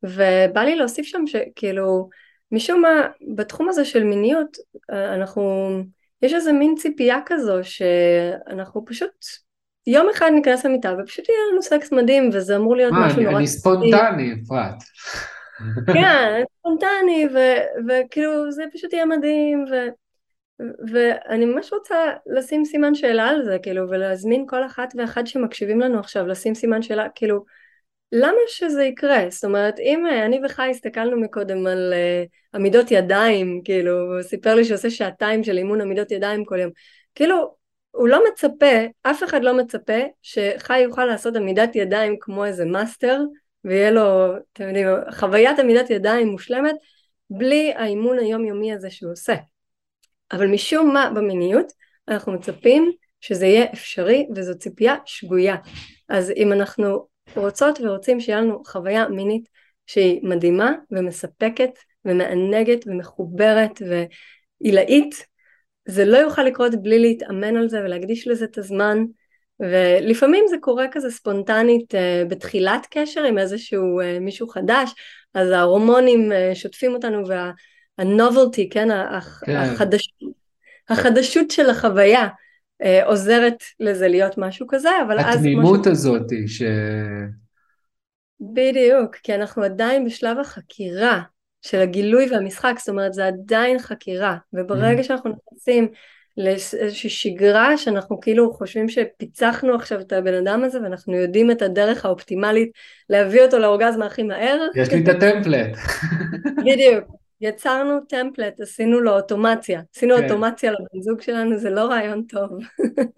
ובא 0.03 0.61
לי 0.61 0.77
להוסיף 0.77 1.07
שם 1.07 1.27
שכאילו, 1.27 2.09
משום 2.53 2.83
מה, 2.83 3.09
בתחום 3.35 3.69
הזה 3.69 3.85
של 3.85 4.05
מיניות, 4.05 4.57
אה, 4.93 5.15
אנחנו, 5.15 5.71
יש 6.23 6.35
איזה 6.35 6.53
מין 6.53 6.75
ציפייה 6.79 7.19
כזו 7.27 7.59
שאנחנו 7.63 8.85
פשוט 8.85 9.11
יום 9.87 10.09
אחד 10.15 10.31
ניכנס 10.35 10.65
למיטה 10.65 10.95
ופשוט 10.99 11.29
יהיה 11.29 11.39
לנו 11.53 11.63
סקס 11.63 11.93
מדהים, 11.93 12.31
וזה 12.33 12.57
אמור 12.57 12.77
להיות 12.77 12.93
מה, 12.93 13.07
משהו 13.07 13.19
אני, 13.19 13.25
נורא... 13.25 13.39
אני 13.39 13.47
ספונטני, 13.47 14.33
אפרת. 14.45 14.83
כן, 15.87 16.43
ספונטני, 16.59 17.29
ו- 17.35 17.89
וכאילו 17.89 18.53
זה 18.53 18.65
פשוט 18.75 18.93
יהיה 18.93 19.07
מדהים, 19.07 19.65
ו- 19.71 20.04
ואני 20.59 21.45
ממש 21.45 21.73
רוצה 21.73 22.13
לשים 22.27 22.65
סימן 22.65 22.95
שאלה 22.95 23.29
על 23.29 23.45
זה, 23.45 23.59
כאילו, 23.63 23.91
ולהזמין 23.91 24.47
כל 24.49 24.67
אחת 24.67 24.95
ואחד 24.97 25.27
שמקשיבים 25.27 25.81
לנו 25.81 25.99
עכשיו, 25.99 26.27
לשים 26.27 26.55
סימן 26.55 26.83
שאלה, 26.83 27.09
כאילו, 27.15 27.45
למה 28.13 28.39
שזה 28.49 28.85
יקרה? 28.85 29.25
זאת 29.31 29.45
אומרת, 29.45 29.79
אם 29.79 30.07
אה, 30.07 30.27
אני 30.27 30.41
וחי 30.45 30.71
הסתכלנו 30.71 31.21
מקודם 31.21 31.67
על 31.67 31.95
uh, 31.95 32.57
עמידות 32.57 32.91
ידיים, 32.91 33.61
כאילו, 33.65 34.01
הוא 34.01 34.23
סיפר 34.23 34.55
לי 34.55 34.65
שעושה 34.65 34.91
שעתיים 34.91 35.45
של 35.45 35.59
אימון 35.59 35.81
עמידות 35.81 36.11
ידיים 36.11 36.45
כל 36.45 36.59
יום, 36.59 36.71
כאילו, 37.15 37.55
הוא 37.91 38.09
לא 38.09 38.23
מצפה, 38.33 38.87
אף 39.03 39.25
אחד 39.25 39.43
לא 39.43 39.57
מצפה 39.57 39.99
שחי 40.23 40.79
יוכל 40.79 41.05
לעשות 41.05 41.37
עמידת 41.37 41.77
ידיים 41.77 42.17
כמו 42.21 42.45
איזה 42.45 42.65
מאסטר, 42.65 43.21
ויהיה 43.65 43.91
לו, 43.91 44.37
אתם 44.53 44.65
יודעים, 44.65 44.89
חוויית 45.11 45.59
עמידת 45.59 45.91
ידיים 45.91 46.29
מושלמת, 46.29 46.75
בלי 47.31 47.73
האימון 47.77 48.19
היומיומי 48.19 48.73
הזה 48.73 48.91
שהוא 48.91 49.13
עושה. 49.13 49.35
אבל 50.33 50.47
משום 50.47 50.95
מה 50.95 51.11
במיניות 51.15 51.73
אנחנו 52.09 52.33
מצפים 52.33 52.93
שזה 53.21 53.47
יהיה 53.47 53.67
אפשרי 53.73 54.27
וזו 54.37 54.59
ציפייה 54.59 54.97
שגויה. 55.07 55.57
אז 56.09 56.31
אם 56.31 56.53
אנחנו 56.53 57.07
רוצות 57.37 57.79
ורוצים 57.81 58.21
שיהיה 58.21 58.41
לנו 58.41 58.63
חוויה 58.67 59.09
מינית 59.09 59.49
שהיא 59.87 60.21
מדהימה 60.23 60.73
ומספקת 60.91 61.71
ומענגת 62.05 62.87
ומחוברת 62.87 63.83
ועילאית, 63.89 65.27
זה 65.89 66.05
לא 66.05 66.17
יוכל 66.17 66.43
לקרות 66.43 66.73
בלי 66.83 66.99
להתאמן 66.99 67.57
על 67.57 67.69
זה 67.69 67.81
ולהקדיש 67.81 68.29
לזה 68.29 68.45
את 68.45 68.59
הזמן 68.59 68.99
ולפעמים 69.61 70.45
זה 70.49 70.57
קורה 70.61 70.87
כזה 70.91 71.11
ספונטנית 71.11 71.95
uh, 71.95 72.29
בתחילת 72.29 72.87
קשר 72.91 73.25
עם 73.25 73.39
איזשהו 73.39 74.01
uh, 74.01 74.21
מישהו 74.21 74.49
חדש, 74.49 74.91
אז 75.35 75.51
ההורמונים 75.51 76.33
uh, 76.33 76.55
שוטפים 76.55 76.95
אותנו 76.95 77.23
והנובלטי, 77.99 78.69
כן, 78.69 78.91
הח, 78.91 79.43
כן. 79.47 79.57
החדשות, 79.57 80.13
החדשות 80.89 81.51
של 81.51 81.71
החוויה 81.71 82.29
uh, 82.83 82.87
עוזרת 83.05 83.63
לזה 83.81 84.09
להיות 84.09 84.39
משהו 84.39 84.67
כזה, 84.69 84.91
אבל 85.07 85.19
אז... 85.21 85.37
התמימות. 85.37 85.87
הזאת 85.87 86.27
ש... 86.47 86.63
בדיוק, 88.41 89.17
כי 89.17 89.35
אנחנו 89.35 89.63
עדיין 89.63 90.05
בשלב 90.05 90.39
החקירה 90.39 91.21
של 91.63 91.81
הגילוי 91.81 92.27
והמשחק, 92.31 92.75
זאת 92.79 92.89
אומרת 92.89 93.13
זה 93.13 93.27
עדיין 93.27 93.79
חקירה, 93.79 94.37
וברגע 94.53 95.01
Mm. 95.01 95.05
שאנחנו 95.05 95.31
נכנסים 95.31 95.89
לאיזושהי 96.37 97.11
שגרה 97.11 97.79
שאנחנו 97.79 98.21
כאילו 98.21 98.53
חושבים 98.53 98.89
שפיצחנו 98.89 99.75
עכשיו 99.75 100.01
את 100.01 100.13
הבן 100.13 100.35
אדם 100.35 100.65
הזה 100.65 100.83
ואנחנו 100.83 101.17
יודעים 101.17 101.51
את 101.51 101.63
הדרך 101.63 102.05
האופטימלית 102.05 102.71
להביא 103.11 103.43
אותו 103.43 103.59
לאורגזמה 103.59 104.07
הכי 104.07 104.23
מהר. 104.23 104.61
יש 104.75 104.91
לי 104.91 105.03
את 105.03 105.09
הטמפלט. 105.09 105.77
בדיוק. 106.67 107.24
יצרנו 107.41 108.01
טמפלט, 108.09 108.61
עשינו 108.61 109.01
לו 109.01 109.17
אוטומציה, 109.17 109.83
עשינו 109.97 110.17
כן. 110.17 110.25
אוטומציה 110.25 110.73
לבן 110.73 111.01
זוג 111.03 111.21
שלנו, 111.21 111.59
זה 111.59 111.71
לא 111.71 111.81
רעיון 111.81 112.23
טוב. 112.23 112.51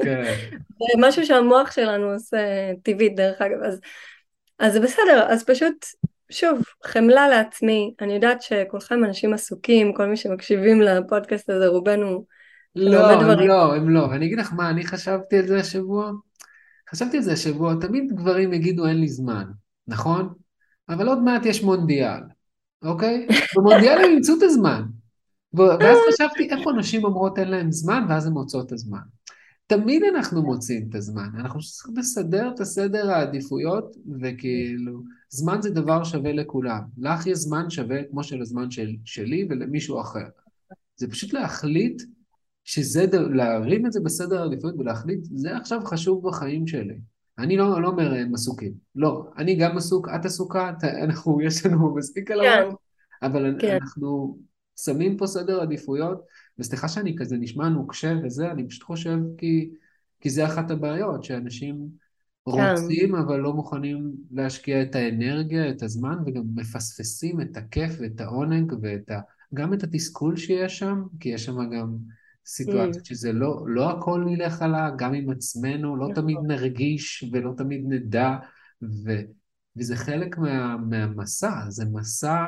כן. 0.02 0.22
זה 0.78 0.98
משהו 0.98 1.26
שהמוח 1.26 1.70
שלנו 1.70 2.12
עושה 2.12 2.38
טבעית 2.82 3.16
דרך 3.16 3.42
אגב, 3.42 3.62
אז, 3.62 3.80
אז 4.58 4.72
זה 4.72 4.80
בסדר, 4.80 5.26
אז 5.28 5.44
פשוט, 5.44 5.86
שוב, 6.30 6.62
חמלה 6.84 7.28
לעצמי, 7.28 7.94
אני 8.00 8.12
יודעת 8.12 8.42
שכולכם 8.42 9.04
אנשים 9.04 9.34
עסוקים, 9.34 9.92
כל 9.94 10.06
מי 10.06 10.16
שמקשיבים 10.16 10.80
לפודקאסט 10.80 11.50
הזה, 11.50 11.66
רובנו 11.66 12.24
לא, 12.76 13.10
הם 13.10 13.22
דברים. 13.24 13.48
לא, 13.48 13.74
הם 13.74 13.90
לא. 13.90 14.00
ואני 14.00 14.26
אגיד 14.26 14.38
לך 14.38 14.52
מה, 14.52 14.70
אני 14.70 14.86
חשבתי 14.86 15.38
על 15.38 15.46
זה 15.46 15.58
השבוע. 15.58 16.12
חשבתי 16.90 17.16
על 17.16 17.22
זה 17.22 17.32
השבוע, 17.32 17.74
תמיד 17.80 18.12
גברים 18.12 18.52
יגידו 18.52 18.86
אין 18.86 19.00
לי 19.00 19.08
זמן, 19.08 19.44
נכון? 19.88 20.28
אבל 20.88 21.08
עוד 21.08 21.22
מעט 21.22 21.46
יש 21.46 21.62
מונדיאל, 21.62 22.20
אוקיי? 22.82 23.26
במונדיאל 23.56 23.98
הם 23.98 24.10
ימצאו 24.10 24.34
את 24.38 24.42
הזמן. 24.42 24.82
ואז 25.54 25.98
חשבתי, 26.12 26.50
איפה 26.50 26.72
נשים 26.72 27.04
אומרות 27.04 27.38
אין 27.38 27.48
להן 27.48 27.72
זמן, 27.72 28.06
ואז 28.08 28.26
הן 28.26 28.32
מוצאות 28.32 28.66
את 28.66 28.72
הזמן. 28.72 28.98
תמיד 29.66 30.02
אנחנו 30.14 30.42
מוצאים 30.42 30.86
את 30.90 30.94
הזמן, 30.94 31.28
אנחנו 31.38 31.60
צריכים 31.60 31.96
לסדר 31.96 32.50
את 32.54 32.60
הסדר 32.60 33.10
העדיפויות, 33.10 33.96
וכאילו, 34.22 35.02
זמן 35.28 35.62
זה 35.62 35.70
דבר 35.70 36.04
שווה 36.04 36.32
לכולם. 36.32 36.82
לך 36.98 37.26
יש 37.26 37.38
זמן 37.38 37.70
שווה 37.70 38.04
כמו 38.10 38.24
שלזמן 38.24 38.70
של, 38.70 38.96
שלי 39.04 39.46
ולמישהו 39.50 40.00
אחר. 40.00 40.26
זה 40.96 41.10
פשוט 41.10 41.32
להחליט 41.32 42.02
שזה, 42.64 43.06
להרים 43.12 43.86
את 43.86 43.92
זה 43.92 44.00
בסדר 44.00 44.42
העדיפויות 44.42 44.76
ולהחליט, 44.78 45.20
זה 45.22 45.56
עכשיו 45.56 45.80
חשוב 45.84 46.28
בחיים 46.28 46.66
שלי. 46.66 46.98
אני 47.38 47.56
לא, 47.56 47.82
לא 47.82 47.88
אומר 47.88 48.14
הם 48.14 48.34
עסוקים, 48.34 48.72
לא, 48.94 49.30
אני 49.38 49.56
גם 49.56 49.76
עסוק, 49.76 50.08
את 50.08 50.24
עסוקה, 50.24 50.72
אנחנו, 51.02 51.40
יש 51.46 51.66
לנו 51.66 51.94
מספיק 51.94 52.30
על 52.30 52.40
כן, 52.40 52.62
הראש, 52.62 52.74
אבל 53.22 53.56
כן. 53.60 53.78
אנחנו 53.80 54.38
שמים 54.80 55.16
פה 55.16 55.26
סדר 55.26 55.60
עדיפויות, 55.60 56.22
וסליחה 56.58 56.88
שאני 56.88 57.16
כזה 57.18 57.36
נשמע 57.36 57.68
נוקשה 57.68 58.14
וזה, 58.24 58.50
אני 58.50 58.68
פשוט 58.68 58.82
חושב 58.82 59.18
כי, 59.38 59.70
כי 60.20 60.30
זה 60.30 60.46
אחת 60.46 60.70
הבעיות, 60.70 61.24
שאנשים 61.24 61.88
כן. 62.46 62.52
רוצים 62.52 63.14
אבל 63.14 63.36
לא 63.36 63.52
מוכנים 63.52 64.12
להשקיע 64.30 64.82
את 64.82 64.94
האנרגיה, 64.94 65.70
את 65.70 65.82
הזמן, 65.82 66.16
וגם 66.26 66.42
מפספסים 66.54 67.40
את 67.40 67.56
הכיף 67.56 67.92
ואת 68.00 68.20
העונג 68.20 68.72
ואת 68.82 69.10
ה... 69.10 69.20
גם 69.54 69.74
את 69.74 69.82
התסכול 69.82 70.36
שיש 70.36 70.78
שם, 70.78 71.02
כי 71.20 71.28
יש 71.28 71.44
שם 71.44 71.70
גם 71.70 71.96
סיטואציות 72.46 73.04
Mm. 73.04 73.08
שזה 73.08 73.32
לא, 73.32 73.64
לא 73.66 73.90
הכל 73.90 74.24
נלך 74.26 74.62
עלה, 74.62 74.90
גם 74.98 75.14
עם 75.14 75.30
עצמנו, 75.30 75.96
לא 75.96 76.08
תמיד 76.14 76.36
נכון. 76.36 76.50
נרגיש 76.50 77.24
ולא 77.32 77.52
תמיד 77.56 77.84
נדע, 77.88 78.36
ו, 78.82 79.10
וזה 79.76 79.96
חלק 79.96 80.38
מה, 80.38 80.76
מהמסע, 80.76 81.52
זה 81.68 81.84
מסע, 81.92 82.44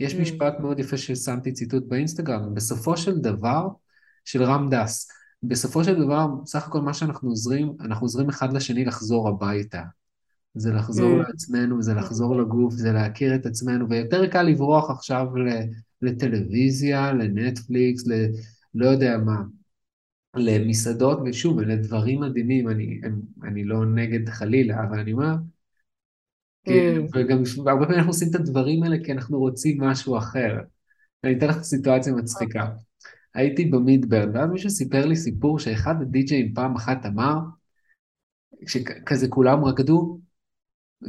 יש 0.00 0.14
Mm. 0.14 0.20
משפט 0.20 0.54
מאוד 0.60 0.78
יפה 0.80 0.96
ששמתי 0.96 1.52
ציטוט 1.52 1.84
באינסטגרם, 1.88 2.54
בסופו 2.54 2.96
של 2.96 3.18
דבר, 3.18 3.68
של 4.24 4.42
רם 4.42 4.68
דס, 4.70 5.08
בסופו 5.42 5.84
של 5.84 6.04
דבר, 6.04 6.26
סך 6.46 6.66
הכל 6.68 6.80
מה 6.80 6.94
שאנחנו 6.94 7.28
עוזרים, 7.28 7.72
אנחנו 7.80 8.04
עוזרים 8.04 8.28
אחד 8.28 8.52
לשני 8.52 8.84
לחזור 8.84 9.28
הביתה. 9.28 9.82
זה 10.54 10.72
לחזור 10.72 11.22
Mm. 11.22 11.28
לעצמנו, 11.28 11.82
זה 11.82 11.94
לחזור 11.94 12.36
לגוף, 12.36 12.74
זה 12.74 12.92
להכיר 12.92 13.34
את 13.34 13.46
עצמנו, 13.46 13.90
ויותר 13.90 14.26
קל 14.26 14.42
לברוח 14.42 14.90
עכשיו 14.90 15.26
לטלוויזיה, 16.02 17.12
לנטפליקס, 17.12 18.06
ל... 18.06 18.12
לא 18.78 18.86
יודע 18.86 19.18
מה, 19.18 19.42
למסעדות, 20.36 21.18
ושוב, 21.24 21.58
אלה 21.58 21.76
דברים 21.76 22.20
מדהימים, 22.20 22.68
אני, 22.68 23.00
הם, 23.04 23.20
אני 23.44 23.64
לא 23.64 23.86
נגד 23.86 24.28
חלילה, 24.28 24.84
אבל 24.84 24.98
אני 24.98 25.12
אומר, 25.12 25.34
Mm. 26.68 26.70
וגם 27.14 27.42
הרבה 27.66 27.84
פעמים 27.84 27.98
אנחנו 27.98 28.10
עושים 28.10 28.28
את 28.30 28.34
הדברים 28.34 28.82
האלה 28.82 28.96
כי 29.04 29.12
אנחנו 29.12 29.38
רוצים 29.38 29.80
משהו 29.80 30.18
אחר. 30.18 30.56
אני 31.24 31.38
אתן 31.38 31.46
לך 31.46 31.62
סיטואציה 31.62 32.12
מצחיקה. 32.12 32.66
הייתי 33.34 33.64
במידברן, 33.64 34.36
ואז 34.36 34.50
מישהו 34.50 34.70
סיפר 34.70 35.06
לי 35.06 35.16
סיפור 35.16 35.58
שאחד 35.58 35.94
הדי-ג'אים 36.02 36.54
פעם 36.54 36.76
אחת 36.76 37.06
אמר, 37.06 37.34
שכזה 38.66 39.28
כולם 39.28 39.64
רקדו, 39.64 40.18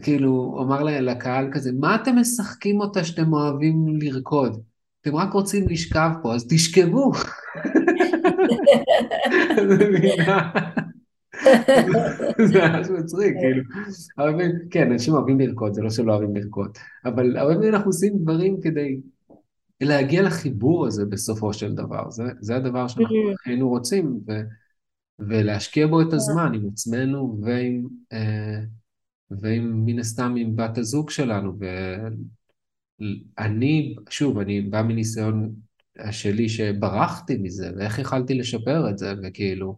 כאילו, 0.02 0.32
הוא 0.32 0.64
אמר 0.64 0.84
לקהל 0.84 1.50
כזה, 1.54 1.72
מה 1.80 1.96
אתם 1.96 2.16
משחקים 2.16 2.80
אותה 2.80 3.04
שאתם 3.04 3.34
אוהבים 3.34 3.88
לרקוד? 4.02 4.64
אתם 5.02 5.16
רק 5.16 5.34
רוצים 5.34 5.68
לשכב 5.70 6.10
פה, 6.24 6.36
אז 6.36 6.48
תשכבו. 6.50 7.12
זה 12.46 12.60
ממש 12.68 12.88
מצחיק, 12.90 13.36
כאילו. 13.42 13.64
הרבה 14.18 14.32
פעמים, 14.32 14.52
כן, 14.72 14.92
אנשים 14.92 15.14
אוהבים 15.14 15.40
לרקוד, 15.40 15.74
זה 15.74 15.82
לא 15.82 15.90
שלא 15.90 16.14
אוהבים 16.14 16.36
לרקוד, 16.36 16.78
אבל 17.06 17.38
הרבה 17.38 17.54
פעמים 17.54 17.74
אנחנו 17.74 17.90
עושים 17.90 18.18
דברים 18.18 18.62
כדי 18.62 19.00
להגיע 19.82 20.22
לחיבור 20.22 20.88
הזה 20.88 21.06
בסופו 21.06 21.54
של 21.54 21.76
דבר. 21.76 22.10
זה, 22.10 22.24
זה 22.40 22.56
הדבר 22.56 22.88
שאנחנו 22.88 23.16
Mm. 23.16 23.36
היינו 23.46 23.70
רוצים, 23.70 24.20
ו, 24.28 24.32
ולהשקיע 25.20 25.88
בו 25.88 26.02
את 26.02 26.14
הזמן 26.14 26.52
עם 26.54 26.68
עצמנו 26.74 27.40
ועם, 27.42 27.88
אה, 28.14 28.60
ועם, 29.32 29.86
מן 29.86 30.00
הסתם, 30.00 30.36
עם 30.38 30.56
בת 30.56 30.78
הזוג 30.78 31.10
שלנו. 31.10 31.54
ואני, 33.38 33.96
שוב, 34.10 34.40
אני 34.40 34.62
בא 34.62 34.82
מניסיון 34.82 35.56
שלי 36.12 36.50
שברחתי 36.50 37.38
מזה, 37.38 37.70
ואיך 37.78 38.00
יכלתי 38.00 38.34
לשפר 38.34 38.90
את 38.90 38.98
זה, 38.98 39.14
וכאילו, 39.24 39.76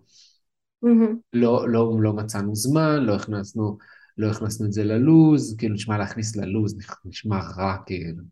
מהמם. 0.82 1.16
לא, 1.34 1.70
לא, 1.70 1.92
לא 2.02 2.14
מצאנו 2.14 2.56
זמן, 2.56 3.04
לא 3.04 3.16
הכנסנו, 3.16 3.78
לא 4.18 4.28
הכנסנו 4.28 4.66
את 4.66 4.74
זה 4.74 4.84
ללוז, 4.84 5.56
כאילו, 5.58 5.74
נשמע 5.74 5.98
להכניס 5.98 6.36
ללוז, 6.36 6.78
נשמע 7.06 7.40
רע, 7.58 7.76
כאילו. 7.86 8.24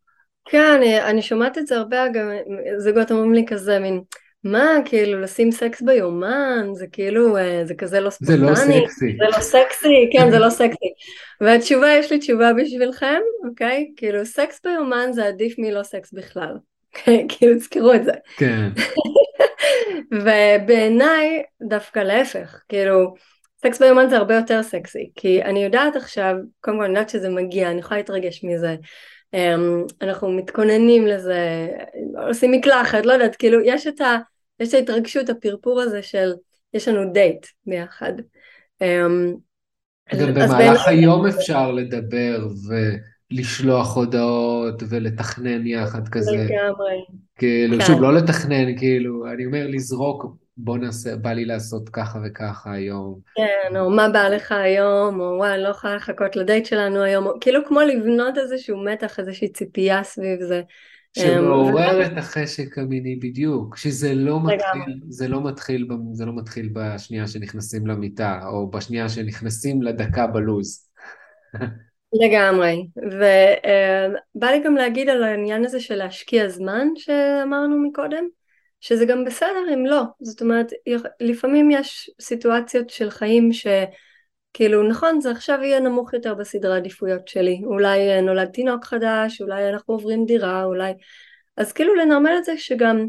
כן, 0.45 0.73
אני, 0.77 1.01
אני 1.01 1.21
שומעת 1.21 1.57
את 1.57 1.67
זה 1.67 1.77
הרבה, 1.77 2.07
גם 2.13 2.29
זוגות 2.77 3.11
אומרים 3.11 3.33
לי 3.33 3.45
כזה, 3.47 3.79
מין, 3.79 4.01
מה, 4.43 4.67
כאילו, 4.85 5.21
לשים 5.21 5.51
סקס 5.51 5.81
ביומן, 5.81 6.67
זה 6.73 6.87
כאילו, 6.87 7.37
אה, 7.37 7.61
זה 7.65 7.73
כזה 7.75 7.99
לא 7.99 8.09
זה 8.19 8.37
לא 8.37 8.55
ספונטני, 8.55 8.85
סקסי. 8.87 9.17
זה 9.17 9.37
לא 9.37 9.41
סקסי, 9.41 10.09
כן, 10.11 10.31
זה 10.31 10.39
לא 10.39 10.49
סקסי. 10.49 10.89
והתשובה, 11.41 11.87
יש 11.99 12.11
לי 12.11 12.19
תשובה 12.19 12.53
בשבילכם, 12.53 13.19
אוקיי? 13.49 13.91
כאילו, 13.97 14.25
סקס 14.25 14.61
ביומן 14.63 15.09
זה 15.11 15.25
עדיף 15.25 15.55
מלא 15.57 15.83
סקס 15.83 16.13
בכלל. 16.13 16.57
כאילו, 17.29 17.55
תזכרו 17.57 17.93
את 17.93 18.03
זה. 18.03 18.11
כן, 18.37 18.69
ובעיניי, 20.23 21.43
דווקא 21.69 21.99
להפך, 21.99 22.61
כאילו, 22.69 23.13
סקס 23.61 23.81
ביומן 23.81 24.09
זה 24.09 24.17
הרבה 24.17 24.35
יותר 24.35 24.63
סקסי, 24.63 25.11
כי 25.15 25.43
אני 25.43 25.63
יודעת 25.63 25.95
עכשיו, 25.95 26.35
קודם 26.61 26.77
כל 26.77 26.83
אני 26.83 26.93
יודעת 26.93 27.09
שזה 27.09 27.29
מגיע, 27.29 27.71
אני 27.71 27.79
יכולה 27.79 27.99
להתרגש 27.99 28.43
מזה, 28.43 28.75
אמ, 29.33 29.83
אנחנו 30.01 30.31
מתכוננים 30.31 31.07
לזה, 31.07 31.67
עושים 32.27 32.51
מקלחת, 32.51 33.05
לא 33.05 33.13
יודעת, 33.13 33.35
כאילו, 33.35 33.61
יש 33.61 33.87
את, 33.87 34.01
ה, 34.01 34.17
יש 34.59 34.69
את 34.69 34.73
ההתרגשות, 34.73 35.29
הפרפור 35.29 35.81
הזה 35.81 36.01
של, 36.01 36.33
יש 36.73 36.87
לנו 36.87 37.13
דייט 37.13 37.45
ביחד. 37.65 38.13
אמ, 38.81 39.33
גם 40.19 40.33
במהלך 40.33 40.87
היום 40.87 41.27
אפשר 41.27 41.71
לדבר 41.71 42.47
ולשלוח 43.31 43.95
הודעות 43.95 44.83
ולתכנן 44.89 45.67
יחד 45.67 46.07
כזה. 46.07 46.31
לגמרי. 46.31 47.05
כאילו, 47.35 47.79
כן. 47.79 47.85
שוב, 47.85 48.01
לא 48.01 48.13
לתכנן, 48.13 48.77
כאילו, 48.77 49.31
אני 49.31 49.45
אומר 49.45 49.67
לזרוק, 49.67 50.25
בוא 50.57 50.77
נעשה, 50.77 51.15
בא 51.15 51.33
לי 51.33 51.45
לעשות 51.45 51.89
ככה 51.89 52.19
וככה 52.25 52.73
היום. 52.73 53.19
כן, 53.35 53.77
או 53.77 53.89
מה 53.89 54.09
בא 54.09 54.27
לך 54.27 54.51
היום, 54.51 55.19
או 55.19 55.25
וואי, 55.37 55.63
לא 55.63 55.69
יכולה 55.69 55.95
לחכות 55.95 56.35
לדייט 56.35 56.65
שלנו 56.65 57.01
היום, 57.01 57.25
או, 57.25 57.31
כאילו 57.41 57.59
כמו 57.67 57.79
לבנות 57.81 58.37
איזשהו 58.37 58.83
מתח, 58.83 59.19
איזושהי 59.19 59.49
ציפייה 59.49 60.03
סביב 60.03 60.41
זה. 60.41 60.61
שמעורר 61.17 62.05
אמ, 62.05 62.11
את 62.11 62.17
החשק 62.17 62.77
המיני 62.77 63.15
בדיוק, 63.15 63.77
שזה 63.77 64.15
לא 64.15 64.39
מתחיל. 64.43 64.99
זה 65.09 65.27
לא 65.27 65.43
מתחיל, 65.43 65.87
זה 66.11 66.25
לא 66.25 66.35
מתחיל 66.35 66.69
בשנייה 66.73 67.27
שנכנסים 67.27 67.87
למיטה, 67.87 68.39
או 68.45 68.69
בשנייה 68.69 69.09
שנכנסים 69.09 69.81
לדקה 69.81 70.27
בלוז. 70.27 70.89
לגמרי, 72.13 72.87
ובא 72.97 74.47
לי 74.51 74.59
גם 74.63 74.75
להגיד 74.75 75.09
על 75.09 75.23
העניין 75.23 75.65
הזה 75.65 75.79
של 75.79 75.95
להשקיע 75.95 76.49
זמן 76.49 76.87
שאמרנו 76.95 77.87
מקודם, 77.87 78.27
שזה 78.81 79.05
גם 79.05 79.25
בסדר 79.25 79.73
אם 79.73 79.85
לא, 79.85 80.01
זאת 80.21 80.41
אומרת 80.41 80.71
לפעמים 81.19 81.71
יש 81.71 82.09
סיטואציות 82.21 82.89
של 82.89 83.09
חיים 83.09 83.49
שכאילו 83.53 84.83
נכון 84.83 85.21
זה 85.21 85.31
עכשיו 85.31 85.59
יהיה 85.63 85.79
נמוך 85.79 86.13
יותר 86.13 86.33
בסדרי 86.33 86.73
העדיפויות 86.73 87.27
שלי, 87.27 87.61
אולי 87.65 88.09
אה, 88.09 88.21
נולד 88.21 88.47
תינוק 88.47 88.85
חדש, 88.85 89.41
אולי 89.41 89.69
אנחנו 89.69 89.93
עוברים 89.93 90.25
דירה, 90.25 90.63
אולי, 90.63 90.93
אז 91.57 91.71
כאילו 91.71 91.95
לנרמל 91.95 92.35
את 92.37 92.45
זה 92.45 92.57
שגם 92.57 93.07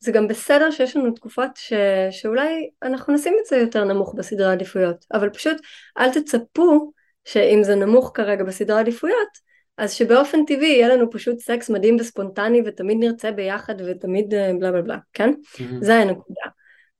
זה 0.00 0.12
גם 0.12 0.28
בסדר 0.28 0.70
שיש 0.70 0.96
לנו 0.96 1.10
תקופות 1.10 1.50
ש... 1.56 1.72
שאולי 2.10 2.70
אנחנו 2.82 3.14
נשים 3.14 3.34
את 3.40 3.46
זה 3.46 3.56
יותר 3.56 3.84
נמוך 3.84 4.14
בסדרי 4.14 4.46
העדיפויות, 4.46 5.04
אבל 5.12 5.30
פשוט 5.30 5.56
אל 5.98 6.12
תצפו 6.12 6.92
שאם 7.28 7.60
זה 7.62 7.74
נמוך 7.74 8.10
כרגע 8.14 8.44
בסדרי 8.44 8.76
העדיפויות, 8.76 9.48
אז 9.76 9.92
שבאופן 9.92 10.44
טבעי 10.44 10.68
יהיה 10.68 10.88
לנו 10.88 11.10
פשוט 11.10 11.38
סקס 11.38 11.70
מדהים 11.70 11.96
וספונטני 12.00 12.62
ותמיד 12.66 12.96
נרצה 13.00 13.32
ביחד 13.32 13.74
ותמיד 13.86 14.34
אה, 14.34 14.52
בלה 14.58 14.72
בלה 14.72 14.82
בלה, 14.82 14.98
כן? 15.12 15.32
זה 15.80 15.94
הנקודה 15.94 16.42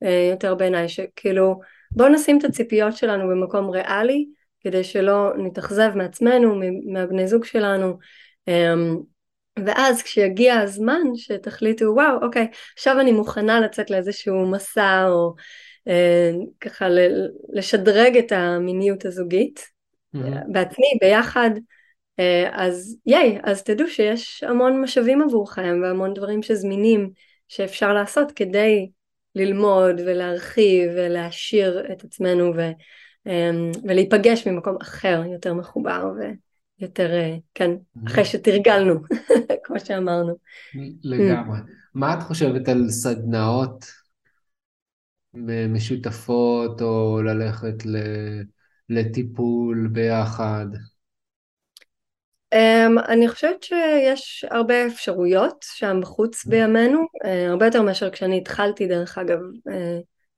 אה, 0.03 0.29
יותר 0.31 0.55
בעיניי, 0.55 0.89
שכאילו 0.89 1.61
בואו 1.91 2.09
נשים 2.09 2.39
את 2.39 2.45
הציפיות 2.45 2.97
שלנו 2.97 3.29
במקום 3.29 3.70
ריאלי, 3.70 4.26
כדי 4.61 4.85
שלא 4.85 5.33
נתאכזב 5.37 5.91
מעצמנו, 5.95 6.61
מהבני 6.93 7.29
זוג 7.29 7.45
שלנו, 7.45 7.99
אמ, 8.49 8.97
ואז 9.66 10.03
כשיגיע 10.03 10.59
הזמן 10.59 11.03
שתחליטו 11.14 11.85
וואו 11.85 12.22
אוקיי 12.22 12.47
עכשיו 12.74 13.01
אני 13.01 13.12
מוכנה 13.12 13.61
לצאת 13.61 13.91
לאיזשהו 13.91 14.51
מסע 14.51 15.07
או 15.09 15.35
אה, 15.89 16.31
ככה 16.61 16.87
לשדרג 17.53 18.16
את 18.16 18.33
המיניות 18.33 19.05
הזוגית. 19.05 19.78
בעצמי 20.53 20.87
ביחד 21.01 21.51
אה, 22.19 22.49
אז 22.53 22.97
ייי 23.07 23.39
אז 23.43 23.63
תדעו 23.63 23.89
שיש 23.89 24.43
המון 24.43 24.81
משאבים 24.83 25.23
עבורכם 25.23 25.81
והמון 25.83 26.15
דברים 26.15 26.43
שזמינים 26.43 27.11
שאפשר 27.49 27.93
לעשות 27.93 28.33
כדי 28.33 28.91
ללמוד 29.35 30.01
ולהרחיב 30.07 30.91
ולהעשיר 30.97 31.93
את 31.93 32.05
עצמנו 32.05 32.53
ו, 32.57 32.61
אה, 33.27 33.51
ולהיפגש 33.85 34.47
ממקום 34.47 34.77
אחר 34.83 35.23
יותר 35.33 35.55
מחובר 35.55 36.13
ויותר 36.81 37.13
אה, 37.13 37.37
כן 37.55 37.71
אחרי 38.07 38.25
שתרגלנו 38.25 38.95
כמו 39.65 39.81
שאמרנו. 39.81 40.35
לגמרי. 41.05 41.59
מה 41.95 42.15
את 42.15 42.23
חושבת 42.23 42.69
על 42.69 42.91
סדנאות 42.91 43.85
משותפות, 45.69 46.83
או 46.83 47.23
ללכת 47.23 47.87
ל- 47.87 48.43
לטיפול 48.89 49.89
ביחד? 49.93 50.66
Um, 52.55 53.01
אני 53.09 53.28
חושבת 53.28 53.62
שיש 53.62 54.45
הרבה 54.51 54.86
אפשרויות 54.86 55.64
שם 55.72 56.01
בחוץ 56.03 56.45
בימינו, 56.45 57.01
uh, 57.01 57.28
הרבה 57.49 57.66
יותר 57.66 57.82
מאשר 57.82 58.11
כשאני 58.11 58.39
התחלתי 58.39 58.86
דרך 58.86 59.18
אגב 59.18 59.39
uh, 59.39 59.72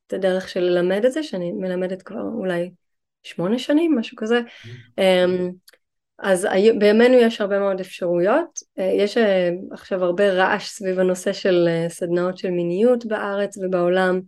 את 0.06 0.12
הדרך 0.12 0.48
של 0.48 0.60
ללמד 0.60 1.04
את 1.04 1.12
זה, 1.12 1.22
שאני 1.22 1.52
מלמדת 1.52 2.02
כבר 2.02 2.22
אולי 2.22 2.70
שמונה 3.22 3.58
שנים, 3.58 3.96
משהו 3.98 4.16
כזה. 4.16 4.40
Um, 5.00 5.52
אז 6.18 6.46
בימינו 6.78 7.14
יש 7.14 7.40
הרבה 7.40 7.58
מאוד 7.58 7.80
אפשרויות, 7.80 8.58
uh, 8.78 8.82
יש 8.82 9.16
uh, 9.16 9.20
עכשיו 9.72 10.04
הרבה 10.04 10.32
רעש 10.32 10.68
סביב 10.68 10.98
הנושא 10.98 11.32
של 11.32 11.68
uh, 11.68 11.92
סדנאות 11.92 12.38
של 12.38 12.50
מיניות 12.50 13.06
בארץ 13.06 13.58
ובעולם, 13.58 14.20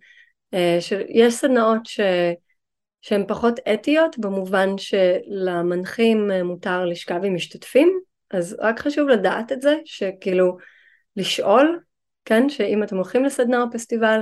uh, 0.54 0.58
שיש 0.80 1.34
סדנאות 1.34 1.86
ש... 1.86 2.00
שהן 3.02 3.24
פחות 3.28 3.60
אתיות 3.74 4.18
במובן 4.18 4.68
שלמנחים 4.78 6.30
אה, 6.30 6.42
מותר 6.42 6.84
לשכב 6.84 7.20
עם 7.24 7.34
משתתפים 7.34 8.00
אז 8.30 8.56
רק 8.60 8.80
חשוב 8.80 9.08
לדעת 9.08 9.52
את 9.52 9.62
זה 9.62 9.76
שכאילו 9.84 10.56
לשאול 11.16 11.80
כן 12.24 12.48
שאם 12.48 12.82
אתם 12.82 12.96
הולכים 12.96 13.24
לסדנה 13.24 13.62
או 13.62 13.70
פסטיבל 13.72 14.20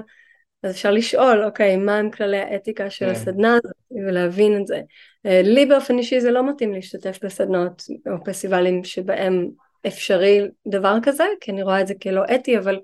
אז 0.63 0.71
אפשר 0.71 0.91
לשאול 0.91 1.45
אוקיי 1.45 1.77
מה 1.77 1.97
הם 1.97 2.11
כללי 2.11 2.39
האתיקה 2.39 2.91
של 2.91 3.07
כן. 3.07 3.11
הסדנה 3.11 3.55
הזאת 3.55 4.07
ולהבין 4.07 4.61
את 4.61 4.67
זה 4.67 4.81
אה, 5.27 5.43
לי 5.45 5.67
באופן 5.67 5.99
אישי 5.99 6.21
זה 6.21 6.31
לא 6.31 6.51
מתאים 6.51 6.73
להשתתף 6.73 7.19
בסדנאות 7.25 7.83
או 8.07 8.25
פסטיבלים 8.25 8.85
שבהם 8.85 9.49
אפשרי 9.87 10.49
דבר 10.67 10.97
כזה 11.03 11.25
כי 11.41 11.51
אני 11.51 11.63
רואה 11.63 11.81
את 11.81 11.87
זה 11.87 11.95
כלא 12.03 12.23
אתי 12.35 12.59
אבל 12.59 12.81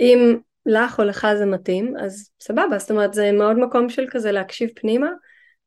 אם 0.00 0.36
לך 0.66 0.98
או 0.98 1.04
לך 1.04 1.26
זה 1.38 1.46
מתאים, 1.46 1.94
אז 2.00 2.30
סבבה, 2.40 2.78
זאת 2.78 2.90
אומרת 2.90 3.14
זה 3.14 3.32
מאוד 3.32 3.58
מקום 3.58 3.88
של 3.88 4.04
כזה 4.10 4.32
להקשיב 4.32 4.70
פנימה 4.74 5.08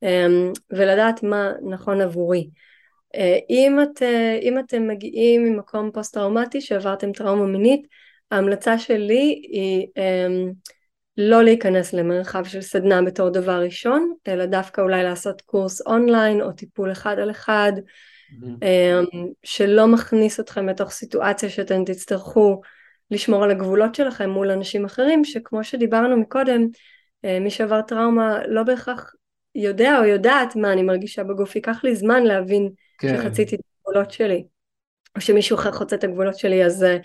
אמ, 0.03 0.51
ולדעת 0.71 1.23
מה 1.23 1.51
נכון 1.69 2.01
עבורי. 2.01 2.49
אה, 3.15 3.37
אם, 3.49 3.79
את, 3.81 4.03
אה, 4.03 4.39
אם 4.41 4.59
אתם 4.59 4.87
מגיעים 4.87 5.43
ממקום 5.43 5.91
פוסט 5.91 6.13
טראומטי 6.13 6.61
שעברתם 6.61 7.11
טראומה 7.11 7.45
מינית, 7.45 7.87
ההמלצה 8.31 8.79
שלי 8.79 9.41
היא 9.51 9.87
אמ, 9.97 10.51
לא 11.17 11.43
להיכנס 11.43 11.93
למרחב 11.93 12.43
של 12.45 12.61
סדנה 12.61 13.01
בתור 13.01 13.29
דבר 13.29 13.61
ראשון, 13.61 14.13
אלא 14.27 14.45
דווקא 14.45 14.81
אולי 14.81 15.03
לעשות 15.03 15.41
קורס 15.41 15.81
אונליין 15.81 16.41
או 16.41 16.51
טיפול 16.51 16.91
אחד 16.91 17.19
על 17.19 17.31
אחד, 17.31 17.71
אמ, 18.43 19.27
שלא 19.43 19.87
מכניס 19.87 20.39
אתכם 20.39 20.69
לתוך 20.69 20.91
סיטואציה 20.91 21.49
שאתם 21.49 21.85
תצטרכו 21.85 22.61
לשמור 23.11 23.43
על 23.43 23.51
הגבולות 23.51 23.95
שלכם 23.95 24.29
מול 24.29 24.51
אנשים 24.51 24.85
אחרים, 24.85 25.23
שכמו 25.23 25.63
שדיברנו 25.63 26.17
מקודם, 26.17 26.67
אה, 27.25 27.39
מי 27.39 27.49
שעבר 27.49 27.81
טראומה 27.81 28.39
לא 28.47 28.63
בהכרח 28.63 29.13
יודע 29.55 29.99
או 29.99 30.03
יודעת 30.03 30.55
מה 30.55 30.73
אני 30.73 30.83
מרגישה 30.83 31.23
בגוף, 31.23 31.55
ייקח 31.55 31.83
לי 31.83 31.95
זמן 31.95 32.23
להבין 32.23 32.69
כן. 32.97 33.17
שחציתי 33.17 33.55
את 33.55 33.61
הגבולות 33.79 34.11
שלי, 34.11 34.45
או 35.15 35.21
שמישהו 35.21 35.55
אחר 35.57 35.71
חוצה 35.71 35.95
את 35.95 36.03
הגבולות 36.03 36.37
שלי, 36.37 36.65
אז, 36.65 36.83
אה, 36.83 36.97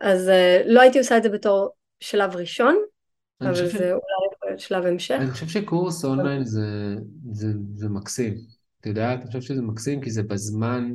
אז 0.00 0.28
אה, 0.28 0.62
לא 0.66 0.80
הייתי 0.80 0.98
עושה 0.98 1.16
את 1.16 1.22
זה 1.22 1.28
בתור 1.28 1.70
שלב 2.00 2.36
ראשון, 2.36 2.76
אבל 3.40 3.52
חושב 3.52 3.70
ש- 3.70 3.72
זה 3.72 3.84
אולי 3.84 4.34
יכול 4.34 4.48
להיות 4.48 4.60
שלב 4.60 4.86
המשך. 4.86 5.16
אני 5.20 5.30
חושב 5.30 5.46
שקורס 5.48 6.04
אונליין 6.04 6.44
זה, 6.44 6.96
זה, 7.32 7.46
זה 7.74 7.88
מקסים. 7.88 8.34
את 8.80 8.86
יודעת, 8.86 9.18
אני 9.18 9.26
חושב 9.26 9.40
שזה 9.40 9.62
מקסים 9.62 10.00
כי 10.00 10.10
זה 10.10 10.22
בזמן, 10.22 10.90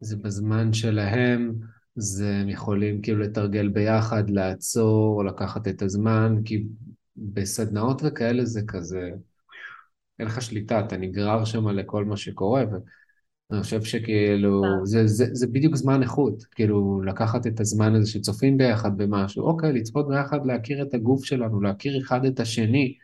זה 0.00 0.16
בזמן 0.16 0.72
שלהם, 0.72 1.52
זה 2.00 2.36
הם 2.36 2.48
יכולים 2.48 3.02
כאילו 3.02 3.18
לתרגל 3.18 3.68
ביחד, 3.68 4.30
לעצור, 4.30 5.24
לקחת 5.24 5.68
את 5.68 5.82
הזמן, 5.82 6.34
כי 6.44 6.64
בסדנאות 7.16 8.02
וכאלה 8.04 8.44
זה 8.44 8.60
כזה, 8.68 9.10
אין 10.18 10.26
לך 10.26 10.42
שליטה, 10.42 10.80
אתה 10.80 10.96
נגרר 10.96 11.44
שם 11.44 11.68
לכל 11.68 12.04
מה 12.04 12.16
שקורה, 12.16 12.64
אני 13.50 13.62
חושב 13.62 13.82
שכאילו, 13.82 14.62
זה, 14.84 15.06
זה, 15.06 15.26
זה 15.32 15.46
בדיוק 15.46 15.76
זמן 15.76 16.02
איכות, 16.02 16.44
כאילו 16.44 17.02
לקחת 17.02 17.46
את 17.46 17.60
הזמן 17.60 17.94
הזה 17.94 18.10
שצופים 18.10 18.56
ביחד 18.56 18.96
במשהו, 18.96 19.44
אוקיי, 19.44 19.72
לצפות 19.72 20.08
ביחד, 20.08 20.46
להכיר 20.46 20.82
את 20.82 20.94
הגוף 20.94 21.24
שלנו, 21.24 21.60
להכיר 21.60 22.00
אחד 22.00 22.24
את 22.24 22.40
השני, 22.40 22.94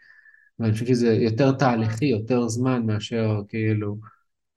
ואני 0.59 0.73
חושב 0.73 0.87
שזה 0.87 1.15
יותר 1.15 1.53
תהליכי, 1.53 2.05
יותר 2.05 2.49
זמן 2.49 2.87
מאשר 2.87 3.41
כאילו 3.49 3.97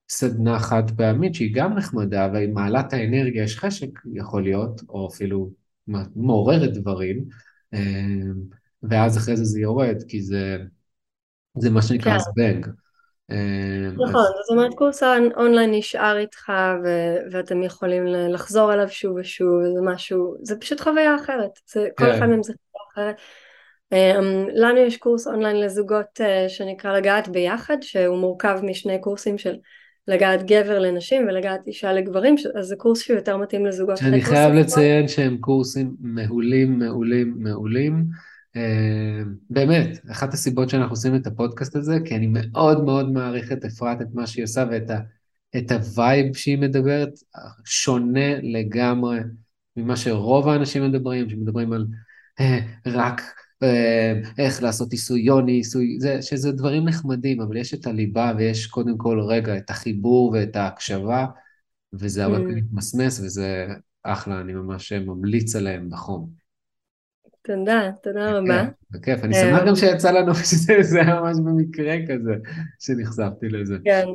סדנה 0.09 0.59
חד 0.59 0.83
פעמית 0.97 1.35
שהיא 1.35 1.55
גם 1.55 1.73
נחמדה 1.77 2.29
והיא 2.33 2.49
מעלה 2.53 2.79
את 2.79 2.93
האנרגיה, 2.93 3.43
יש 3.43 3.57
חשק 3.57 3.89
יכול 4.13 4.43
להיות, 4.43 4.81
או 4.89 5.07
אפילו 5.07 5.49
מעוררת 6.15 6.73
דברים, 6.73 7.23
אה, 7.73 7.79
ואז 8.83 9.17
אחרי 9.17 9.37
זה 9.37 9.43
זה 9.43 9.59
יורד, 9.59 10.03
כי 10.07 10.21
זה, 10.21 10.57
זה 11.57 11.69
מה 11.69 11.81
שנקרא 11.81 12.13
כן. 12.13 12.19
זבנג. 12.19 12.67
אה, 13.31 13.89
נכון, 13.93 14.25
זאת 14.41 14.49
אומרת 14.49 14.73
קורס 14.73 15.03
אונליין 15.37 15.71
נשאר 15.71 16.17
איתך 16.17 16.51
ו- 16.83 17.17
ואתם 17.31 17.63
יכולים 17.63 18.05
לחזור 18.05 18.73
אליו 18.73 18.89
שוב 18.89 19.15
ושוב, 19.15 19.49
זה 19.75 19.81
משהו, 19.81 20.35
זה 20.41 20.59
פשוט 20.59 20.81
חוויה 20.81 21.15
אחרת, 21.15 21.51
זה, 21.71 21.87
כל 21.97 22.05
כן. 22.05 22.11
אחד 22.11 22.25
מהם 22.25 22.43
זה 22.43 22.53
חוויה 22.53 22.85
אחרת. 22.93 23.15
Um, 23.93 24.51
לנו 24.53 24.77
יש 24.77 24.97
קורס 24.97 25.27
אונליין 25.27 25.59
לזוגות 25.59 26.21
uh, 26.21 26.49
שנקרא 26.49 26.97
לגעת 26.97 27.27
ביחד, 27.27 27.77
שהוא 27.81 28.17
מורכב 28.17 28.59
משני 28.63 29.01
קורסים 29.01 29.37
של 29.37 29.55
לגעת 30.07 30.43
גבר 30.43 30.79
לנשים 30.79 31.27
ולגעת 31.27 31.67
אישה 31.67 31.93
לגברים, 31.93 32.35
אז 32.55 32.65
זה 32.65 32.75
קורס 32.75 33.01
שהוא 33.01 33.15
יותר 33.15 33.37
מתאים 33.37 33.65
לזוגות. 33.65 33.97
שאני 33.97 34.21
חייב 34.21 34.53
לציין 34.53 35.07
שהם 35.07 35.37
קורסים 35.37 35.95
מעולים, 35.99 36.79
מעולים, 36.79 37.35
מעולים. 37.37 38.05
אה, 38.55 39.21
באמת, 39.49 39.97
אחת 40.11 40.33
הסיבות 40.33 40.69
שאנחנו 40.69 40.91
עושים 40.91 41.15
את 41.15 41.27
הפודקאסט 41.27 41.75
הזה, 41.75 41.97
כי 42.05 42.15
אני 42.15 42.27
מאוד 42.31 42.83
מאוד 42.83 43.11
מעריך 43.11 43.51
את 43.51 43.65
אפרת, 43.65 44.01
את 44.01 44.07
מה 44.13 44.27
שהיא 44.27 44.43
עושה 44.43 44.65
ואת 44.71 44.89
ה, 44.89 44.99
את 45.57 45.71
הווייב 45.71 46.35
שהיא 46.35 46.57
מדברת, 46.57 47.09
שונה 47.65 48.41
לגמרי 48.41 49.19
ממה 49.77 49.95
שרוב 49.95 50.47
האנשים 50.47 50.83
מדברים, 50.83 51.29
שמדברים 51.29 51.73
על 51.73 51.85
אה, 52.39 52.59
רק 52.85 53.21
איך 54.37 54.63
לעשות 54.63 54.91
עיסוי 54.91 55.21
יוני, 55.21 55.51
עיסוי, 55.51 55.97
זה, 55.99 56.21
שזה 56.21 56.51
דברים 56.51 56.85
נחמדים, 56.85 57.41
אבל 57.41 57.57
יש 57.57 57.73
את 57.73 57.87
הליבה 57.87 58.33
ויש 58.37 58.67
קודם 58.67 58.97
כל 58.97 59.19
רגע 59.21 59.57
את 59.57 59.69
החיבור 59.69 60.31
ואת 60.31 60.55
ההקשבה, 60.55 61.25
וזה 61.93 62.23
הרבה 62.23 62.37
פעמים 62.37 62.57
מתמסמס 62.57 63.19
וזה 63.19 63.67
אחלה, 64.03 64.41
אני 64.41 64.53
ממש 64.53 64.93
ממליץ 64.93 65.55
עליהם 65.55 65.89
בחום. 65.89 66.29
תודה, 67.41 67.91
תודה 68.03 68.31
רבה. 68.31 68.63
בכיף, 68.91 69.23
אני 69.23 69.33
שמח 69.33 69.61
גם 69.67 69.75
שיצא 69.75 70.11
לנו 70.11 70.35
שזה 70.51 71.01
היה 71.01 71.21
ממש 71.21 71.37
במקרה 71.45 71.95
כזה, 72.07 72.33
שנחשפתי 72.79 73.49
לזה. 73.49 73.77
כן, 73.85 74.05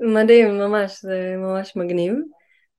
מדהים, 0.00 0.58
ממש, 0.58 1.02
זה 1.02 1.34
ממש 1.38 1.76
מגניב. 1.76 2.14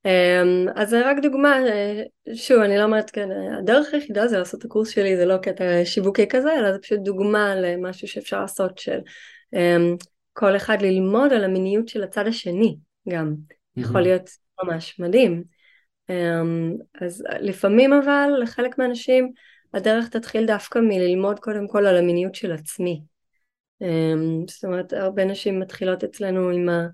אמ, 0.06 0.66
אז 0.76 0.90
זה 0.90 1.10
רק 1.10 1.18
דוגמה, 1.22 1.58
אה, 1.68 2.04
שוב, 2.34 2.62
אני 2.62 2.78
לא 2.78 2.84
אומרת, 2.84 3.10
כן, 3.10 3.30
הדרך 3.60 3.94
היחידה 3.94 4.28
זה 4.28 4.38
לעשות 4.38 4.60
את 4.60 4.66
הקורס 4.66 4.90
שלי, 4.90 5.18
זה 5.18 5.26
לא 5.26 5.38
קטע 5.38 5.64
שיווקי 5.86 6.28
כזה, 6.30 6.54
אלא 6.60 6.72
זה 6.72 6.80
פשוט 6.80 7.00
דוגמה 7.00 7.56
למשהו 7.56 8.08
שאפשר 8.08 8.42
לעשות 8.42 8.78
של 8.78 9.00
אמ, 9.54 9.96
כל 10.34 10.56
אחד 10.56 10.82
ללמוד 10.82 11.34
על 11.34 11.44
המיניות 11.44 11.88
של 11.88 12.04
הצד 12.04 12.28
השני 12.28 12.78
גם. 13.10 13.36
יכול 13.78 14.02
להיות 14.02 14.30
ממש 14.64 15.00
מדהים. 15.00 15.44
אמ, 16.10 16.76
אז 17.02 17.24
לפעמים 17.40 17.94
אבל, 17.94 18.30
לחלק 18.42 18.78
מהאנשים, 18.78 19.32
הדרך 19.74 20.10
תתחיל 20.10 20.46
דווקא 20.46 20.80
מללמוד 20.80 21.40
קודם 21.40 21.68
כל 21.68 21.86
על 21.86 21.98
המיניות 21.98 22.36
של 22.36 22.52
עצמי. 22.52 23.02
זאת 24.48 24.64
אומרת, 24.64 24.94
הרבה 24.94 25.26
נשים 25.26 25.60
מתחילות 25.60 26.04
אצלנו 26.04 26.50
עם 26.50 26.70
ה... 26.70 26.88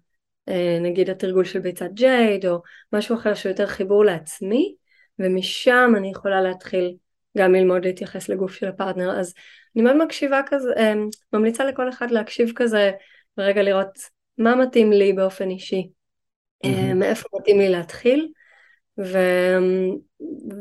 אה, 0.50 0.78
נגיד 0.82 1.10
התרגול 1.10 1.46
של 1.46 1.60
ביצת 1.60 1.90
ג'ייד 1.94 2.46
או 2.46 2.62
משהו 2.94 3.16
אחר 3.16 3.34
שהוא 3.34 3.50
יותר 3.50 3.68
חיבור 3.68 4.06
לעצמי 4.06 4.76
ומשם 5.20 5.94
אני 5.98 6.12
יכולה 6.12 6.42
להתחיל 6.42 6.96
גם 7.38 7.56
ללמוד 7.56 7.86
להתייחס 7.86 8.30
לגוף 8.30 8.54
של 8.54 8.68
הפרטנר. 8.68 9.20
אז 9.20 9.34
אני 9.76 9.84
מאוד 9.84 9.98
מקשיבה 9.98 10.42
כזה, 10.46 10.74
אמ, 10.78 11.10
ממליצה 11.34 11.66
לכל 11.66 11.90
אחד 11.90 12.12
להקשיב 12.12 12.52
כזה 12.56 12.92
ורגע 13.38 13.64
לראות 13.64 13.98
מה 14.38 14.56
מתאים 14.56 14.92
לי 14.92 15.14
באופן 15.14 15.50
אישי, 15.50 15.90
mm-hmm. 16.66 16.94
מאיפה 16.96 17.30
מתאים 17.40 17.60
לי 17.60 17.70
להתחיל. 17.70 18.28
ו... 19.00 19.18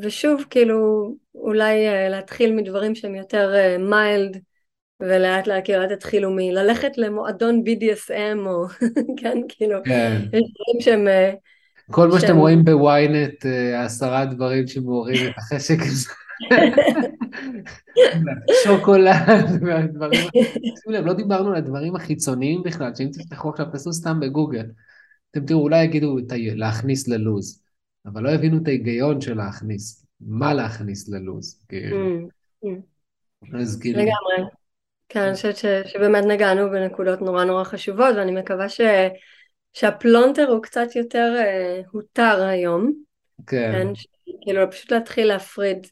ושוב 0.02 0.44
כאילו 0.50 1.10
אולי 1.34 1.88
אה, 1.88 2.08
להתחיל 2.08 2.54
מדברים 2.54 2.94
שהם 2.94 3.14
יותר 3.14 3.54
מיילד 3.78 4.34
אה, 4.36 4.40
ולאט 5.00 5.46
לאט 5.46 5.64
כאילו 5.64 5.82
אל 5.82 5.96
תתחילו 5.96 6.30
מללכת 6.30 6.98
למועדון 6.98 7.62
BDSM 7.66 8.46
או 8.46 8.66
כן 9.20 9.38
כאילו 9.48 9.78
כן. 9.84 10.20
יש 10.22 10.30
דברים 10.30 10.80
שהם 10.80 11.08
אה, 11.08 11.32
כל 11.90 12.08
מה 12.08 12.20
שאתם 12.20 12.36
רואים 12.36 12.64
בוויינט 12.64 13.46
עשרה 13.84 14.24
דברים 14.24 14.66
שמעוררים 14.66 15.30
את 15.30 15.38
החשק 15.38 15.78
הזה 15.80 16.10
שוקולד 18.64 19.62
והדברים 19.66 20.20
שימו 20.82 20.96
לב 20.96 21.06
לא 21.06 21.12
דיברנו 21.12 21.50
על 21.50 21.56
הדברים 21.56 21.96
החיצוניים 21.96 22.62
בכלל 22.62 22.94
שאם 22.94 23.08
תפתחו 23.12 23.50
עכשיו 23.50 23.66
תעשו 23.66 23.92
סתם 23.92 24.20
בגוגל 24.20 24.66
אתם 25.30 25.46
תראו 25.46 25.60
אולי 25.60 25.84
יגידו 25.84 26.16
להכניס 26.56 27.08
ללוז 27.08 27.66
אבל 28.06 28.22
לא 28.22 28.30
הבינו 28.30 28.62
את 28.62 28.68
ההיגיון 28.68 29.20
של 29.20 29.34
להכניס, 29.34 30.06
מה 30.20 30.54
להכניס 30.54 31.08
ללו"ז, 31.08 31.64
כאילו. 31.68 31.96
Mm, 31.96 32.28
mm. 32.64 33.58
אז 33.60 33.80
כאילו... 33.80 34.00
כן, 35.08 35.20
אני 35.20 35.34
חושבת 35.34 35.56
שבאמת 35.86 36.24
נגענו 36.24 36.70
בנקודות 36.70 37.22
נורא 37.22 37.44
נורא 37.44 37.64
חשובות, 37.64 38.16
ואני 38.16 38.32
מקווה 38.32 38.68
ש... 38.68 38.80
שהפלונטר 39.72 40.48
הוא 40.48 40.62
קצת 40.62 40.96
יותר 40.96 41.34
uh, 41.36 41.88
הותר 41.92 42.42
היום. 42.42 42.92
כן. 43.46 43.72
כן 43.72 43.94
ש... 43.94 44.06
כאילו 44.42 44.70
פשוט 44.70 44.92
להתחיל 44.92 45.28
להפריד 45.28 45.86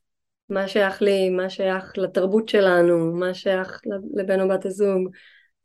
מה 0.48 0.68
שייך 0.68 1.02
לי, 1.02 1.30
מה 1.30 1.50
שייך 1.50 1.92
לתרבות 1.96 2.48
שלנו, 2.48 3.12
מה 3.14 3.34
שייך 3.34 3.80
לבן 4.14 4.40
או 4.40 4.48
בת 4.48 4.66
הזוג, 4.66 5.08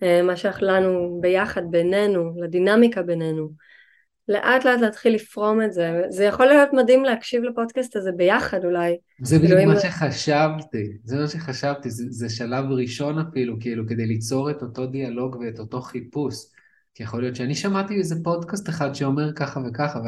uh, 0.03 0.23
מה 0.23 0.35
שייך 0.37 0.57
לנו 0.61 1.17
ביחד, 1.21 1.61
בינינו, 1.69 2.31
לדינמיקה 2.41 3.01
בינינו. 3.01 3.49
לאט 4.29 4.65
לאט 4.65 4.79
להתחיל 4.81 5.15
לפרום 5.15 5.61
את 5.61 5.73
זה, 5.73 6.01
זה 6.09 6.23
יכול 6.23 6.45
להיות 6.45 6.69
מדהים 6.73 7.03
להקשיב 7.03 7.43
לפודקאסט 7.43 7.95
הזה 7.95 8.11
ביחד 8.11 8.65
אולי. 8.65 8.97
זה 9.21 9.39
בדיוק 9.39 9.59
מה 9.67 9.79
שחשבתי, 9.79 10.97
זה 11.03 11.17
מה 11.17 11.27
שחשבתי, 11.27 11.89
זה, 11.89 12.03
זה 12.09 12.29
שלב 12.29 12.65
ראשון 12.71 13.19
אפילו, 13.19 13.59
כאילו, 13.59 13.87
כדי 13.87 14.05
ליצור 14.05 14.51
את 14.51 14.61
אותו 14.61 14.87
דיאלוג 14.87 15.35
ואת 15.35 15.59
אותו 15.59 15.81
חיפוש. 15.81 16.35
כי 16.95 17.03
יכול 17.03 17.21
להיות 17.21 17.35
שאני 17.35 17.55
שמעתי 17.55 17.95
איזה 17.95 18.15
פודקאסט 18.23 18.69
אחד 18.69 18.95
שאומר 18.95 19.33
ככה 19.33 19.59
וככה, 19.67 19.99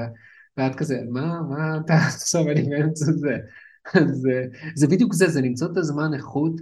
ואת 0.58 0.76
כזה, 0.76 1.02
מה, 1.10 1.42
מה 1.50 1.78
אתה 1.86 1.94
עכשיו, 2.08 2.50
אני 2.50 2.70
באמצע 2.70 3.06
זה. 3.12 3.38
אז 4.02 4.28
זה 4.76 4.88
בדיוק 4.88 5.14
זה, 5.14 5.28
זה 5.28 5.42
למצוא 5.42 5.68
את 5.72 5.78
הזמן 5.78 6.14
איכות. 6.14 6.62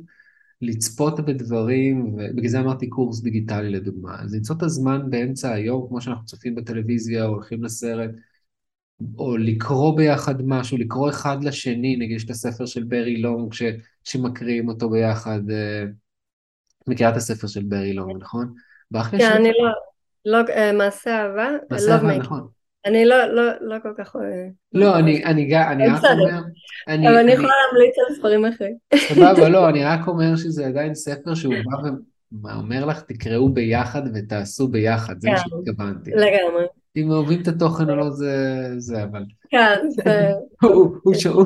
לצפות 0.61 1.19
בדברים, 1.19 2.13
ובגלל 2.13 2.47
זה 2.47 2.59
אמרתי 2.59 2.89
קורס 2.89 3.21
דיגיטלי 3.21 3.69
לדוגמה, 3.69 4.21
אז 4.21 4.35
למצוא 4.35 4.55
את 4.55 4.63
הזמן 4.63 5.09
באמצע 5.09 5.51
היום, 5.51 5.85
כמו 5.89 6.01
שאנחנו 6.01 6.25
צופים 6.25 6.55
בטלוויזיה 6.55 7.25
או 7.25 7.29
הולכים 7.29 7.63
לסרט, 7.63 8.09
או 9.17 9.37
לקרוא 9.37 9.97
ביחד 9.97 10.35
משהו, 10.45 10.77
לקרוא 10.77 11.09
אחד 11.09 11.43
לשני, 11.43 11.95
נגיד 11.95 12.15
יש 12.15 12.25
את 12.25 12.29
הספר 12.29 12.65
של 12.65 12.83
ברי 12.83 13.17
לונג 13.17 13.53
ש, 13.53 13.63
שמקריאים 14.03 14.69
אותו 14.69 14.89
ביחד, 14.89 15.49
אה, 15.49 15.85
מכירה 16.87 17.09
את 17.09 17.15
הספר 17.15 17.47
של 17.47 17.63
ברי 17.63 17.93
לונג, 17.93 18.21
נכון? 18.21 18.53
כן, 19.11 19.31
אני 19.35 19.49
לא, 19.49 19.71
לא, 20.25 20.49
אה, 20.49 20.73
מעשה 20.73 21.21
אהבה, 21.21 21.49
מעשה 21.71 21.95
אהבה, 21.95 22.17
נכון. 22.17 22.58
אני 22.85 23.05
לא, 23.05 23.25
לא, 23.25 23.43
לא 23.61 23.75
כל 23.83 23.93
כך... 23.97 24.15
לא, 24.73 24.99
אני, 24.99 25.25
אני, 25.25 25.57
אני 25.57 25.87
רק 25.87 26.03
אומר... 26.03 26.41
אני, 26.87 27.09
אבל 27.09 27.17
אני 27.17 27.31
יכולה 27.31 27.53
להמליץ 27.67 27.95
על 28.07 28.15
ספרים 28.15 28.45
אחרים. 28.45 28.75
סבבה, 28.95 29.49
לא, 29.49 29.69
אני 29.69 29.85
רק 29.85 30.07
אומר 30.07 30.35
שזה 30.35 30.67
עדיין 30.67 30.95
ספר 30.95 31.35
שהוא 31.35 31.53
בא 31.65 31.89
ואומר 32.43 32.85
לך, 32.85 33.01
תקראו 33.01 33.49
ביחד 33.49 34.01
ותעשו 34.13 34.67
ביחד, 34.67 35.19
זה 35.19 35.29
מה 35.29 35.37
כן, 35.37 35.43
שהתכוונתי. 35.49 36.11
לגמרי. 36.11 36.65
אם 36.95 37.11
אוהבים 37.11 37.41
את 37.41 37.47
התוכן 37.47 37.89
או 37.89 37.95
לא, 37.95 38.09
זה, 38.09 38.65
זה 38.77 39.03
אבל... 39.03 39.23
כן, 39.49 39.77
זה... 39.89 40.31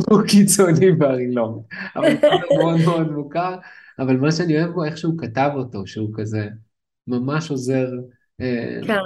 הוא 0.09 0.21
קיצוני 0.27 0.91
בארילון, 0.91 1.61
אבל 1.95 2.07
הוא 2.49 2.57
מאוד 2.59 2.79
מאוד 2.85 3.11
מוכר, 3.11 3.55
אבל 3.99 4.17
מה 4.17 4.31
שאני 4.31 4.61
אוהב 4.61 4.71
בו, 4.71 4.85
איך 4.85 4.97
שהוא 4.97 5.17
כתב 5.17 5.51
אותו, 5.55 5.87
שהוא 5.87 6.09
כזה 6.15 6.47
ממש 7.07 7.51
עוזר... 7.51 7.87
אה, 8.43 8.79
כן. 8.87 8.99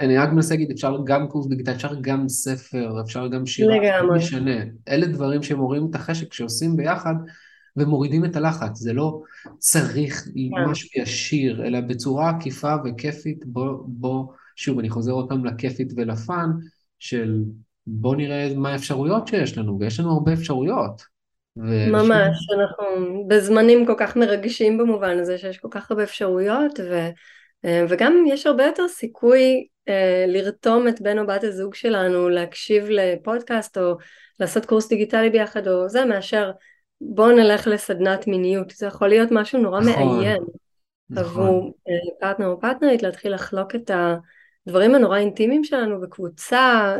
אני 0.00 0.18
רק 0.18 0.28
מנסה 0.32 0.54
להגיד, 0.54 0.70
אפשר 0.70 0.96
גם 1.04 1.28
קורס 1.28 1.46
דיגיטלי, 1.46 1.74
אפשר 1.74 1.94
גם 2.00 2.28
ספר, 2.28 3.00
אפשר 3.00 3.28
גם 3.28 3.46
שירה, 3.46 3.76
לגמרי. 3.76 4.08
לא 4.08 4.14
משנה. 4.14 4.56
אלה 4.88 5.06
דברים 5.06 5.42
שמורידים 5.42 5.90
את 5.90 5.94
החשק 5.94 6.32
שעושים 6.32 6.76
ביחד 6.76 7.14
ומורידים 7.76 8.24
את 8.24 8.36
הלחץ. 8.36 8.78
זה 8.78 8.92
לא 8.92 9.22
צריך 9.58 10.24
כן. 10.24 10.70
משהו 10.70 10.88
ישיר, 11.02 11.66
אלא 11.66 11.80
בצורה 11.80 12.30
עקיפה 12.30 12.74
וכיפית, 12.84 13.46
בוא, 13.46 13.78
בוא, 13.86 14.26
שוב, 14.56 14.78
אני 14.78 14.90
חוזר 14.90 15.12
עוד 15.12 15.28
פעם 15.28 15.44
לכיפית 15.44 15.92
ולפאן, 15.96 16.50
של 16.98 17.42
בוא 17.86 18.16
נראה 18.16 18.52
מה 18.56 18.72
האפשרויות 18.72 19.28
שיש 19.28 19.58
לנו, 19.58 19.80
ויש 19.80 20.00
לנו 20.00 20.12
הרבה 20.12 20.32
אפשרויות. 20.32 21.02
ממש, 21.56 22.46
אנחנו 22.58 22.84
בזמנים 23.28 23.86
כל 23.86 23.94
כך 23.98 24.16
מרגשים 24.16 24.78
במובן 24.78 25.18
הזה 25.18 25.38
שיש 25.38 25.58
כל 25.58 25.68
כך 25.70 25.90
הרבה 25.90 26.02
אפשרויות, 26.02 26.80
ו... 26.80 27.08
אה, 27.64 27.84
וגם 27.88 28.24
יש 28.28 28.46
הרבה 28.46 28.66
יותר 28.66 28.88
סיכוי 28.88 29.66
אה, 29.88 30.24
לרתום 30.28 30.88
את 30.88 31.00
בן 31.00 31.18
או 31.18 31.26
בת 31.26 31.44
הזוג 31.44 31.74
שלנו 31.74 32.28
להקשיב 32.28 32.86
לפודקאסט 32.88 33.78
או 33.78 33.94
לעשות 34.40 34.66
קורס 34.66 34.88
דיגיטלי 34.88 35.30
ביחד 35.30 35.68
או 35.68 35.88
זה 35.88 36.04
מאשר 36.04 36.50
בואו 37.00 37.32
נלך 37.32 37.66
לסדנת 37.66 38.26
מיניות. 38.26 38.70
זה 38.70 38.86
יכול 38.86 39.08
להיות 39.08 39.28
משהו 39.32 39.58
נורא 39.58 39.80
נכון, 39.80 40.18
מעיין 40.18 40.42
נכון. 41.10 41.24
עבור 41.24 41.74
אה, 41.88 41.94
פרטנר 42.20 42.46
או 42.46 42.60
פרטנרית 42.60 43.02
להתחיל 43.02 43.34
לחלוק 43.34 43.74
את 43.74 43.90
הדברים 44.66 44.94
הנורא 44.94 45.18
אינטימיים 45.18 45.64
שלנו 45.64 46.00
בקבוצה 46.00 46.96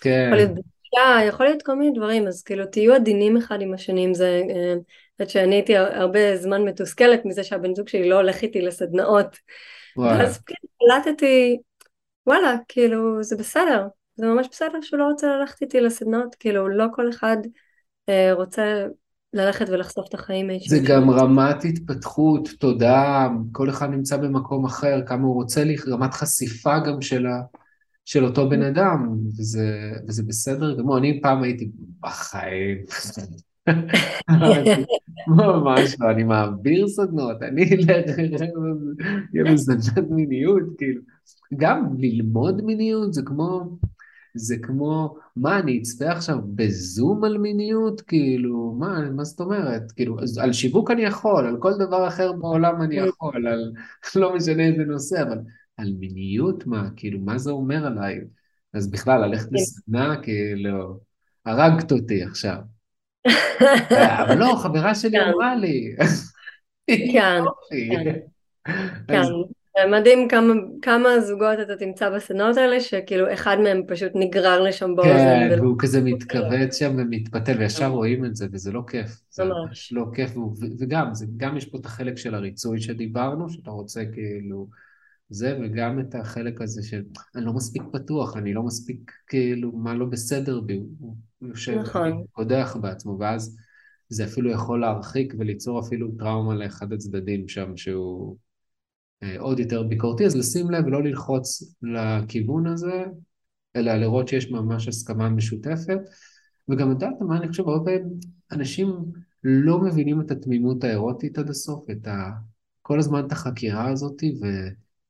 כן. 0.00 0.24
יכול 0.26 0.36
להיות 0.36 0.50
בקשה 0.50 1.26
יכול 1.28 1.46
להיות 1.46 1.62
כל 1.62 1.74
מיני 1.74 1.98
דברים. 1.98 2.26
אז 2.26 2.42
כאילו 2.42 2.66
תהיו 2.66 2.94
עדינים 2.94 3.36
אחד 3.36 3.60
עם 3.60 3.74
השני 3.74 4.14
זה 4.14 4.42
את 5.22 5.30
שאני 5.30 5.54
הייתי 5.54 5.76
הרבה 5.76 6.36
זמן 6.36 6.62
מתוסכלת 6.64 7.24
מזה 7.24 7.44
שהבן 7.44 7.74
זוג 7.74 7.88
שלי 7.88 8.08
לא 8.08 8.16
הולך 8.16 8.42
איתי 8.42 8.62
לסדנאות 8.62 9.36
ואז 9.96 10.40
החלטתי 10.82 11.58
וואלה, 12.26 12.56
כאילו, 12.68 13.22
זה 13.22 13.36
בסדר, 13.36 13.86
זה 14.16 14.26
ממש 14.26 14.46
בסדר 14.50 14.78
שהוא 14.82 14.98
לא 14.98 15.04
רוצה 15.04 15.26
ללכת 15.36 15.62
איתי 15.62 15.80
לסדנות, 15.80 16.34
כאילו, 16.34 16.68
לא 16.68 16.84
כל 16.94 17.10
אחד 17.10 17.36
אה, 18.08 18.32
רוצה 18.32 18.86
ללכת 19.32 19.68
ולחשוף 19.68 20.08
את 20.08 20.14
החיים. 20.14 20.48
זה 20.68 20.78
גם 20.88 21.10
רמת 21.10 21.64
התפתחות, 21.64 22.48
תודעה, 22.60 23.28
כל 23.52 23.70
אחד 23.70 23.90
נמצא 23.90 24.16
במקום 24.16 24.64
אחר, 24.64 25.00
כמה 25.06 25.22
הוא 25.22 25.34
רוצה, 25.34 25.62
רמת 25.88 26.14
חשיפה 26.14 26.78
גם 26.78 27.00
של, 27.00 27.26
ה, 27.26 27.40
של 28.04 28.24
אותו 28.24 28.48
בן 28.48 28.62
אדם, 28.62 29.16
וזה, 29.38 29.92
וזה 30.08 30.22
בסדר 30.28 30.78
גמור. 30.78 30.98
אני 30.98 31.20
פעם 31.22 31.42
הייתי 31.42 31.70
בחיים. 32.00 32.78
ממש 35.26 35.96
לא, 36.00 36.10
אני 36.10 36.22
מעביר 36.22 36.88
סדנות, 36.88 37.42
אני 37.42 37.70
אלך 37.72 38.18
לסדנת 39.34 40.10
מיניות, 40.10 40.62
כאילו. 40.78 41.02
גם 41.56 41.94
ללמוד 41.98 42.64
מיניות 42.64 43.14
זה 43.14 43.22
כמו, 43.22 43.78
זה 44.34 44.56
כמו, 44.62 45.16
מה, 45.36 45.58
אני 45.58 45.78
אצפה 45.78 46.10
עכשיו 46.10 46.38
בזום 46.54 47.24
על 47.24 47.38
מיניות? 47.38 48.00
כאילו, 48.00 48.76
מה, 48.78 49.10
מה 49.10 49.24
זאת 49.24 49.40
אומרת? 49.40 49.92
כאילו, 49.92 50.16
על 50.40 50.52
שיווק 50.52 50.90
אני 50.90 51.02
יכול, 51.02 51.46
על 51.46 51.56
כל 51.58 51.72
דבר 51.78 52.08
אחר 52.08 52.32
בעולם 52.32 52.82
אני 52.82 52.96
יכול, 52.96 53.46
על 53.46 53.72
לא 54.16 54.36
משנה 54.36 54.66
איזה 54.66 54.84
נושא, 54.84 55.22
אבל 55.22 55.38
על 55.76 55.92
מיניות 55.98 56.66
מה? 56.66 56.88
כאילו, 56.96 57.20
מה 57.20 57.38
זה 57.38 57.50
אומר 57.50 57.86
עליי? 57.86 58.20
אז 58.74 58.90
בכלל, 58.90 59.26
ללכת 59.26 59.48
כן. 59.48 59.54
לסדנה, 59.54 60.22
כאילו, 60.22 61.00
הרגת 61.46 61.92
אותי 61.92 62.22
עכשיו. 62.22 62.56
אבל 64.22 64.38
לא, 64.38 64.54
חברה 64.62 64.94
שלי 64.94 65.18
כן. 65.18 65.28
אמרה 65.28 65.56
לי. 65.56 65.96
כן, 66.86 67.42
כן. 67.70 68.14
כן. 69.08 69.22
מדהים 69.90 70.28
כמה, 70.28 70.54
כמה 70.82 71.20
זוגות 71.20 71.60
אתה 71.62 71.76
תמצא 71.76 72.10
בסדנות 72.10 72.56
האלה, 72.56 72.80
שכאילו 72.80 73.32
אחד 73.32 73.56
מהם 73.60 73.82
פשוט 73.88 74.12
נגרר 74.14 74.60
לשם 74.60 74.96
באוזן. 74.96 75.12
כן, 75.12 75.48
ולא... 75.52 75.62
והוא 75.62 75.76
כזה 75.78 76.00
מתכווץ 76.00 76.78
שם 76.78 76.94
ומתפתל, 76.98 77.58
וישר 77.58 77.86
רואים 77.86 78.24
את 78.24 78.36
זה, 78.36 78.46
וזה 78.52 78.72
לא 78.72 78.80
כיף. 78.88 79.20
זה 79.30 79.44
ממש 79.44 79.92
לא 79.92 80.04
כיף, 80.14 80.30
וגם, 80.78 81.14
זה, 81.14 81.26
גם 81.36 81.56
יש 81.56 81.64
פה 81.64 81.78
את 81.78 81.86
החלק 81.86 82.16
של 82.16 82.34
הריצוי 82.34 82.80
שדיברנו, 82.80 83.48
שאתה 83.48 83.70
רוצה 83.70 84.02
כאילו... 84.12 84.66
זה, 85.30 85.58
וגם 85.62 86.00
את 86.00 86.14
החלק 86.14 86.60
הזה 86.60 86.82
של 86.82 87.02
אני 87.36 87.44
לא 87.44 87.52
מספיק 87.52 87.82
פתוח, 87.92 88.36
אני 88.36 88.54
לא 88.54 88.62
מספיק 88.62 89.12
כאילו 89.26 89.72
מה 89.72 89.94
לא 89.94 90.06
בסדר 90.06 90.60
בי, 90.60 90.82
הוא 90.98 91.16
יושב 91.42 91.78
נכון. 91.78 92.12
וקודח 92.12 92.76
בעצמו, 92.82 93.18
ואז 93.20 93.56
זה 94.08 94.24
אפילו 94.24 94.50
יכול 94.50 94.80
להרחיק 94.80 95.34
וליצור 95.38 95.80
אפילו 95.80 96.10
טראומה 96.18 96.54
לאחד 96.54 96.92
הצדדים 96.92 97.48
שם 97.48 97.76
שהוא 97.76 98.36
אה, 99.22 99.36
עוד 99.38 99.58
יותר 99.58 99.82
ביקורתי, 99.82 100.26
אז 100.26 100.36
לשים 100.36 100.70
לב 100.70 100.86
ולא 100.86 101.02
ללחוץ 101.02 101.74
לכיוון 101.82 102.66
הזה, 102.66 103.04
אלא 103.76 103.94
לראות 103.94 104.28
שיש 104.28 104.50
ממש 104.50 104.88
הסכמה 104.88 105.28
משותפת, 105.28 105.98
וגם 106.68 106.90
יודעת 106.90 107.14
מה 107.20 107.36
אני 107.36 107.48
חושב, 107.48 107.68
הרבה 107.68 107.84
פעמים 107.84 108.08
אנשים 108.52 108.88
לא 109.44 109.80
מבינים 109.80 110.20
את 110.20 110.30
התמימות 110.30 110.84
האירוטית 110.84 111.38
עד 111.38 111.50
הסוף, 111.50 111.90
את 111.90 112.06
ה... 112.06 112.30
כל 112.82 112.98
הזמן 112.98 113.26
את 113.26 113.32
החקירה 113.32 113.90
הזאת, 113.90 114.22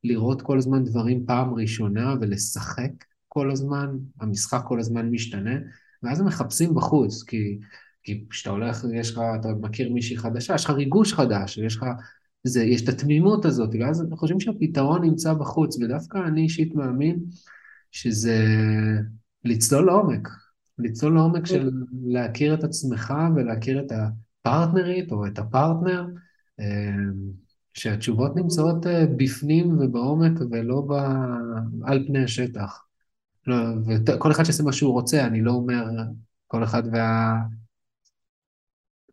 ולראות 0.04 0.42
כל 0.42 0.58
הזמן 0.58 0.84
דברים 0.84 1.26
פעם 1.26 1.54
ראשונה 1.54 2.14
ולשחק 2.20 2.90
כל 3.28 3.50
הזמן, 3.50 3.96
המשחק 4.20 4.62
כל 4.68 4.80
הזמן 4.80 5.10
משתנה, 5.10 5.54
ואז 6.02 6.20
הם 6.20 6.26
מחפשים 6.26 6.74
בחוץ, 6.74 7.22
כי 7.22 7.58
כי 8.02 8.24
כשאתה 8.30 8.50
הולך, 8.50 8.84
יש 8.94 9.10
לך, 9.12 9.20
אתה 9.40 9.48
מכיר 9.60 9.92
מישהי 9.92 10.16
חדשה, 10.16 10.54
יש 10.54 10.64
לך 10.64 10.70
ריגוש 10.70 11.14
חדש, 11.14 11.58
יש 11.58 11.76
לך 11.76 11.86
זה, 12.44 12.64
יש 12.64 12.82
את 12.84 12.88
התמימות 12.88 13.44
הזאת, 13.44 13.70
ואז 13.80 14.00
אנחנו 14.00 14.16
חושבים 14.16 14.40
שהפתרון 14.40 15.02
נמצא 15.02 15.34
בחוץ, 15.34 15.76
ודווקא 15.76 16.18
אני 16.26 16.42
אישית 16.42 16.74
מאמין 16.74 17.18
שזה 17.90 18.46
לצלול 19.44 19.86
לעומק, 19.86 20.28
לצלול 20.78 21.14
לעומק 21.14 21.46
של 21.46 21.70
להכיר 22.06 22.54
את 22.54 22.64
עצמך 22.64 23.14
ולהכיר 23.36 23.80
את 23.80 23.92
הפרטנרית 23.92 25.12
או 25.12 25.26
את 25.26 25.38
הפרטנר, 25.38 26.06
אה, 26.60 26.66
שהתשובות 27.74 28.36
נמצאות 28.36 28.86
אה, 28.86 29.04
בפנים 29.16 29.78
ובעומק 29.78 30.40
ולא 30.50 30.82
ב... 30.88 30.92
על 31.84 32.04
פני 32.06 32.24
השטח. 32.24 32.84
לא, 33.46 33.56
וכל 33.86 34.30
אחד 34.30 34.44
שיעשה 34.44 34.62
מה 34.62 34.72
שהוא 34.72 34.92
רוצה, 34.92 35.26
אני 35.26 35.40
לא 35.40 35.52
אומר 35.52 35.84
כל 36.46 36.64
אחד 36.64 36.82
וה... 36.92 37.34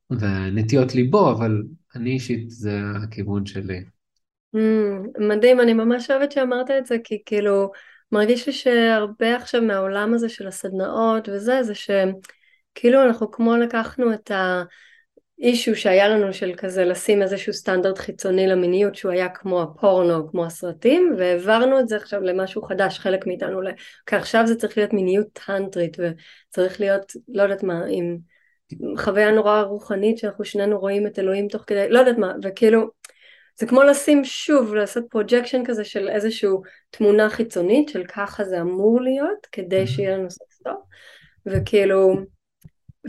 ונטיות 0.09 0.95
ליבו, 0.95 1.31
אבל 1.31 1.63
אני 1.95 2.11
אישית 2.11 2.49
זה 2.49 2.79
הכיוון 3.03 3.45
שלי. 3.45 3.83
Mm, 4.55 4.59
מדהים, 5.19 5.59
אני 5.61 5.73
ממש 5.73 6.11
אוהבת 6.11 6.31
שאמרת 6.31 6.71
את 6.71 6.85
זה, 6.85 6.95
כי 7.03 7.21
כאילו 7.25 7.71
מרגיש 8.11 8.47
לי 8.47 8.53
שהרבה 8.53 9.35
עכשיו 9.35 9.61
מהעולם 9.61 10.13
הזה 10.13 10.29
של 10.29 10.47
הסדנאות 10.47 11.29
וזה, 11.29 11.63
זה 11.63 11.73
שכאילו 11.75 13.03
אנחנו 13.03 13.31
כמו 13.31 13.57
לקחנו 13.57 14.13
את 14.13 14.31
האישו 15.41 15.75
שהיה 15.75 16.07
לנו 16.07 16.33
של 16.33 16.53
כזה 16.57 16.85
לשים 16.85 17.21
איזשהו 17.21 17.53
סטנדרט 17.53 17.97
חיצוני 17.97 18.47
למיניות 18.47 18.95
שהוא 18.95 19.11
היה 19.11 19.29
כמו 19.29 19.61
הפורנו, 19.61 20.31
כמו 20.31 20.45
הסרטים, 20.45 21.13
והעברנו 21.17 21.79
את 21.79 21.87
זה 21.87 21.95
עכשיו 21.95 22.21
למשהו 22.21 22.61
חדש, 22.61 22.99
חלק 22.99 23.27
מאיתנו, 23.27 23.59
כי 24.05 24.15
עכשיו 24.15 24.47
זה 24.47 24.55
צריך 24.55 24.77
להיות 24.77 24.93
מיניות 24.93 25.27
טנטרית 25.33 25.97
וצריך 25.99 26.79
להיות, 26.79 27.13
לא 27.27 27.43
יודעת 27.43 27.63
מה, 27.63 27.81
עם... 27.89 28.17
חוויה 28.97 29.31
נורא 29.31 29.61
רוחנית 29.61 30.17
שאנחנו 30.17 30.45
שנינו 30.45 30.79
רואים 30.79 31.07
את 31.07 31.19
אלוהים 31.19 31.47
תוך 31.47 31.63
כדי, 31.67 31.89
לא 31.89 31.99
יודעת 31.99 32.17
מה, 32.17 32.33
וכאילו 32.43 32.87
זה 33.59 33.67
כמו 33.67 33.83
לשים 33.83 34.25
שוב, 34.25 34.75
לעשות 34.75 35.05
projection 35.09 35.65
כזה 35.65 35.83
של 35.83 36.09
איזושהי 36.09 36.49
תמונה 36.89 37.29
חיצונית 37.29 37.89
של 37.89 38.03
ככה 38.03 38.43
זה 38.43 38.61
אמור 38.61 39.01
להיות 39.01 39.47
כדי 39.51 39.87
שיהיה 39.87 40.17
לנו 40.17 40.31
סוף 40.31 40.47
טוב, 40.63 40.75
וכאילו, 41.45 42.15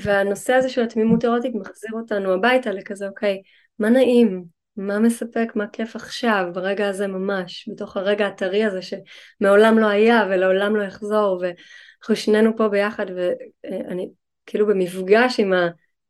והנושא 0.02 0.52
הזה 0.52 0.68
של 0.68 0.82
התמימות 0.82 1.24
אירוטית 1.24 1.54
מחזיר 1.54 1.90
אותנו 1.92 2.32
הביתה 2.32 2.72
לכזה 2.72 3.08
אוקיי, 3.08 3.42
מה 3.78 3.90
נעים, 3.90 4.44
מה 4.76 4.98
מספק, 4.98 5.52
מה 5.54 5.66
כיף 5.66 5.96
עכשיו, 5.96 6.44
ברגע 6.52 6.88
הזה 6.88 7.06
ממש, 7.06 7.68
בתוך 7.72 7.96
הרגע 7.96 8.26
הטרי 8.26 8.64
הזה 8.64 8.80
שמעולם 8.82 9.78
לא 9.78 9.86
היה 9.86 10.26
ולעולם 10.30 10.76
לא 10.76 10.82
יחזור, 10.82 11.42
ואנחנו 11.42 12.16
שנינו 12.16 12.56
פה 12.56 12.68
ביחד, 12.68 13.06
ואני 13.16 14.08
כאילו 14.46 14.66
במפגש 14.66 15.40
עם 15.40 15.52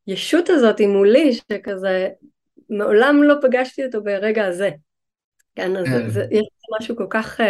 הישות 0.07 0.49
הזאת 0.49 0.81
מולי, 0.81 1.33
שכזה 1.33 2.09
מעולם 2.69 3.23
לא 3.23 3.35
פגשתי 3.41 3.85
אותו 3.85 4.03
ברגע 4.03 4.45
הזה. 4.45 4.69
כן, 5.55 5.75
אז 5.77 5.85
כן. 5.85 6.09
זה, 6.09 6.25
יש 6.31 6.47
משהו 6.79 6.95
כל 6.95 7.07
כך 7.09 7.39
uh, 7.39 7.43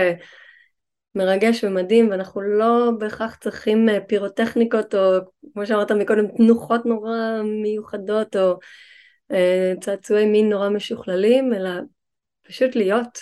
מרגש 1.15 1.63
ומדהים, 1.63 2.09
ואנחנו 2.09 2.41
לא 2.41 2.91
בהכרח 2.99 3.35
צריכים 3.35 3.89
uh, 3.89 3.91
פירוטכניקות, 4.07 4.95
או 4.95 5.17
כמו 5.53 5.65
שאמרת 5.65 5.91
מקודם, 5.91 6.27
תנוחות 6.37 6.85
נורא 6.85 7.41
מיוחדות, 7.63 8.35
או 8.35 8.59
uh, 9.31 9.79
צעצועי 9.81 10.25
מין 10.25 10.49
נורא 10.49 10.69
משוכללים, 10.69 11.53
אלא 11.53 11.69
פשוט 12.47 12.75
להיות 12.75 13.19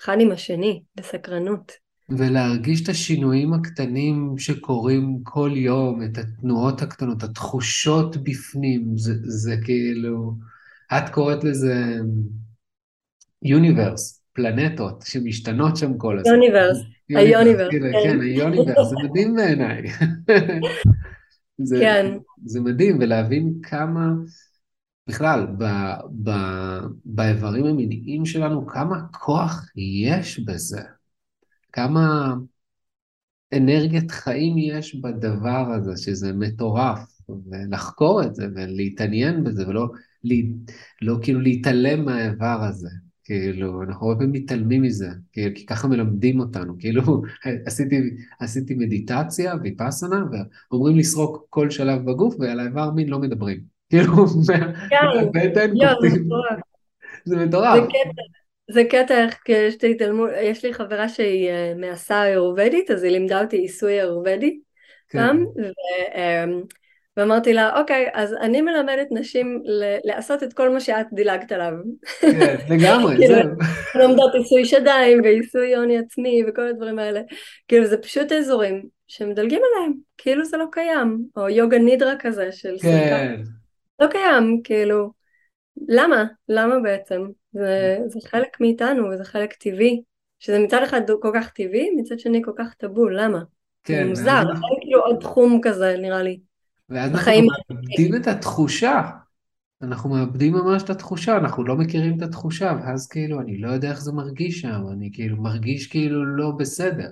אחד 0.00 0.16
עם 0.20 0.30
השני, 0.30 0.82
בסקרנות. 0.94 1.72
ולהרגיש 2.08 2.82
את 2.82 2.88
השינויים 2.88 3.52
הקטנים 3.52 4.34
שקורים 4.38 5.18
כל 5.22 5.50
יום, 5.54 6.02
את 6.02 6.18
התנועות 6.18 6.82
הקטנות, 6.82 7.22
התחושות 7.22 8.16
בפנים, 8.16 8.96
זה, 8.96 9.12
זה 9.24 9.56
כאילו, 9.64 10.32
את 10.92 11.08
קוראת 11.10 11.44
לזה 11.44 11.74
universe, 13.42 14.24
פלנטות 14.32 15.04
שמשתנות 15.06 15.76
שם 15.76 15.98
כל 15.98 16.18
הזמן. 16.18 16.32
universe, 16.32 16.76
ה 17.08 17.14
universe. 17.14 17.70
כאילו, 17.70 17.86
כן, 17.92 17.98
כן 18.04 18.20
ה 18.20 18.27
universe, 18.27 18.88
זה 18.88 18.96
מדהים 19.04 19.34
בעיניי. 19.34 19.82
זה, 21.68 21.76
כן. 21.80 22.06
זה 22.44 22.60
מדהים, 22.60 22.98
ולהבין 23.00 23.54
כמה, 23.62 24.12
בכלל, 25.08 25.46
ב, 25.58 25.64
ב, 26.22 26.30
באיברים 27.04 27.64
המיניים 27.64 28.26
שלנו, 28.26 28.66
כמה 28.66 29.00
כוח 29.12 29.70
יש 29.76 30.40
בזה. 30.40 30.80
כמה 31.72 32.34
אנרגיית 33.54 34.10
חיים 34.10 34.58
יש 34.58 34.94
בדבר 34.94 35.72
הזה, 35.76 35.96
שזה 35.96 36.32
מטורף, 36.32 36.98
ולחקור 37.50 38.22
את 38.22 38.34
זה 38.34 38.46
ולהתעניין 38.54 39.44
בזה, 39.44 39.68
ולא 39.68 39.88
לא 41.02 41.16
כאילו 41.22 41.40
להתעלם 41.40 42.04
מהאיבר 42.04 42.64
הזה. 42.68 42.90
כאילו, 43.24 43.82
אנחנו 43.82 44.06
הרבה 44.06 44.18
פעמים 44.18 44.42
מתעלמים 44.42 44.82
מזה, 44.82 45.08
כי, 45.32 45.54
כי 45.54 45.66
ככה 45.66 45.88
מלמדים 45.88 46.40
אותנו, 46.40 46.74
כאילו, 46.78 47.02
עשיתי, 47.66 48.00
עשיתי 48.40 48.74
מדיטציה, 48.74 49.54
ויפאסנה, 49.62 50.24
ואומרים 50.70 50.96
לסרוק 50.96 51.46
כל 51.50 51.70
שלב 51.70 52.04
בגוף, 52.04 52.34
ועל 52.38 52.60
האיבר 52.60 52.90
מין 52.90 53.08
לא 53.08 53.18
מדברים. 53.18 53.60
כאילו, 53.90 54.12
מהבטן 54.12 55.70
קופצים. 55.70 56.28
זה 57.24 57.36
מטורף. 57.36 57.74
זה 57.74 57.88
קטע, 57.88 58.22
זה 58.70 58.82
קטע 58.90 59.24
איך 59.24 59.48
יש 59.48 59.82
לי 59.82 59.90
התעלמות, 59.90 60.30
יש 60.42 60.64
לי 60.64 60.74
חברה 60.74 61.08
שהיא 61.08 61.48
אה, 61.48 61.72
מעשה 61.76 62.24
אירובדית, 62.24 62.90
אז 62.90 63.02
היא 63.02 63.12
לימדה 63.12 63.40
אותי 63.40 63.56
עיסוי 63.56 64.00
אירובדי 64.00 64.60
כן. 65.08 65.36
אמ, 67.18 67.22
ואמרתי 67.22 67.52
לה, 67.52 67.80
אוקיי, 67.80 68.06
אז 68.12 68.34
אני 68.40 68.60
מלמדת 68.60 69.06
נשים 69.10 69.62
לעשות 70.04 70.42
את 70.42 70.52
כל 70.52 70.68
מה 70.68 70.80
שאת 70.80 71.06
דילגת 71.12 71.52
עליו. 71.52 71.72
כן, 72.20 72.56
לגמרי, 72.70 73.16
כאילו, 73.18 73.34
זהו. 73.34 74.02
לומדות 74.02 74.34
עיסוי 74.34 74.64
שדיים 74.64 75.20
ועיסוי 75.22 75.76
הוני 75.76 75.98
עצמי 75.98 76.42
וכל 76.48 76.66
הדברים 76.66 76.98
האלה. 76.98 77.20
כאילו 77.68 77.86
זה 77.86 77.96
פשוט 77.96 78.32
אזורים 78.32 78.82
שמדלגים 79.06 79.60
עליהם, 79.72 79.92
כאילו 80.18 80.44
זה 80.44 80.56
לא 80.56 80.64
קיים, 80.72 81.24
או 81.36 81.48
יוגה 81.48 81.78
נידרה 81.78 82.14
כזה 82.18 82.52
של. 82.52 82.76
כן. 82.82 83.40
לא 84.00 84.06
קיים, 84.06 84.60
כאילו, 84.64 85.10
למה? 85.88 86.24
למה 86.48 86.80
בעצם? 86.80 87.22
זה, 87.52 87.98
זה 88.06 88.20
חלק 88.28 88.60
מאיתנו 88.60 89.08
וזה 89.08 89.24
חלק 89.24 89.52
טבעי, 89.52 90.02
שזה 90.38 90.58
מצד 90.58 90.82
אחד 90.82 91.00
כל 91.20 91.30
כך 91.34 91.50
טבעי, 91.50 91.90
מצד 91.96 92.18
שני 92.18 92.42
כל 92.44 92.52
כך 92.58 92.74
טאבו, 92.74 93.08
למה? 93.08 93.38
כן. 93.84 94.02
זה 94.02 94.04
מוזר, 94.04 94.40
אין 94.40 94.80
כאילו 94.80 95.00
עוד 95.00 95.16
תחום 95.20 95.60
כזה 95.62 95.96
נראה 95.98 96.22
לי. 96.22 96.38
ואז 96.88 97.10
אנחנו 97.10 97.32
מאבדים 97.70 98.16
את 98.16 98.26
התחושה. 98.26 99.10
אנחנו 99.82 100.10
מאבדים 100.10 100.52
ממש 100.52 100.82
את 100.82 100.90
התחושה, 100.90 101.36
אנחנו 101.36 101.64
לא 101.64 101.76
מכירים 101.76 102.16
את 102.16 102.22
התחושה, 102.22 102.72
ואז 102.80 103.08
כאילו, 103.08 103.40
אני 103.40 103.58
לא 103.58 103.68
יודע 103.68 103.90
איך 103.90 104.00
זה 104.00 104.12
מרגיש 104.12 104.60
שם, 104.60 104.82
אני 104.92 105.10
כאילו 105.12 105.42
מרגיש 105.42 105.86
כאילו 105.86 106.24
לא 106.36 106.50
בסדר. 106.50 107.10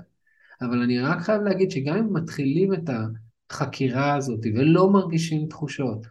אבל 0.62 0.83
אני 0.83 1.01
רק 1.01 1.20
חייב 1.20 1.43
להגיד 1.43 1.70
שגם 1.70 1.97
אם 1.97 2.12
מתחילים 2.12 2.75
את 2.75 2.91
החקירה 3.51 4.14
הזאת 4.14 4.41
ולא 4.55 4.91
מרגישים 4.91 5.47
תחושות, 5.49 6.07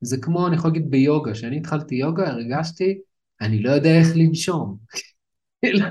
זה 0.00 0.16
כמו, 0.16 0.46
אני 0.46 0.56
יכול 0.56 0.70
להגיד 0.70 0.90
ביוגה, 0.90 1.32
כשאני 1.32 1.56
התחלתי 1.56 1.94
יוגה 1.94 2.28
הרגשתי, 2.28 2.98
אני 3.40 3.62
לא 3.62 3.70
יודע 3.70 3.98
איך 3.98 4.08
לנשום. 4.14 4.76
כאילו, 5.64 5.86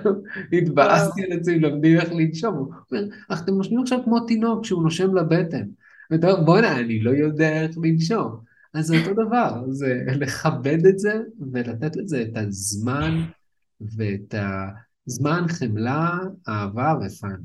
התבאסתי 0.53 1.23
על 1.23 1.39
עצמי, 1.39 1.59
לומדים 1.59 1.97
איך 1.97 2.11
לנשום. 2.11 2.55
הוא 2.55 2.73
אומר, 2.91 3.03
אתם 3.33 3.53
נושמים 3.53 3.81
עכשיו 3.81 3.99
כמו 4.03 4.19
תינוק 4.19 4.65
שהוא 4.65 4.83
נושם 4.83 5.15
לבטן. 5.15 5.63
ואתה 6.11 6.31
אומר, 6.31 6.43
בוא'נה, 6.43 6.79
אני 6.79 6.99
לא 6.99 7.11
יודע 7.11 7.61
איך 7.61 7.77
לנשום. 7.83 8.39
אז 8.73 8.85
זה 8.85 8.99
אותו 8.99 9.13
דבר, 9.13 9.63
זה 9.69 10.03
לכבד 10.07 10.85
את 10.85 10.99
זה 10.99 11.13
ולתת 11.51 11.95
לזה 11.95 12.21
את 12.21 12.37
הזמן 12.37 13.25
ואת 13.81 14.35
הזמן, 15.07 15.43
חמלה, 15.47 16.17
אהבה 16.47 16.93
ופאן. 17.05 17.35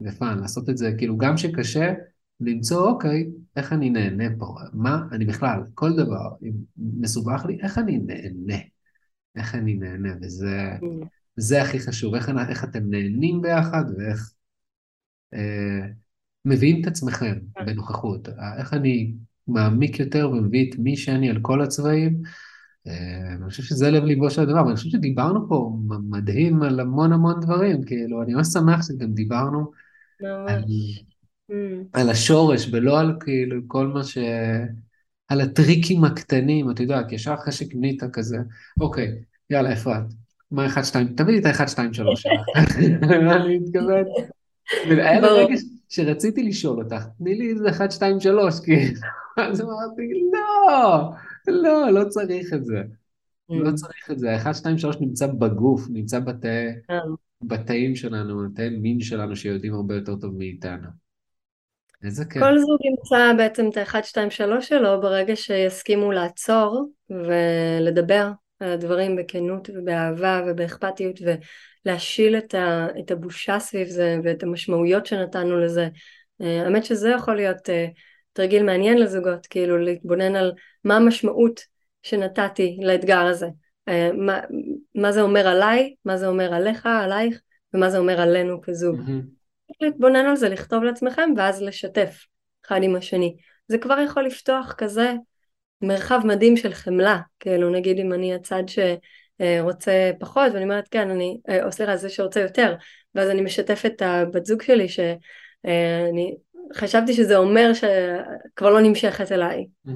ופאן, 0.00 0.38
לעשות 0.38 0.68
את 0.70 0.76
זה, 0.76 0.92
כאילו, 0.98 1.16
גם 1.16 1.36
שקשה, 1.36 1.94
למצוא, 2.40 2.90
אוקיי, 2.90 3.30
איך 3.56 3.72
אני 3.72 3.90
נהנה 3.90 4.24
פה? 4.38 4.54
מה, 4.72 5.02
אני 5.12 5.24
בכלל, 5.24 5.60
כל 5.74 5.96
דבר, 5.96 6.30
אם 6.42 6.52
מסובך 6.76 7.44
לי, 7.48 7.58
איך 7.62 7.78
אני 7.78 7.98
נהנה? 7.98 8.62
איך 9.36 9.54
אני 9.54 9.74
נהנה? 9.74 10.14
וזה 10.22 10.70
זה 11.36 11.62
הכי 11.62 11.80
חשוב, 11.80 12.14
איך, 12.14 12.30
איך 12.48 12.64
אתם 12.64 12.90
נהנים 12.90 13.42
ביחד 13.42 13.84
ואיך 13.98 14.32
אה, 15.34 15.88
מביאים 16.44 16.82
את 16.82 16.86
עצמכם 16.86 17.38
בנוכחות. 17.66 18.28
איך 18.58 18.74
אני 18.74 19.14
מעמיק 19.48 20.00
יותר 20.00 20.30
ומביא 20.30 20.70
את 20.70 20.78
מי 20.78 20.96
שאני 20.96 21.30
על 21.30 21.38
כל 21.42 21.62
הצבעים. 21.62 22.22
אה, 22.86 23.34
אני 23.34 23.50
חושב 23.50 23.62
שזה 23.62 23.90
לב 23.90 24.04
ליבו 24.04 24.30
של 24.30 24.42
הדבר, 24.42 24.64
ואני 24.64 24.76
חושב 24.76 24.90
שדיברנו 24.90 25.48
פה 25.48 25.76
מדהים 26.10 26.62
על 26.62 26.80
המון 26.80 27.12
המון 27.12 27.40
דברים, 27.40 27.84
כאילו, 27.84 28.22
אני 28.22 28.34
ממש 28.34 28.46
שמח 28.46 28.86
שגם 28.88 29.12
דיברנו 29.12 29.70
על, 30.48 30.64
mm. 31.50 31.54
על 31.92 32.10
השורש, 32.10 32.68
ולא 32.72 33.00
על 33.00 33.16
כאילו 33.20 33.60
כל 33.66 33.86
מה 33.86 34.04
ש... 34.04 34.18
על 35.28 35.40
הטריקים 35.40 36.04
הקטנים, 36.04 36.70
אתה 36.70 36.82
יודע, 36.82 37.00
כי 37.08 37.14
ישר 37.14 37.34
אחרי 37.34 37.52
שקנית 37.52 38.02
כזה, 38.12 38.36
אוקיי, 38.80 39.08
יאללה, 39.50 39.72
אפרת, 39.72 40.04
מה 40.50 40.66
1, 40.66 40.84
2, 40.84 41.14
תביא 41.16 41.32
לי 41.32 41.40
את 41.40 41.46
ה-1, 41.46 41.68
2, 41.68 41.94
3 41.94 42.22
שלך. 42.22 42.66
אני 43.32 43.58
מתכוון? 43.58 44.04
שרציתי 45.92 46.42
לשאול 46.42 46.82
אותך, 46.82 47.04
תני 47.18 47.34
לי 47.34 47.50
איזה 47.50 47.70
1, 47.70 47.92
2, 47.92 48.20
3, 48.20 48.60
כי... 48.60 48.72
אז 49.50 49.60
אמרתי, 49.60 50.02
לא, 50.32 51.10
לא, 51.48 51.90
לא 51.90 52.08
צריך 52.08 52.52
את 52.52 52.64
זה. 52.64 52.82
לא 53.48 53.70
mm. 53.70 53.74
צריך 53.74 54.10
את 54.10 54.18
זה. 54.18 54.36
1, 54.36 54.54
2, 54.54 54.78
3 54.78 54.96
נמצא 55.00 55.26
בגוף, 55.26 55.86
נמצא 55.90 56.18
כן. 56.42 56.98
בתאים 57.42 57.96
שלנו, 57.96 58.48
בתאי 58.48 58.70
מין 58.70 59.00
שלנו 59.00 59.36
שיודעים 59.36 59.74
הרבה 59.74 59.94
יותר 59.94 60.16
טוב 60.16 60.34
מאיתנו. 60.38 60.88
איזה 62.04 62.24
כיף. 62.24 62.42
כל 62.42 62.58
זוג 62.58 62.78
ימצא 62.84 63.32
בעצם 63.36 63.68
את 63.68 63.76
ה-1, 63.76 64.02
2, 64.02 64.30
3 64.30 64.68
שלו 64.68 65.00
ברגע 65.00 65.36
שיסכימו 65.36 66.12
לעצור 66.12 66.88
ולדבר 67.10 68.30
על 68.60 68.72
הדברים 68.72 69.16
בכנות 69.16 69.70
ובאהבה 69.74 70.42
ובאכפתיות 70.46 71.16
ולהשיל 71.86 72.36
את, 72.36 72.54
ה, 72.54 72.86
את 72.98 73.10
הבושה 73.10 73.58
סביב 73.58 73.88
זה 73.88 74.16
ואת 74.24 74.42
המשמעויות 74.42 75.06
שנתנו 75.06 75.60
לזה. 75.60 75.88
אה, 76.42 76.62
האמת 76.62 76.84
שזה 76.84 77.10
יכול 77.10 77.36
להיות 77.36 77.70
אה, 77.70 77.86
תרגיל 78.32 78.62
מעניין 78.62 78.98
לזוגות, 78.98 79.46
כאילו 79.46 79.78
להתבונן 79.78 80.36
על 80.36 80.52
מה 80.84 80.96
המשמעות 80.96 81.60
שנתתי 82.02 82.78
לאתגר 82.82 83.20
הזה. 83.20 83.46
אה, 83.88 84.10
מה, 84.12 84.40
מה 84.94 85.12
זה 85.12 85.22
אומר 85.22 85.48
עליי, 85.48 85.94
מה 86.04 86.16
זה 86.16 86.26
אומר 86.26 86.54
עליך, 86.54 86.86
עלייך, 86.86 87.40
ומה 87.74 87.90
זה 87.90 87.98
אומר 87.98 88.20
עלינו 88.20 88.60
כזוג. 88.62 89.00
Mm-hmm. 89.00 89.42
להתבונן 89.80 90.26
על 90.26 90.36
זה, 90.36 90.48
לכתוב 90.48 90.82
לעצמכם 90.82 91.30
ואז 91.36 91.62
לשתף 91.62 92.24
אחד 92.66 92.80
עם 92.82 92.96
השני. 92.96 93.36
זה 93.68 93.78
כבר 93.78 93.98
יכול 94.00 94.24
לפתוח 94.24 94.74
כזה 94.78 95.12
מרחב 95.82 96.20
מדהים 96.24 96.56
של 96.56 96.74
חמלה, 96.74 97.20
כאילו 97.40 97.70
נגיד 97.70 97.98
אם 97.98 98.12
אני 98.12 98.34
הצד 98.34 98.62
שרוצה 99.42 100.10
פחות 100.18 100.52
ואני 100.52 100.64
אומרת 100.64 100.88
כן 100.88 101.10
אני, 101.10 101.40
אה, 101.48 101.64
או 101.64 101.72
סליחה 101.72 101.96
זה 101.96 102.08
שרוצה 102.08 102.40
יותר 102.40 102.74
ואז 103.14 103.30
אני 103.30 103.42
משתפת 103.42 103.92
את 103.96 104.02
הבת 104.02 104.46
זוג 104.46 104.62
שלי 104.62 104.88
שאני 104.88 105.16
אה, 105.66 106.74
חשבתי 106.74 107.12
שזה 107.12 107.36
אומר 107.36 107.72
שכבר 107.74 108.70
לא 108.70 108.80
נמשכת 108.80 109.32
אליי 109.32 109.66
mm-hmm. 109.86 109.90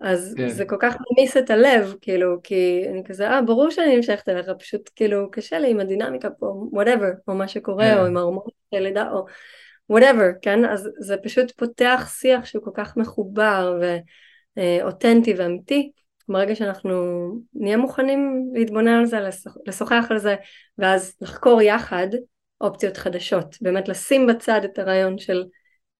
אז 0.00 0.34
כן. 0.36 0.48
זה 0.48 0.64
כל 0.64 0.76
כך 0.80 0.96
ממיס 1.00 1.36
את 1.36 1.50
הלב 1.50 1.94
כאילו 2.00 2.36
כי 2.42 2.84
אני 2.90 3.04
כזה 3.04 3.28
אה 3.28 3.42
ברור 3.42 3.70
שאני 3.70 3.96
נמשכת 3.96 4.28
אליך 4.28 4.46
פשוט 4.58 4.90
כאילו 4.96 5.30
קשה 5.30 5.58
לי 5.58 5.70
עם 5.70 5.80
הדינמיקה 5.80 6.30
פה 6.30 6.66
whatever 6.72 7.28
או 7.28 7.34
מה 7.34 7.48
שקורה 7.48 7.94
yeah. 7.94 7.98
או 7.98 8.06
עם 8.06 8.16
ההורמונים 8.16 8.50
של 8.74 8.80
לידה 8.80 9.10
או 9.10 9.26
whatever 9.92 10.38
כן 10.42 10.64
אז 10.64 10.88
זה 10.98 11.16
פשוט 11.16 11.50
פותח 11.50 12.14
שיח 12.20 12.44
שהוא 12.44 12.64
כל 12.64 12.70
כך 12.74 12.96
מחובר 12.96 13.78
ו... 13.80 13.96
אה, 14.58 14.78
ואמיתי, 15.36 15.90
ברגע 16.28 16.54
שאנחנו 16.54 16.94
נהיה 17.54 17.76
מוכנים 17.76 18.50
להתבונן 18.54 18.98
על 18.98 19.06
זה, 19.06 19.18
לשוחח 19.66 20.06
על 20.10 20.18
זה, 20.18 20.36
ואז 20.78 21.16
לחקור 21.20 21.62
יחד 21.62 22.06
אופציות 22.60 22.96
חדשות, 22.96 23.56
באמת 23.60 23.88
לשים 23.88 24.26
בצד 24.26 24.60
את 24.64 24.78
הרעיון 24.78 25.18
של 25.18 25.44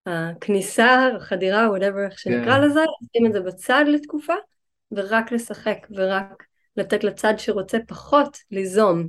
הכניסה, 0.07 1.09
החדירה, 1.16 1.69
whatever 1.69 2.11
איך 2.11 2.19
שנקרא 2.19 2.55
yeah. 2.55 2.61
כן. 2.61 2.65
לזה, 2.65 2.81
לשים 2.81 3.27
את 3.27 3.32
זה 3.32 3.40
בצד 3.40 3.85
לתקופה, 3.89 4.35
ורק 4.93 5.32
לשחק, 5.32 5.86
ורק 5.90 6.44
לתת 6.77 7.05
לצד 7.05 7.35
שרוצה 7.39 7.78
פחות 7.89 8.39
ליזום, 8.51 9.09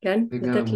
כן? 0.00 0.24
לגמרי. 0.30 0.60
לתת 0.60 0.70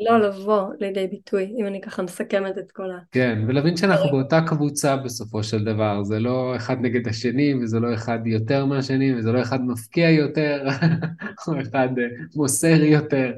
לא 0.00 0.18
לבוא 0.20 0.72
לידי 0.80 1.06
ביטוי, 1.06 1.54
אם 1.58 1.66
אני 1.66 1.80
ככה 1.80 2.02
מסכמת 2.02 2.58
את 2.58 2.72
כל 2.72 2.90
ה... 2.90 2.98
כן, 3.12 3.44
ולהבין 3.48 3.76
שאנחנו 3.76 4.10
באותה 4.10 4.40
קבוצה 4.46 4.96
בסופו 4.96 5.42
של 5.42 5.64
דבר, 5.64 6.02
זה 6.04 6.20
לא 6.20 6.56
אחד 6.56 6.76
נגד 6.80 7.08
השני, 7.08 7.54
וזה 7.54 7.80
לא 7.80 7.94
אחד 7.94 8.18
יותר 8.26 8.64
מהשני, 8.64 9.14
וזה 9.14 9.32
לא 9.32 9.42
אחד 9.42 9.60
מפקיע 9.60 10.10
יותר, 10.10 10.66
או 11.48 11.60
אחד 11.60 11.88
אה, 11.98 12.04
מוסר 12.36 12.82
יותר, 12.84 13.32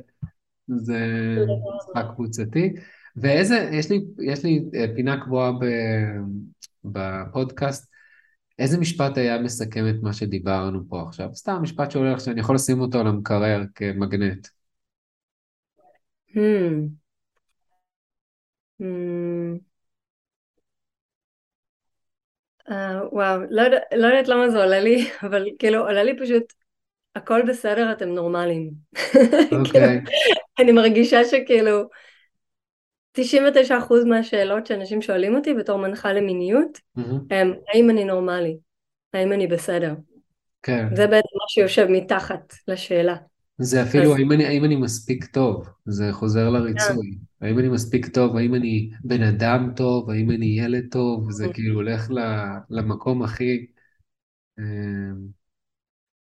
זה 0.68 0.98
משחק 1.78 2.04
קבוצתי. 2.14 2.72
ואיזה, 3.16 3.68
יש 3.72 3.90
לי, 3.90 4.04
יש 4.22 4.44
לי 4.44 4.64
אה, 4.74 4.86
פינה 4.94 5.20
קבועה 5.20 5.52
בפודקאסט, 6.84 7.94
איזה 8.58 8.78
משפט 8.78 9.18
היה 9.18 9.38
מסכם 9.38 9.88
את 9.88 10.02
מה 10.02 10.12
שדיברנו 10.12 10.88
פה 10.88 11.02
עכשיו? 11.02 11.28
סתם 11.34 11.58
משפט 11.62 11.90
שעולה 11.90 12.12
לך 12.12 12.20
שאני 12.20 12.40
יכול 12.40 12.54
לשים 12.54 12.80
אותו 12.80 13.00
על 13.00 13.06
המקרר 13.06 13.62
כמגנט. 13.74 14.48
Hmm. 16.34 16.96
Hmm. 18.80 19.58
Uh, 22.68 22.72
וואו, 23.12 23.40
לא, 23.50 23.62
לא 23.96 24.06
יודעת 24.06 24.28
למה 24.28 24.50
זה 24.50 24.62
עולה 24.62 24.80
לי, 24.80 25.10
אבל 25.26 25.48
כאילו 25.58 25.80
עולה 25.80 26.02
לי 26.02 26.18
פשוט 26.18 26.52
הכל 27.14 27.42
בסדר, 27.48 27.92
אתם 27.92 28.08
נורמלים. 28.08 28.70
כאילו, 29.48 29.64
אוקיי. 29.66 30.00
אני 30.58 30.72
מרגישה 30.72 31.24
שכאילו 31.24 31.88
99% 33.18 34.04
מהשאלות 34.06 34.66
שאנשים 34.66 35.02
שואלים 35.02 35.34
אותי 35.34 35.54
בתור 35.54 35.78
מנחה 35.78 36.12
למיניות 36.12 36.80
הם 37.30 37.54
האם 37.68 37.90
אני 37.90 38.04
נורמלי? 38.04 38.56
האם 39.12 39.32
אני 39.32 39.46
בסדר? 39.46 39.94
כן. 40.62 40.96
זה 40.96 41.06
בעצם 41.06 41.28
מה 41.34 41.44
שיושב 41.48 41.86
מתחת 41.90 42.54
לשאלה. 42.68 43.16
זה 43.58 43.82
אפילו 43.82 44.12
אז 44.12 44.16
האם 44.16 44.32
אני, 44.32 44.46
האם 44.46 44.64
אני 44.64 44.76
מספיק 44.76 45.24
טוב, 45.24 45.68
זה 45.86 46.12
חוזר 46.12 46.50
לריצוי. 46.50 47.18
האם 47.40 47.58
אני 47.58 47.68
מספיק 47.68 48.06
טוב, 48.08 48.36
האם 48.36 48.54
אני 48.54 48.90
בן 49.04 49.22
אדם 49.22 49.72
טוב, 49.76 50.10
האם 50.10 50.30
אני 50.30 50.46
ילד 50.46 50.84
טוב, 50.90 51.30
זה 51.30 51.48
כאילו 51.48 51.74
הולך 51.74 52.10
ל- 52.10 52.18
למקום 52.70 53.22
הכי 53.22 53.66
אה, 54.58 54.64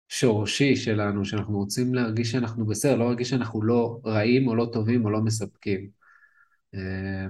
שורשי 0.09 0.75
שלנו, 0.75 1.25
שאנחנו 1.25 1.57
רוצים 1.57 1.93
להרגיש 1.93 2.31
שאנחנו 2.31 2.65
בסדר, 2.65 2.95
לא 2.95 3.05
להרגיש 3.05 3.29
שאנחנו 3.29 3.61
לא 3.63 3.99
רעים 4.05 4.47
או 4.47 4.55
לא 4.55 4.69
טובים 4.73 5.05
או 5.05 5.09
לא 5.09 5.21
מספקים. 5.21 5.89
אה, 6.75 7.27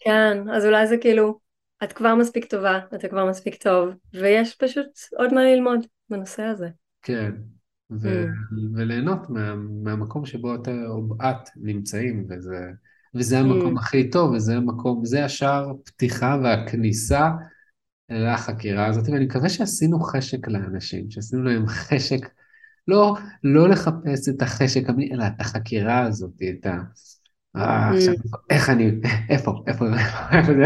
כן, 0.00 0.48
אז 0.50 0.66
אולי 0.66 0.86
זה 0.86 0.96
כאילו, 1.00 1.40
את 1.84 1.92
כבר 1.92 2.14
מספיק 2.14 2.44
טובה, 2.44 2.78
אתה 2.94 3.08
כבר 3.08 3.30
מספיק 3.30 3.62
טוב, 3.62 3.88
ויש 4.14 4.54
פשוט 4.56 4.86
עוד 5.18 5.34
מה 5.34 5.42
ללמוד 5.44 5.80
בנושא 6.10 6.42
הזה. 6.42 6.68
כן, 7.02 7.32
ו- 8.00 8.26
Mm, 8.52 8.76
וליהנות 8.76 9.30
מה, 9.30 9.54
מהמקום 9.82 10.26
שבו 10.26 10.54
אתה 10.54 10.70
או 10.88 11.02
את 11.22 11.48
נמצאים, 11.56 12.26
וזה, 12.28 12.66
וזה 13.14 13.38
המקום 13.38 13.76
mm, 13.76 13.80
הכי 13.80 14.10
טוב, 14.10 14.32
וזה 14.32 14.56
המקום, 14.56 15.04
זה 15.04 15.24
השער 15.24 15.72
פתיחה 15.84 16.38
והכניסה 16.42 17.28
לחקירה 18.10 18.86
הזאת, 18.86 19.08
ואני 19.08 19.24
מקווה 19.24 19.48
שעשינו 19.48 20.00
חשק 20.00 20.48
לאנשים, 20.48 21.10
שעשינו 21.10 21.42
להם 21.42 21.66
חשק, 21.66 22.28
לא, 22.88 23.14
לא 23.44 23.68
לחפש 23.68 24.28
את 24.28 24.42
החשק 24.42 24.88
המיני, 24.88 25.14
אלא 25.14 25.24
את 25.26 25.40
החקירה 25.40 26.00
הזאת, 26.00 26.32
את 26.60 26.66
ה... 26.66 26.78
אה, 27.56 27.90
עכשיו, 27.90 28.14
mm. 28.14 28.38
איך 28.50 28.70
אני, 28.70 28.90
איפה, 29.30 29.52
איפה, 29.66 29.84
איפה 30.32 30.52
זה, 30.54 30.62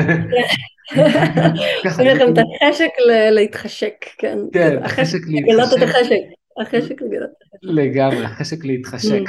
יש 1.86 1.98
לכם 1.98 2.32
את 2.32 2.38
החשק 2.38 2.90
להתחשק, 3.30 3.94
כן, 4.18 4.38
כן, 4.52 4.78
החשק 4.84 5.18
החשק 5.18 5.18
לגלות 5.28 5.68
את 5.72 5.78
להתחשק, 5.78 5.96
החשק, 5.96 6.16
החשק 6.60 7.02
החשק. 7.02 7.26
לגמרי, 7.62 8.24
החשק 8.24 8.64
להתחשק, 8.64 9.10
Mm, 9.10 9.24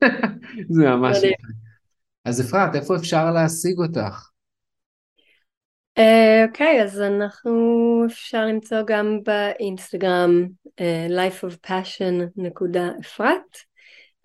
זה 0.74 0.84
ממש. 0.84 1.16
יפה. 1.18 1.26
אז 2.24 2.48
אפרת, 2.48 2.74
איפה 2.74 2.96
אפשר 2.96 3.30
להשיג 3.30 3.78
אותך? 3.78 4.28
אה, 5.98 6.44
אוקיי, 6.48 6.82
אז 6.82 7.00
אנחנו 7.00 7.52
אפשר 8.06 8.44
למצוא 8.44 8.78
גם 8.86 9.18
באינסטגרם 9.24 10.46
אה, 10.80 11.06
lifeofpassion.אפרת, 11.10 13.56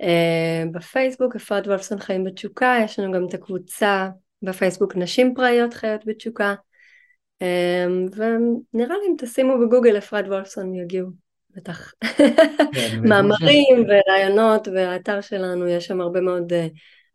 אה, 0.02 0.64
בפייסבוק 0.72 1.36
אפרת 1.36 1.68
וולפסון 1.68 2.00
חיים 2.00 2.24
בתשוקה, 2.24 2.76
יש 2.84 3.00
לנו 3.00 3.14
גם 3.14 3.26
את 3.30 3.34
הקבוצה 3.34 4.10
בפייסבוק 4.42 4.96
נשים 4.96 5.34
פראיות 5.36 5.74
חיות 5.74 6.02
בתשוקה, 6.06 6.54
אה, 7.42 7.86
ונראה 8.16 8.96
לי 8.98 9.06
אם 9.10 9.16
תשימו 9.18 9.54
בגוגל 9.60 9.98
אפרת 9.98 10.26
וולפסון 10.26 10.76
יגיעו, 10.76 11.10
בטח. 11.56 11.94
כן. 12.74 13.10
מאמרים 13.10 13.86
ורעיונות 13.88 14.68
והאתר 14.68 15.22
שלנו, 15.22 15.68
יש 15.68 15.86
שם 15.86 16.02
הרבה 16.02 16.22
מאוד 16.22 16.54
אה, 16.54 16.68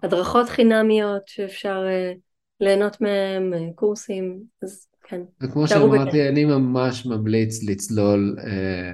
הדרכות 0.03 0.49
חינמיות 0.49 1.29
שאפשר 1.29 1.85
אה, 1.89 2.13
ליהנות 2.61 3.01
מהם, 3.01 3.55
אה, 3.55 3.69
קורסים, 3.75 4.43
אז 4.63 4.87
כן, 5.09 5.21
וכמו. 5.41 5.69
שאמרתי, 5.69 6.29
אני 6.29 6.45
ממש 6.45 7.07
ממליץ 7.07 7.63
לצלול 7.63 8.37
אה, 8.39 8.93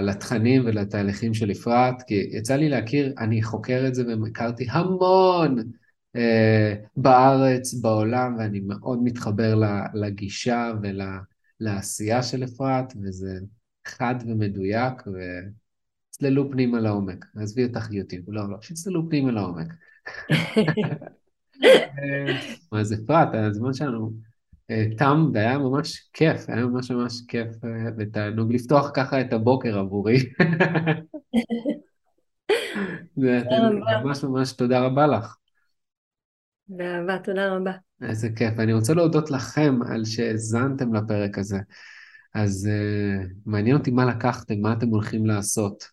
לתכנים 0.00 0.62
ולתהליכים 0.66 1.34
של 1.34 1.50
אפרת, 1.50 2.02
כי 2.06 2.28
יצא 2.32 2.56
לי 2.56 2.68
להכיר, 2.68 3.14
אני 3.18 3.42
חוקר 3.42 3.84
את 3.86 3.94
זה 3.94 4.04
והכרתי 4.22 4.66
המון 4.70 5.56
אה, 6.16 6.74
בארץ, 6.96 7.74
בעולם, 7.74 8.36
ואני 8.38 8.60
מאוד 8.60 8.98
מתחבר 9.02 9.60
לגישה 9.94 10.72
ולעשייה 11.60 12.22
של 12.22 12.44
אפרת, 12.44 12.92
וזה 13.02 13.38
חד 13.90 14.14
ומדויק, 14.26 15.02
וצללו 16.10 16.50
פנימה 16.50 16.80
לעומק. 16.80 17.26
עזבי 17.36 17.64
אותך 17.64 17.92
יוטיוב, 17.92 18.24
לא, 18.28 18.50
לא, 18.50 18.56
שצללו 18.60 19.08
פנימה 19.08 19.30
לעומק. 19.32 19.66
אה, 21.64 22.40
אז 22.72 22.94
אפרת, 22.94 23.28
הזמן 23.34 23.72
שלנו 23.72 24.12
אה, 24.70 24.84
תם, 24.98 25.30
והיה 25.34 25.58
ממש 25.58 26.08
כיף, 26.12 26.48
היה 26.48 26.66
ממש 26.66 26.90
ממש 26.90 27.12
כיף 27.28 27.64
אה, 27.64 27.70
ותענוג 27.98 28.52
לפתוח 28.52 28.90
ככה 28.94 29.20
את 29.20 29.32
הבוקר 29.32 29.78
עבורי. 29.78 30.16
ממש 33.16 34.24
ממש 34.24 34.52
תודה 34.52 34.80
רבה 34.80 35.06
לך. 35.06 35.36
באהבה, 36.68 37.18
תודה 37.18 37.56
רבה. 37.56 37.72
איזה 38.02 38.28
כיף. 38.36 38.58
אני 38.58 38.72
רוצה 38.72 38.94
להודות 38.94 39.30
לכם 39.30 39.78
על 39.86 40.04
שהאזנתם 40.04 40.94
לפרק 40.94 41.38
הזה. 41.38 41.58
אז 42.34 42.68
uh, 42.68 43.26
מעניין 43.46 43.76
אותי 43.76 43.90
מה 43.90 44.04
לקחתם, 44.04 44.60
מה 44.60 44.72
אתם 44.72 44.88
הולכים 44.88 45.26
לעשות. 45.26 45.84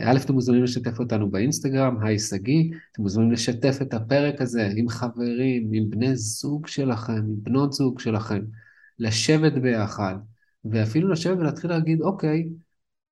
א', 0.00 0.18
אתם 0.24 0.32
מוזמנים 0.32 0.64
לשתף 0.64 0.98
אותנו 0.98 1.30
באינסטגרם, 1.30 2.02
היי 2.02 2.18
שגיא, 2.18 2.70
אתם 2.92 3.02
מוזמנים 3.02 3.32
לשתף 3.32 3.78
את 3.82 3.94
הפרק 3.94 4.40
הזה 4.40 4.68
עם 4.76 4.88
חברים, 4.88 5.70
עם 5.72 5.90
בני 5.90 6.16
זוג 6.16 6.66
שלכם, 6.66 7.12
עם 7.12 7.34
בנות 7.42 7.72
זוג 7.72 8.00
שלכם, 8.00 8.40
לשבת 8.98 9.52
ביחד, 9.52 10.14
ואפילו 10.64 11.08
לשבת 11.08 11.38
ולהתחיל 11.38 11.70
להגיד, 11.70 12.00
אוקיי, 12.00 12.48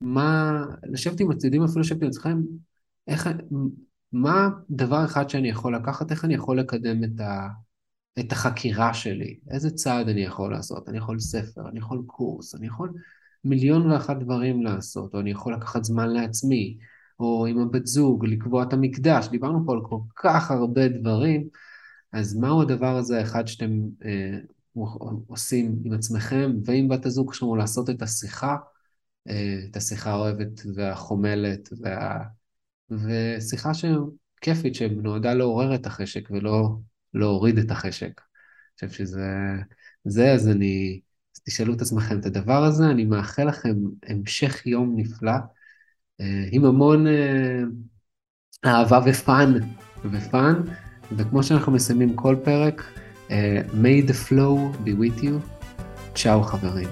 מה, 0.00 0.62
לשבת 0.82 1.20
עם 1.20 1.30
הצדדים, 1.30 1.62
אפילו 1.62 1.84
עם 2.02 2.08
עצמכם, 2.08 2.38
איך, 3.08 3.28
מה 4.12 4.48
דבר 4.70 5.04
אחד 5.04 5.30
שאני 5.30 5.48
יכול 5.48 5.76
לקחת, 5.76 6.10
איך 6.10 6.24
אני 6.24 6.34
יכול 6.34 6.60
לקדם 6.60 7.04
את 7.04 7.20
ה... 7.20 7.48
את 8.18 8.32
החקירה 8.32 8.94
שלי, 8.94 9.38
איזה 9.50 9.70
צעד 9.70 10.08
אני 10.08 10.20
יכול 10.20 10.52
לעשות, 10.52 10.88
אני 10.88 10.98
יכול 10.98 11.20
ספר, 11.20 11.68
אני 11.68 11.78
יכול 11.78 12.02
קורס, 12.06 12.54
אני 12.54 12.66
יכול 12.66 12.92
מיליון 13.44 13.90
ואחת 13.90 14.16
דברים 14.16 14.62
לעשות, 14.62 15.14
או 15.14 15.20
אני 15.20 15.30
יכול 15.30 15.54
לקחת 15.54 15.84
זמן 15.84 16.10
לעצמי, 16.10 16.78
או 17.20 17.46
עם 17.46 17.58
הבת 17.58 17.86
זוג, 17.86 18.26
לקבוע 18.26 18.62
את 18.62 18.72
המקדש, 18.72 19.28
דיברנו 19.28 19.66
פה 19.66 19.72
על 19.72 19.80
כל 19.82 19.98
כך 20.16 20.50
הרבה 20.50 20.88
דברים, 20.88 21.48
אז 22.12 22.36
מהו 22.36 22.62
הדבר 22.62 22.96
הזה 22.96 23.18
האחד 23.18 23.46
שאתם 23.46 23.80
אה, 24.04 24.38
עושים 25.26 25.76
עם 25.84 25.92
עצמכם 25.92 26.52
ועם 26.64 26.88
בת 26.88 27.06
הזוג 27.06 27.34
שלנו 27.34 27.56
לעשות 27.56 27.90
את 27.90 28.02
השיחה, 28.02 28.56
אה, 29.28 29.58
את 29.70 29.76
השיחה 29.76 30.10
האוהבת 30.10 30.60
והחומלת, 30.74 31.68
וה... 31.80 32.18
ושיחה 32.90 33.70
שכיפית, 33.74 34.74
שנועדה 34.74 35.34
לעורר 35.34 35.74
את 35.74 35.86
החשק 35.86 36.30
ולא 36.30 36.76
להוריד 37.16 37.58
את 37.58 37.70
החשק. 37.70 38.20
אני 38.82 38.88
חושב 38.88 38.98
שזה, 38.98 39.26
זה, 40.04 40.32
אז 40.32 40.48
אני, 40.48 41.00
אז 41.36 41.42
תשאלו 41.46 41.74
את 41.74 41.80
עצמכם 41.80 42.18
את 42.20 42.26
הדבר 42.26 42.64
הזה, 42.64 42.90
אני 42.90 43.04
מאחל 43.04 43.44
לכם 43.48 43.74
המשך 44.06 44.66
יום 44.66 44.94
נפלא, 44.96 45.32
אה, 46.20 46.44
עם 46.50 46.64
המון 46.64 47.06
אה, 47.06 47.62
אהבה 48.64 49.00
ופאן, 49.06 49.52
ופאן, 50.12 50.62
וכמו 51.16 51.42
שאנחנו 51.42 51.72
מסיימים 51.72 52.16
כל 52.16 52.36
פרק, 52.44 52.82
אה, 53.30 53.60
may 53.72 54.08
the 54.08 54.28
flow 54.28 54.84
be 54.84 54.90
with 55.00 55.22
you, 55.22 55.66
צ'או 56.14 56.42
חברים. 56.42 56.88